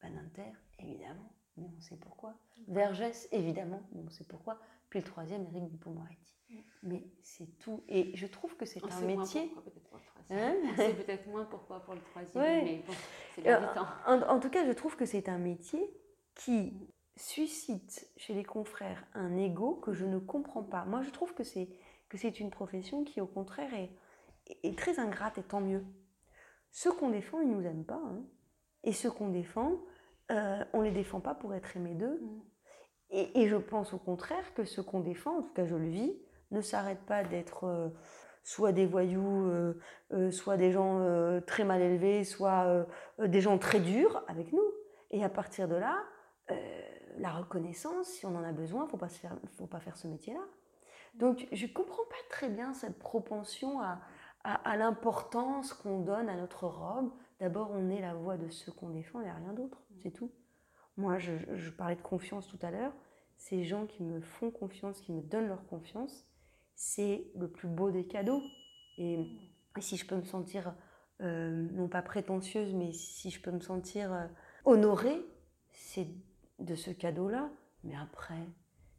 Baninter, 0.00 0.52
évidemment, 0.78 1.32
mais 1.56 1.66
on 1.76 1.80
sait 1.80 1.96
pourquoi. 1.96 2.34
Vergès, 2.68 3.28
évidemment, 3.32 3.82
mais 3.92 4.02
on 4.06 4.10
sait 4.10 4.24
pourquoi. 4.24 4.58
Puis 4.88 5.00
le 5.00 5.04
troisième, 5.04 5.46
Eric 5.46 5.68
Dupond-Moretti. 5.68 6.36
Mais 6.82 7.04
c'est 7.22 7.58
tout. 7.58 7.82
Et 7.88 8.10
je 8.16 8.26
trouve 8.26 8.56
que 8.56 8.64
c'est 8.66 8.82
un 8.84 9.00
métier. 9.02 9.50
pourquoi 9.54 9.62
peut-être 9.72 9.84
pour 9.88 9.98
le 9.98 10.02
troisième. 10.04 10.64
Hein 10.78 10.94
peut-être 11.04 11.26
moins 11.28 11.44
pourquoi 11.44 11.80
pour 11.84 11.94
le 11.94 12.00
troisième, 12.00 12.42
Ouais. 12.42 12.62
mais 12.64 12.82
bon, 12.86 12.92
c'est 13.34 13.42
temps. 13.74 13.86
en, 14.06 14.22
en 14.22 14.40
tout 14.40 14.50
cas, 14.50 14.64
je 14.66 14.72
trouve 14.72 14.96
que 14.96 15.04
c'est 15.06 15.28
un 15.28 15.38
métier 15.38 15.82
qui 16.34 16.72
suscite 17.16 18.10
chez 18.16 18.34
les 18.34 18.44
confrères 18.44 19.04
un 19.14 19.36
ego 19.36 19.74
que 19.76 19.92
je 19.92 20.04
ne 20.06 20.18
comprends 20.18 20.62
pas. 20.62 20.84
Moi, 20.86 21.02
je 21.02 21.10
trouve 21.10 21.34
que 21.34 21.44
c'est 21.44 21.68
que 22.08 22.18
c'est 22.18 22.40
une 22.40 22.50
profession 22.50 23.04
qui, 23.04 23.20
au 23.20 23.26
contraire, 23.26 23.72
est, 23.74 23.90
est 24.62 24.76
très 24.78 24.98
ingrate 24.98 25.38
et 25.38 25.42
tant 25.42 25.60
mieux. 25.60 25.84
Ceux 26.70 26.92
qu'on 26.92 27.10
défend, 27.10 27.40
ils 27.40 27.48
nous 27.50 27.62
aiment 27.66 27.84
pas. 27.84 28.02
hein. 28.04 28.22
Et 28.84 28.92
ceux 28.92 29.10
qu'on 29.10 29.28
défend, 29.28 29.78
euh, 30.30 30.64
on 30.72 30.80
les 30.82 30.90
défend 30.90 31.20
pas 31.20 31.34
pour 31.34 31.54
être 31.54 31.76
aimés 31.76 31.94
d'eux. 31.94 32.18
Mm. 32.20 32.40
Et, 33.10 33.42
et 33.42 33.48
je 33.48 33.56
pense 33.56 33.92
au 33.92 33.98
contraire 33.98 34.54
que 34.54 34.64
ceux 34.64 34.82
qu'on 34.82 35.00
défend, 35.00 35.38
en 35.38 35.42
tout 35.42 35.52
cas 35.52 35.66
je 35.66 35.74
le 35.76 35.88
vis, 35.88 36.18
ne 36.52 36.60
s'arrêtent 36.60 37.04
pas 37.06 37.24
d'être 37.24 37.64
euh, 37.64 37.88
soit 38.44 38.72
des 38.72 38.86
voyous, 38.86 39.46
euh, 39.46 39.80
euh, 40.12 40.30
soit 40.30 40.56
des 40.56 40.72
gens 40.72 41.00
très 41.46 41.64
mal 41.64 41.80
élevés, 41.80 42.24
soit 42.24 42.86
des 43.18 43.40
gens 43.40 43.58
très 43.58 43.80
durs 43.80 44.22
avec 44.28 44.52
nous. 44.52 44.72
Et 45.10 45.24
à 45.24 45.28
partir 45.28 45.68
de 45.68 45.74
là, 45.74 45.98
la 47.18 47.30
reconnaissance, 47.30 48.06
si 48.06 48.26
on 48.26 48.34
en 48.36 48.44
a 48.44 48.52
besoin, 48.52 48.88
se 49.08 49.18
faire, 49.18 49.36
faut 49.56 49.66
pas 49.66 49.80
faire 49.80 49.96
ce 49.96 50.06
métier-là. 50.06 50.40
Donc 51.14 51.46
je 51.52 51.66
comprends 51.66 52.04
pas 52.08 52.16
très 52.30 52.48
bien 52.48 52.72
cette 52.72 52.98
propension 52.98 53.80
à, 53.80 54.00
l'importance 54.76 55.72
qu'on 55.72 56.00
donne 56.00 56.28
à 56.28 56.36
notre 56.36 56.66
robe. 56.66 57.10
D'abord, 57.38 57.70
on 57.70 57.90
est 57.90 58.00
la 58.00 58.14
voix 58.14 58.36
de 58.36 58.48
ceux 58.48 58.72
qu'on 58.72 58.90
défend 58.90 59.20
et 59.20 59.30
rien 59.30 59.52
d'autre, 59.52 59.80
c'est 60.02 60.10
tout. 60.10 60.30
Moi, 60.96 61.18
je 61.18 61.70
parlais 61.70 61.96
de 61.96 62.02
confiance 62.02 62.48
tout 62.48 62.58
à 62.62 62.70
l'heure. 62.70 62.92
ces 63.36 63.64
gens 63.64 63.86
qui 63.86 64.02
me 64.02 64.20
font 64.20 64.50
confiance, 64.50 65.00
qui 65.00 65.12
me 65.12 65.22
donnent 65.22 65.48
leur 65.48 65.64
confiance, 65.66 66.26
c'est 66.82 67.30
le 67.36 67.48
plus 67.48 67.68
beau 67.68 67.92
des 67.92 68.06
cadeaux. 68.06 68.42
Et, 68.98 69.18
si 69.78 69.96
je 69.96 70.04
peux 70.04 70.16
me 70.16 70.24
sentir, 70.24 70.74
euh, 71.20 71.68
non 71.72 71.88
pas 71.88 72.02
prétentieuse, 72.02 72.74
mais 72.74 72.92
si 72.92 73.30
je 73.30 73.40
peux 73.40 73.52
me 73.52 73.60
sentir 73.60 74.12
euh, 74.12 74.26
honorée, 74.64 75.24
c'est 75.70 76.08
de 76.58 76.74
ce 76.74 76.90
cadeau-là. 76.90 77.50
Mais 77.84 77.94
après, 77.94 78.48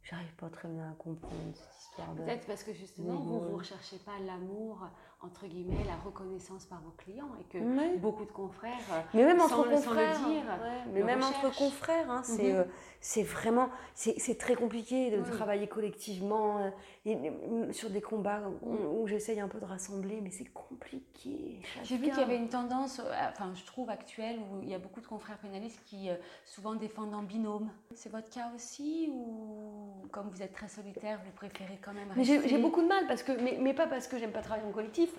j'arrive 0.04 0.34
pas 0.36 0.48
très 0.48 0.68
bien 0.68 0.90
à 0.90 0.94
comprendre 0.94 1.54
cette 1.54 1.80
histoire. 1.80 2.14
Peut-être 2.14 2.46
parce 2.46 2.62
que 2.62 2.72
justement, 2.72 3.14
vous 3.16 3.40
ne 3.40 3.54
recherchez 3.54 3.98
pas 3.98 4.18
l'amour 4.24 4.86
entre 5.24 5.46
guillemets, 5.46 5.84
la 5.86 5.96
reconnaissance 5.96 6.66
par 6.66 6.80
vos 6.82 6.90
clients 6.90 7.30
et 7.40 7.44
que 7.44 7.98
beaucoup 7.98 8.24
de 8.24 8.30
confrères, 8.30 8.72
mais 9.14 9.24
même 9.24 9.40
entre 9.40 9.68
confrères, 9.68 10.20
le 10.20 10.34
dire, 10.34 10.44
mais 10.92 11.02
même 11.02 11.22
entre 11.22 11.56
confrères, 11.56 12.10
hein, 12.10 12.22
c'est 12.22 12.52
mhm. 12.52 12.58
euh, 12.58 12.64
c'est 13.00 13.22
vraiment, 13.22 13.68
c'est 13.94 14.38
très 14.38 14.54
compliqué 14.54 15.10
de 15.10 15.22
travailler 15.22 15.66
collectivement 15.66 16.58
euh, 16.58 16.70
et, 17.04 17.16
mm, 17.16 17.72
sur 17.72 17.90
des 17.90 18.00
combats 18.00 18.42
où, 18.62 19.06
j'essaye 19.06 19.40
un 19.40 19.48
peu 19.48 19.60
de 19.60 19.66
rassembler, 19.66 20.20
mais 20.22 20.30
c'est 20.30 20.50
compliqué. 20.52 21.60
J'ai 21.82 21.98
vu 21.98 22.08
qu'il 22.08 22.18
y 22.18 22.22
avait 22.22 22.38
une 22.38 22.48
tendance, 22.48 23.00
euh, 23.00 23.12
enfin 23.28 23.52
je 23.54 23.64
trouve 23.64 23.90
actuelle, 23.90 24.38
où 24.38 24.62
il 24.62 24.70
y 24.70 24.74
a 24.74 24.78
beaucoup 24.78 25.00
de 25.00 25.06
confrères 25.06 25.38
pénalistes 25.38 25.82
qui 25.84 26.08
souvent 26.46 26.74
défendent 26.74 27.14
en 27.14 27.22
binôme. 27.22 27.68
C'est 27.94 28.10
votre 28.10 28.30
cas 28.30 28.50
aussi 28.54 29.10
ou 29.12 29.93
comme 30.10 30.28
vous 30.30 30.42
êtes 30.42 30.52
très 30.52 30.68
solitaire, 30.68 31.20
vous 31.24 31.32
préférez 31.32 31.78
quand 31.82 31.92
même 31.92 32.10
rester... 32.12 32.48
J'ai 32.48 32.58
beaucoup 32.58 32.82
de 32.82 32.88
mal 32.88 33.06
parce 33.06 33.22
que, 33.22 33.32
mais, 33.32 33.58
mais 33.60 33.74
pas 33.74 33.86
parce 33.86 34.06
que 34.06 34.18
j'aime 34.18 34.32
pas 34.32 34.42
travailler 34.42 34.66
en 34.66 34.72
collectif, 34.72 35.10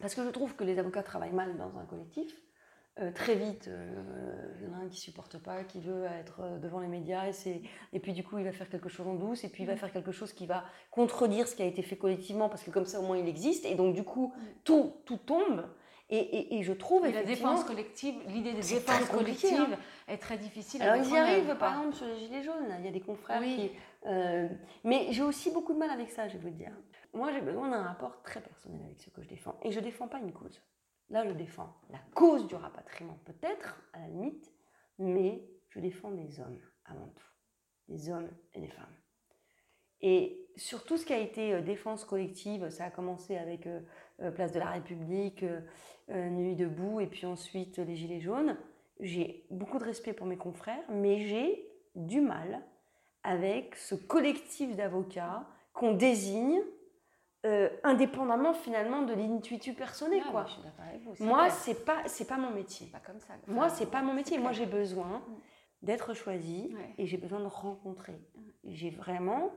parce 0.00 0.14
que 0.14 0.24
je 0.24 0.30
trouve 0.30 0.54
que 0.54 0.64
les 0.64 0.78
avocats 0.78 1.02
travaillent 1.02 1.32
mal 1.32 1.56
dans 1.56 1.78
un 1.78 1.84
collectif. 1.84 2.36
Euh, 2.98 3.12
très 3.12 3.34
vite, 3.34 3.68
euh, 3.68 4.54
il 4.58 4.66
y 4.66 4.70
en 4.70 4.74
a 4.74 4.82
un 4.82 4.88
qui 4.88 4.98
supporte 4.98 5.36
pas, 5.36 5.64
qui 5.64 5.80
veut 5.80 6.04
être 6.18 6.40
euh, 6.40 6.58
devant 6.58 6.80
les 6.80 6.88
médias, 6.88 7.26
et, 7.26 7.60
et 7.92 8.00
puis 8.00 8.14
du 8.14 8.24
coup 8.24 8.38
il 8.38 8.44
va 8.44 8.52
faire 8.52 8.70
quelque 8.70 8.88
chose 8.88 9.06
en 9.06 9.14
douce, 9.14 9.44
et 9.44 9.50
puis 9.50 9.64
il 9.64 9.66
va 9.66 9.76
faire 9.76 9.92
quelque 9.92 10.12
chose 10.12 10.32
qui 10.32 10.46
va 10.46 10.64
contredire 10.90 11.46
ce 11.46 11.54
qui 11.54 11.62
a 11.62 11.66
été 11.66 11.82
fait 11.82 11.96
collectivement, 11.96 12.48
parce 12.48 12.62
que 12.62 12.70
comme 12.70 12.86
ça 12.86 12.98
au 12.98 13.02
moins 13.02 13.18
il 13.18 13.28
existe, 13.28 13.66
et 13.66 13.74
donc 13.74 13.94
du 13.94 14.02
coup 14.02 14.32
tout, 14.64 14.94
tout 15.04 15.18
tombe. 15.18 15.66
Et, 16.08 16.56
et, 16.56 16.62
je 16.62 16.72
trouve 16.72 17.04
et 17.04 17.10
la 17.10 17.24
défense 17.24 17.64
collective, 17.64 18.14
l'idée 18.28 18.52
de 18.52 18.62
défense 18.62 19.08
collective 19.10 19.58
hein. 19.58 19.76
est 20.06 20.18
très 20.18 20.38
difficile. 20.38 20.80
Alors 20.80 21.04
ils 21.04 21.12
y 21.12 21.18
arrivent, 21.18 21.56
par 21.56 21.76
exemple 21.76 21.96
sur 21.96 22.06
les 22.06 22.18
gilets 22.20 22.44
jaunes, 22.44 22.72
il 22.78 22.84
y 22.84 22.88
a 22.88 22.92
des 22.92 23.00
confrères 23.00 23.42
qui. 23.42 23.72
Mais 24.84 25.08
j'ai 25.10 25.22
aussi 25.22 25.50
beaucoup 25.50 25.74
de 25.74 25.78
mal 25.78 25.90
avec 25.90 26.10
ça, 26.10 26.28
je 26.28 26.38
vais 26.38 26.50
vous 26.50 26.56
dire. 26.56 26.72
Moi, 27.12 27.32
j'ai 27.32 27.40
besoin 27.40 27.68
d'un 27.70 27.82
rapport 27.82 28.22
très 28.22 28.40
personnel 28.40 28.82
avec 28.84 29.00
ce 29.00 29.10
que 29.10 29.22
je 29.22 29.28
défends. 29.28 29.58
Et 29.62 29.72
je 29.72 29.80
ne 29.80 29.84
défends 29.84 30.08
pas 30.08 30.18
une 30.18 30.32
cause. 30.32 30.60
Là, 31.08 31.26
je 31.26 31.32
défends 31.32 31.74
la 31.90 32.00
cause 32.14 32.46
du 32.46 32.54
rapatriement, 32.54 33.18
peut-être, 33.24 33.80
à 33.92 34.00
la 34.00 34.08
limite, 34.08 34.52
mais 34.98 35.48
je 35.70 35.80
défends 35.80 36.10
des 36.10 36.40
hommes 36.40 36.60
avant 36.84 37.08
tout. 37.08 37.26
Des 37.88 38.10
hommes 38.10 38.28
et 38.54 38.60
des 38.60 38.68
femmes. 38.68 38.96
Et 40.00 40.46
sur 40.56 40.84
tout 40.84 40.96
ce 40.96 41.06
qui 41.06 41.12
a 41.12 41.18
été 41.18 41.54
euh, 41.54 41.60
défense 41.62 42.04
collective, 42.04 42.68
ça 42.70 42.86
a 42.86 42.90
commencé 42.90 43.36
avec 43.36 43.66
euh, 43.66 43.80
euh, 44.20 44.30
Place 44.30 44.52
de 44.52 44.58
la 44.58 44.70
République, 44.70 45.44
Nuit 46.08 46.54
debout, 46.54 47.00
et 47.00 47.08
puis 47.08 47.26
ensuite 47.26 47.78
les 47.78 47.96
Gilets 47.96 48.20
jaunes. 48.20 48.56
J'ai 49.00 49.44
beaucoup 49.50 49.78
de 49.78 49.84
respect 49.84 50.12
pour 50.12 50.26
mes 50.26 50.36
confrères, 50.36 50.84
mais 50.88 51.18
j'ai 51.26 51.68
du 51.96 52.20
mal 52.20 52.62
avec 53.26 53.74
ce 53.74 53.94
collectif 53.94 54.76
d'avocats 54.76 55.44
qu'on 55.74 55.92
désigne 55.92 56.60
euh, 57.44 57.68
indépendamment 57.82 58.54
finalement 58.54 59.02
de 59.02 59.12
l'intuitu 59.12 59.74
personnel 59.74 60.22
ah, 60.26 60.30
quoi. 60.30 60.46
Moi 61.20 61.50
c'est 61.50 61.84
pas 61.84 62.02
c'est 62.06 62.26
pas 62.26 62.38
mon 62.38 62.50
métier. 62.50 62.86
Pas 62.86 63.00
comme 63.00 63.20
ça. 63.20 63.34
Moi 63.46 63.68
c'est 63.68 63.90
pas 63.90 64.02
mon 64.02 64.14
métier. 64.14 64.38
Moi 64.38 64.52
j'ai 64.52 64.66
besoin 64.66 65.18
mm. 65.18 65.34
d'être 65.82 66.14
choisi 66.14 66.74
et 66.98 67.06
j'ai 67.06 67.18
besoin 67.18 67.40
de 67.40 67.46
rencontrer. 67.46 68.18
J'ai 68.64 68.90
vraiment 68.90 69.50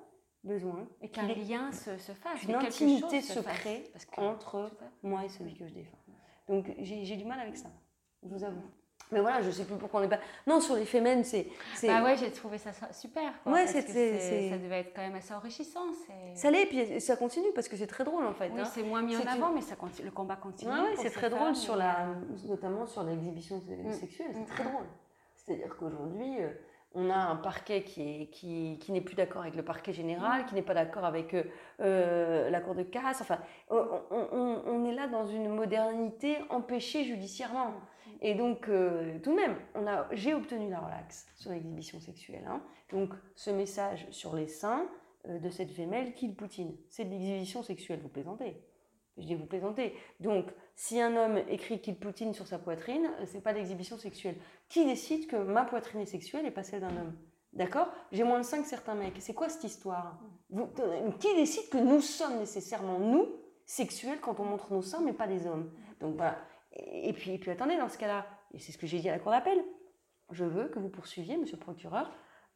besoin 0.44 0.88
et 1.02 1.10
qu'un 1.10 1.28
lien 1.28 1.72
se, 1.72 1.98
se 1.98 2.12
fasse, 2.12 2.44
une 2.44 2.56
intimité 2.56 3.22
se, 3.22 3.40
crée 3.40 3.92
entre 4.18 4.72
moi 5.04 5.26
et 5.26 5.30
celui 5.30 5.56
que 5.56 5.68
je 5.68 5.74
défends. 5.74 5.98
Donc 6.48 6.74
j'ai 6.80 7.16
du 7.16 7.26
mal 7.26 7.40
avec 7.40 7.56
ça. 7.56 7.70
Je 8.24 8.30
vous 8.30 8.44
avoue. 8.44 8.70
Mais 9.12 9.22
voilà, 9.22 9.42
je 9.42 9.50
sais 9.50 9.64
plus 9.64 9.76
pourquoi 9.76 10.00
on 10.00 10.04
n'est 10.04 10.10
pas. 10.10 10.20
Non, 10.46 10.62
sur 10.62 10.76
les 10.76 10.86
fémènes, 10.86 11.24
c'est. 11.24 11.48
Bah 11.84 12.04
ouais, 12.04 12.16
j'ai 12.16 12.32
trouvé 12.32 12.58
ça 12.58 12.72
super. 12.92 13.34
ouais, 13.46 13.66
c'était. 13.68 14.50
Ça 14.50 14.58
devait 14.58 14.80
être 14.80 14.94
quand 14.96 15.02
même 15.02 15.16
assez 15.16 15.34
enrichissant. 15.34 15.86
Ça 16.36 16.52
l'est, 16.52 16.66
puis 16.66 17.02
ça 17.02 17.16
continue 17.16 17.52
parce 17.56 17.68
que 17.68 17.76
c'est 17.76 17.88
très 17.88 18.04
drôle 18.04 18.26
en 18.26 18.34
fait. 18.34 18.52
Oui, 18.54 18.62
hein. 18.62 18.66
c'est 18.66 18.84
moins 18.84 19.02
mis 19.02 19.18
en 19.18 19.26
avant, 19.26 19.52
mais 19.52 19.62
ça 19.62 19.76
continue, 19.76 20.06
le 20.06 20.14
combat 20.14 20.36
continue. 20.36 20.72
Ouais, 20.72 20.96
c'est 20.98 21.10
très 21.10 21.30
drôle, 21.30 21.56
sur 21.56 21.76
la, 21.76 22.08
notamment 22.48 22.86
sur 22.86 23.04
l'exhibition 23.04 23.58
mm. 23.58 23.92
sexuelle, 23.94 24.32
c'est 24.34 24.40
mm. 24.42 24.46
très 24.46 24.64
drôle. 24.64 24.86
C'est-à-dire 25.36 25.76
qu'aujourd'hui, 25.78 26.42
euh, 26.42 26.50
on 26.94 27.10
a 27.10 27.16
un 27.16 27.36
parquet 27.36 27.84
qui, 27.84 28.02
est, 28.02 28.26
qui, 28.28 28.78
qui 28.80 28.92
n'est 28.92 29.02
plus 29.02 29.16
d'accord 29.16 29.42
avec 29.42 29.56
le 29.56 29.64
parquet 29.64 29.94
général, 29.94 30.42
mm. 30.42 30.46
qui 30.46 30.56
n'est 30.56 30.62
pas 30.62 30.74
d'accord 30.74 31.06
avec 31.06 31.34
euh, 31.34 31.44
euh, 31.82 32.50
la 32.50 32.62
cour 32.62 32.76
de 32.76 32.84
casse. 32.84 33.22
Enfin, 33.22 33.40
on, 33.70 33.86
on, 34.12 34.62
on, 34.66 34.86
est 34.86 34.94
là 34.94 35.08
dans 35.08 35.26
une 35.26 35.50
modernité 35.50 36.38
empêchée 36.50 37.04
judiciairement. 37.04 37.74
Et 38.22 38.36
donc, 38.36 38.68
euh, 38.68 39.18
tout 39.20 39.32
de 39.32 39.36
même, 39.36 39.56
j'ai 40.12 40.34
obtenu 40.34 40.70
la 40.70 40.80
relax 40.80 41.28
sur 41.36 41.52
l'exhibition 41.52 42.00
sexuelle. 42.00 42.46
Hein. 42.48 42.62
Donc, 42.92 43.14
ce 43.36 43.50
message 43.50 44.08
sur 44.12 44.36
les 44.36 44.48
seins 44.48 44.90
euh, 45.28 45.40
de 45.40 45.50
cette 45.50 45.72
femelle 45.72 46.14
qu'il 46.14 46.36
poutine, 46.36 46.76
c'est 46.90 47.06
de 47.06 47.12
l'exhibition 47.12 47.64
sexuelle. 47.64 48.00
Vous 48.02 48.10
plaisantez 48.10 48.62
Je 49.18 49.26
dis 49.26 49.36
vous 49.36 49.46
plaisantez. 49.46 49.94
Donc, 50.20 50.48
si 50.76 51.00
un 51.00 51.16
homme 51.16 51.38
écrit 51.48 51.80
qu'il 51.80 51.98
poutine 51.98 52.34
sur 52.34 52.46
sa 52.46 52.60
poitrine, 52.60 53.10
euh, 53.22 53.26
c'est 53.26 53.42
pas 53.42 53.54
d'exhibition 53.54 53.98
sexuelle. 53.98 54.36
Qui 54.68 54.86
décide 54.86 55.28
que 55.28 55.38
ma 55.38 55.64
poitrine 55.64 56.02
est 56.02 56.06
sexuelle 56.06 56.46
et 56.46 56.52
pas 56.52 56.64
celle 56.64 56.82
d'un 56.82 56.98
homme? 56.98 57.18
D'accord? 57.54 57.88
J'ai 58.12 58.24
moins 58.24 58.40
de 58.40 58.46
5 58.46 58.66
certains 58.66 58.96
mecs. 58.96 59.16
C'est 59.20 59.34
quoi 59.34 59.50
cette 59.50 59.64
histoire? 59.64 60.20
Qui 61.20 61.36
décide 61.36 61.70
que 61.70 61.78
nous 61.78 62.02
sommes 62.02 62.38
nécessairement, 62.38 63.00
nous, 63.00 63.28
sexuels 63.66 64.20
quand 64.20 64.40
on 64.40 64.46
montre 64.46 64.72
nos 64.72 64.82
seins, 64.82 65.02
mais 65.02 65.14
pas 65.14 65.26
les 65.26 65.48
hommes? 65.48 65.72
Donc 66.00 66.16
voilà. 66.16 66.38
Et 66.72 67.14
puis, 67.14 67.32
et 67.32 67.38
puis 67.40 67.52
attendez, 67.52 67.78
dans 67.78 67.90
ce 67.90 67.98
cas-là, 67.98 68.26
et 68.54 68.60
c'est 68.60 68.72
ce 68.72 68.78
que 68.78 68.88
j'ai 68.88 69.00
dit 69.00 69.10
à 69.10 69.14
la 69.14 69.20
Cour 69.20 69.32
d'appel, 69.32 69.64
je 70.32 70.46
veux 70.46 70.68
que 70.68 70.80
vous 70.80 70.90
poursuiviez, 70.90 71.38
monsieur 71.38 71.58
le 71.58 71.62
procureur, 71.62 72.12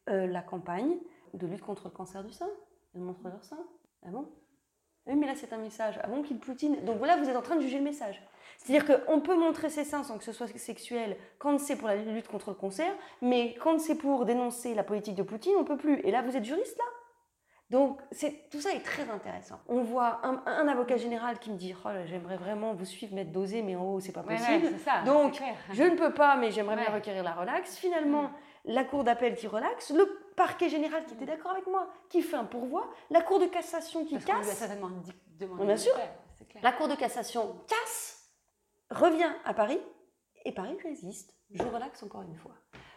euh, 0.09 0.27
la 0.27 0.41
campagne 0.41 0.97
de 1.33 1.47
lutte 1.47 1.61
contre 1.61 1.85
le 1.85 1.91
cancer 1.91 2.23
du 2.23 2.31
sein, 2.31 2.49
de 2.93 2.99
montrer 2.99 3.29
leur 3.29 3.43
sein. 3.43 3.57
Ah 4.05 4.09
bon? 4.09 4.29
Oui, 5.05 5.15
mais 5.15 5.27
là 5.27 5.33
c'est 5.35 5.51
un 5.51 5.57
message. 5.57 5.99
Ah 6.01 6.07
bon 6.07 6.21
qu'il 6.21 6.39
poutine 6.39 6.83
Donc 6.85 6.97
voilà, 6.97 7.17
vous 7.17 7.27
êtes 7.27 7.35
en 7.35 7.41
train 7.41 7.55
de 7.55 7.61
juger 7.61 7.77
le 7.77 7.83
message. 7.83 8.21
C'est-à-dire 8.57 9.05
qu'on 9.05 9.19
peut 9.19 9.35
montrer 9.35 9.69
ses 9.69 9.83
seins 9.83 10.03
sans 10.03 10.17
que 10.17 10.23
ce 10.23 10.31
soit 10.31 10.47
sexuel 10.57 11.17
quand 11.39 11.59
c'est 11.59 11.75
pour 11.75 11.87
la 11.87 11.95
lutte 11.97 12.27
contre 12.27 12.51
le 12.51 12.55
cancer, 12.55 12.93
mais 13.21 13.55
quand 13.55 13.79
c'est 13.79 13.95
pour 13.95 14.25
dénoncer 14.25 14.75
la 14.75 14.83
politique 14.83 15.15
de 15.15 15.23
Poutine, 15.23 15.53
on 15.57 15.65
peut 15.65 15.77
plus. 15.77 15.99
Et 16.01 16.11
là, 16.11 16.21
vous 16.21 16.37
êtes 16.37 16.45
juriste 16.45 16.77
là? 16.77 16.83
Donc 17.73 17.99
tout 18.51 18.61
ça 18.61 18.71
est 18.71 18.83
très 18.83 19.09
intéressant. 19.09 19.59
On 19.67 19.81
voit 19.81 20.21
un, 20.23 20.67
avocat 20.67 20.95
général 20.97 21.39
qui 21.39 21.49
me 21.49 21.57
dit 21.57 21.73
oh, 21.83 21.89
j'aimerais 22.05 22.37
vraiment 22.37 22.75
vous 22.75 22.85
suivre, 22.85 23.15
mettre 23.15 23.31
dosé, 23.31 23.63
mais 23.63 23.75
en 23.75 23.93
haut 23.93 23.99
c'est 23.99 24.11
pas 24.11 24.21
possible. 24.21 24.67
Donc 25.07 25.41
je 25.71 25.81
ne 25.81 25.95
peux 25.95 26.13
pas, 26.13 26.35
mais 26.35 26.51
j'aimerais 26.51 26.75
bien 26.75 26.93
requérir 26.93 27.23
la 27.23 27.33
relaxe. 27.33 27.75
Finalement, 27.77 28.29
la 28.65 28.83
cour 28.83 29.03
d'appel 29.03 29.35
qui 29.35 29.47
relaxe, 29.47 29.89
le 29.89 30.05
parquet 30.37 30.69
général 30.69 31.03
qui 31.05 31.15
était 31.15 31.25
d'accord 31.25 31.49
avec 31.49 31.65
moi, 31.65 31.89
qui 32.09 32.21
fait 32.21 32.35
un 32.35 32.45
pourvoi, 32.45 32.93
la 33.09 33.23
cour 33.23 33.39
de 33.39 33.47
cassation 33.47 34.05
qui 34.05 34.19
casse. 34.19 34.45
certainement 34.45 34.91
Bien 35.65 35.75
sûr. 35.75 35.93
La 36.61 36.73
cour 36.73 36.87
de 36.87 36.93
cassation 36.93 37.55
casse, 37.67 38.29
revient 38.91 39.33
à 39.45 39.55
Paris, 39.55 39.79
et 40.45 40.51
Paris 40.51 40.77
résiste. 40.83 41.33
Je 41.49 41.63
relaxe 41.63 42.03
encore 42.03 42.21
une 42.21 42.35
fois. 42.35 42.53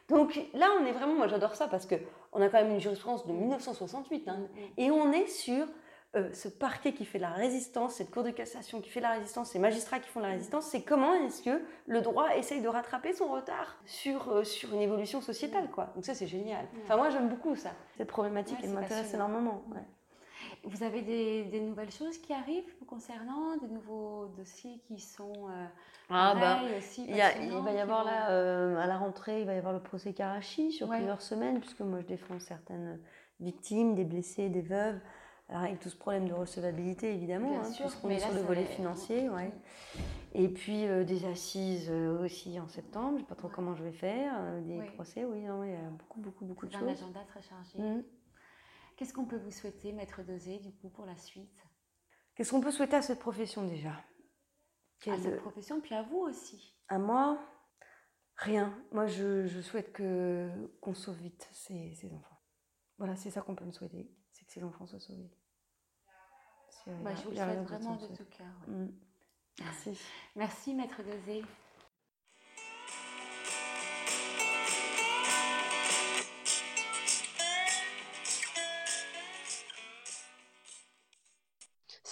Donc 0.08 0.40
là, 0.54 0.68
on 0.80 0.86
est 0.86 0.92
vraiment, 0.92 1.14
moi 1.14 1.26
j'adore 1.26 1.54
ça 1.54 1.66
parce 1.68 1.86
qu'on 1.86 2.40
a 2.40 2.48
quand 2.48 2.62
même 2.62 2.70
une 2.70 2.80
jurisprudence 2.80 3.26
de 3.26 3.32
1968 3.32 4.28
hein, 4.28 4.36
mm. 4.36 4.58
et 4.76 4.90
on 4.90 5.12
est 5.12 5.26
sur 5.26 5.66
euh, 6.14 6.32
ce 6.32 6.48
parquet 6.48 6.92
qui 6.92 7.04
fait 7.04 7.18
la 7.18 7.30
résistance, 7.30 7.94
cette 7.94 8.10
cour 8.10 8.22
de 8.22 8.30
cassation 8.30 8.80
qui 8.80 8.88
fait 8.88 9.00
la 9.00 9.10
résistance, 9.10 9.50
ces 9.50 9.58
magistrats 9.58 9.98
qui 9.98 10.08
font 10.08 10.20
la 10.20 10.28
résistance, 10.28 10.66
c'est 10.66 10.82
comment 10.82 11.12
est-ce 11.14 11.42
que 11.42 11.60
le 11.86 12.00
droit 12.00 12.34
essaye 12.36 12.62
de 12.62 12.68
rattraper 12.68 13.12
son 13.12 13.26
retard 13.26 13.76
sur, 13.84 14.30
euh, 14.30 14.44
sur 14.44 14.72
une 14.72 14.80
évolution 14.80 15.20
sociétale. 15.20 15.68
Quoi. 15.70 15.90
Donc 15.94 16.04
ça, 16.04 16.14
c'est 16.14 16.26
génial. 16.26 16.64
Mm. 16.64 16.78
Enfin, 16.84 16.96
moi, 16.96 17.10
j'aime 17.10 17.28
beaucoup 17.28 17.56
ça. 17.56 17.70
Cette 17.98 18.08
problématique, 18.08 18.58
elle 18.62 18.70
m'intéresse 18.70 19.12
énormément. 19.12 19.62
Vous 20.66 20.82
avez 20.82 21.00
des, 21.00 21.60
nouvelles 21.60 21.92
choses 21.92 22.18
qui 22.18 22.32
arrivent 22.32 22.64
vous 22.80 22.86
concernant, 22.86 23.56
des 23.56 23.68
nouveaux 23.68 24.26
dossiers 24.36 24.80
qui 24.88 24.98
sont 24.98 25.48
euh, 25.48 25.66
ah, 26.10 26.34
bah, 26.34 26.60
aussi 26.76 27.04
il, 27.08 27.14
va 27.14 27.72
y 27.72 27.78
avoir 27.78 28.04
là, 28.04 28.30
euh, 28.30 28.76
à 28.76 28.86
la 28.86 28.98
rentrée, 28.98 29.42
il 29.42 29.46
va 29.46 29.54
y 29.54 29.58
avoir 29.58 29.72
le 29.72 29.80
procès 29.80 30.12
Karachi 30.12 30.72
sur 30.72 30.88
plusieurs 30.88 31.22
semaines, 31.22 31.60
puisque 31.60 31.82
moi 31.82 32.00
je 32.00 32.06
défends 32.06 32.40
certaines 32.40 32.98
victimes, 33.38 33.94
des 33.94 34.04
blessés, 34.04 34.48
des 34.48 34.60
veuves, 34.60 34.98
avec 35.48 35.78
tout 35.78 35.88
ce 35.88 35.96
problème 35.96 36.28
de 36.28 36.34
recevabilité 36.34 37.14
évidemment, 37.14 37.60
hein, 37.60 37.70
puisqu'on 37.78 38.10
est 38.10 38.18
sur 38.18 38.34
le 38.34 38.40
volet 38.40 38.64
financier. 38.64 39.28
Ouais. 39.28 39.52
Et 40.34 40.48
puis 40.48 40.88
euh, 40.88 41.04
des 41.04 41.26
assises 41.26 41.92
aussi 42.20 42.58
en 42.58 42.66
septembre, 42.66 43.10
je 43.10 43.14
ne 43.14 43.20
sais 43.20 43.26
pas 43.26 43.36
trop 43.36 43.48
comment 43.48 43.76
je 43.76 43.84
vais 43.84 43.92
faire, 43.92 44.34
des 44.62 44.82
procès, 44.96 45.24
oui, 45.24 45.42
non, 45.42 45.62
il 45.62 45.70
y 45.70 45.74
a 45.74 45.90
beaucoup, 45.90 46.20
beaucoup, 46.20 46.44
beaucoup 46.44 46.66
de 46.66 46.72
choses. 46.72 46.82
un 46.82 46.88
agenda 46.88 47.20
très 47.28 47.42
chargé. 47.42 47.78
Mmh. 47.78 48.02
Qu'est-ce 48.96 49.12
qu'on 49.12 49.26
peut 49.26 49.36
vous 49.36 49.50
souhaiter, 49.50 49.92
Maître 49.92 50.22
Dosé, 50.22 50.58
du 50.58 50.72
coup, 50.72 50.88
pour 50.88 51.04
la 51.04 51.16
suite? 51.16 51.62
Qu'est-ce 52.34 52.50
qu'on 52.50 52.60
peut 52.60 52.70
souhaiter 52.70 52.96
à 52.96 53.02
cette 53.02 53.20
profession 53.20 53.66
déjà? 53.66 54.02
À 55.06 55.18
cette 55.18 55.40
profession, 55.40 55.80
puis 55.80 55.94
à 55.94 56.02
vous 56.02 56.18
aussi. 56.18 56.74
À 56.88 56.98
moi? 56.98 57.38
Rien. 58.36 58.76
Moi, 58.92 59.06
je, 59.06 59.60
souhaite 59.60 59.92
que 59.92 60.50
qu'on 60.80 60.94
sauve 60.94 61.16
vite 61.18 61.48
ces, 61.52 62.10
enfants. 62.12 62.38
voilà, 62.98 63.16
c'est 63.16 63.30
ça 63.30 63.42
qu'on 63.42 63.54
peut 63.54 63.64
me 63.64 63.72
souhaiter, 63.72 64.10
c'est 64.32 64.44
que 64.44 64.52
ces 64.52 64.64
enfants 64.64 64.86
soient 64.86 65.00
sauvés. 65.00 65.30
Bah, 66.86 67.14
je 67.14 67.22
vous 67.24 67.30
le 67.30 67.36
souhaite 67.36 67.62
vraiment 67.62 67.96
de 67.96 68.06
tout 68.14 68.24
cœur. 68.26 68.54
Mm. 68.68 68.88
Merci. 69.60 69.98
Merci, 70.36 70.74
Maître 70.74 71.02
Dosé. 71.02 71.42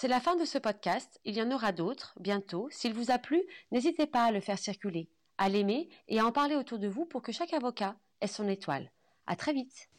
C'est 0.05 0.11
la 0.11 0.19
fin 0.19 0.35
de 0.35 0.45
ce 0.45 0.59
podcast. 0.59 1.19
Il 1.25 1.35
y 1.35 1.41
en 1.41 1.49
aura 1.49 1.71
d'autres 1.71 2.13
bientôt. 2.19 2.67
S'il 2.69 2.93
vous 2.93 3.09
a 3.09 3.17
plu, 3.17 3.41
n'hésitez 3.71 4.05
pas 4.05 4.25
à 4.25 4.31
le 4.31 4.39
faire 4.39 4.59
circuler, 4.59 5.09
à 5.39 5.49
l'aimer 5.49 5.89
et 6.07 6.19
à 6.19 6.27
en 6.27 6.31
parler 6.31 6.55
autour 6.55 6.77
de 6.77 6.87
vous 6.87 7.05
pour 7.05 7.23
que 7.23 7.31
chaque 7.31 7.53
avocat 7.53 7.95
ait 8.21 8.27
son 8.27 8.47
étoile. 8.47 8.91
À 9.25 9.35
très 9.35 9.51
vite. 9.51 9.89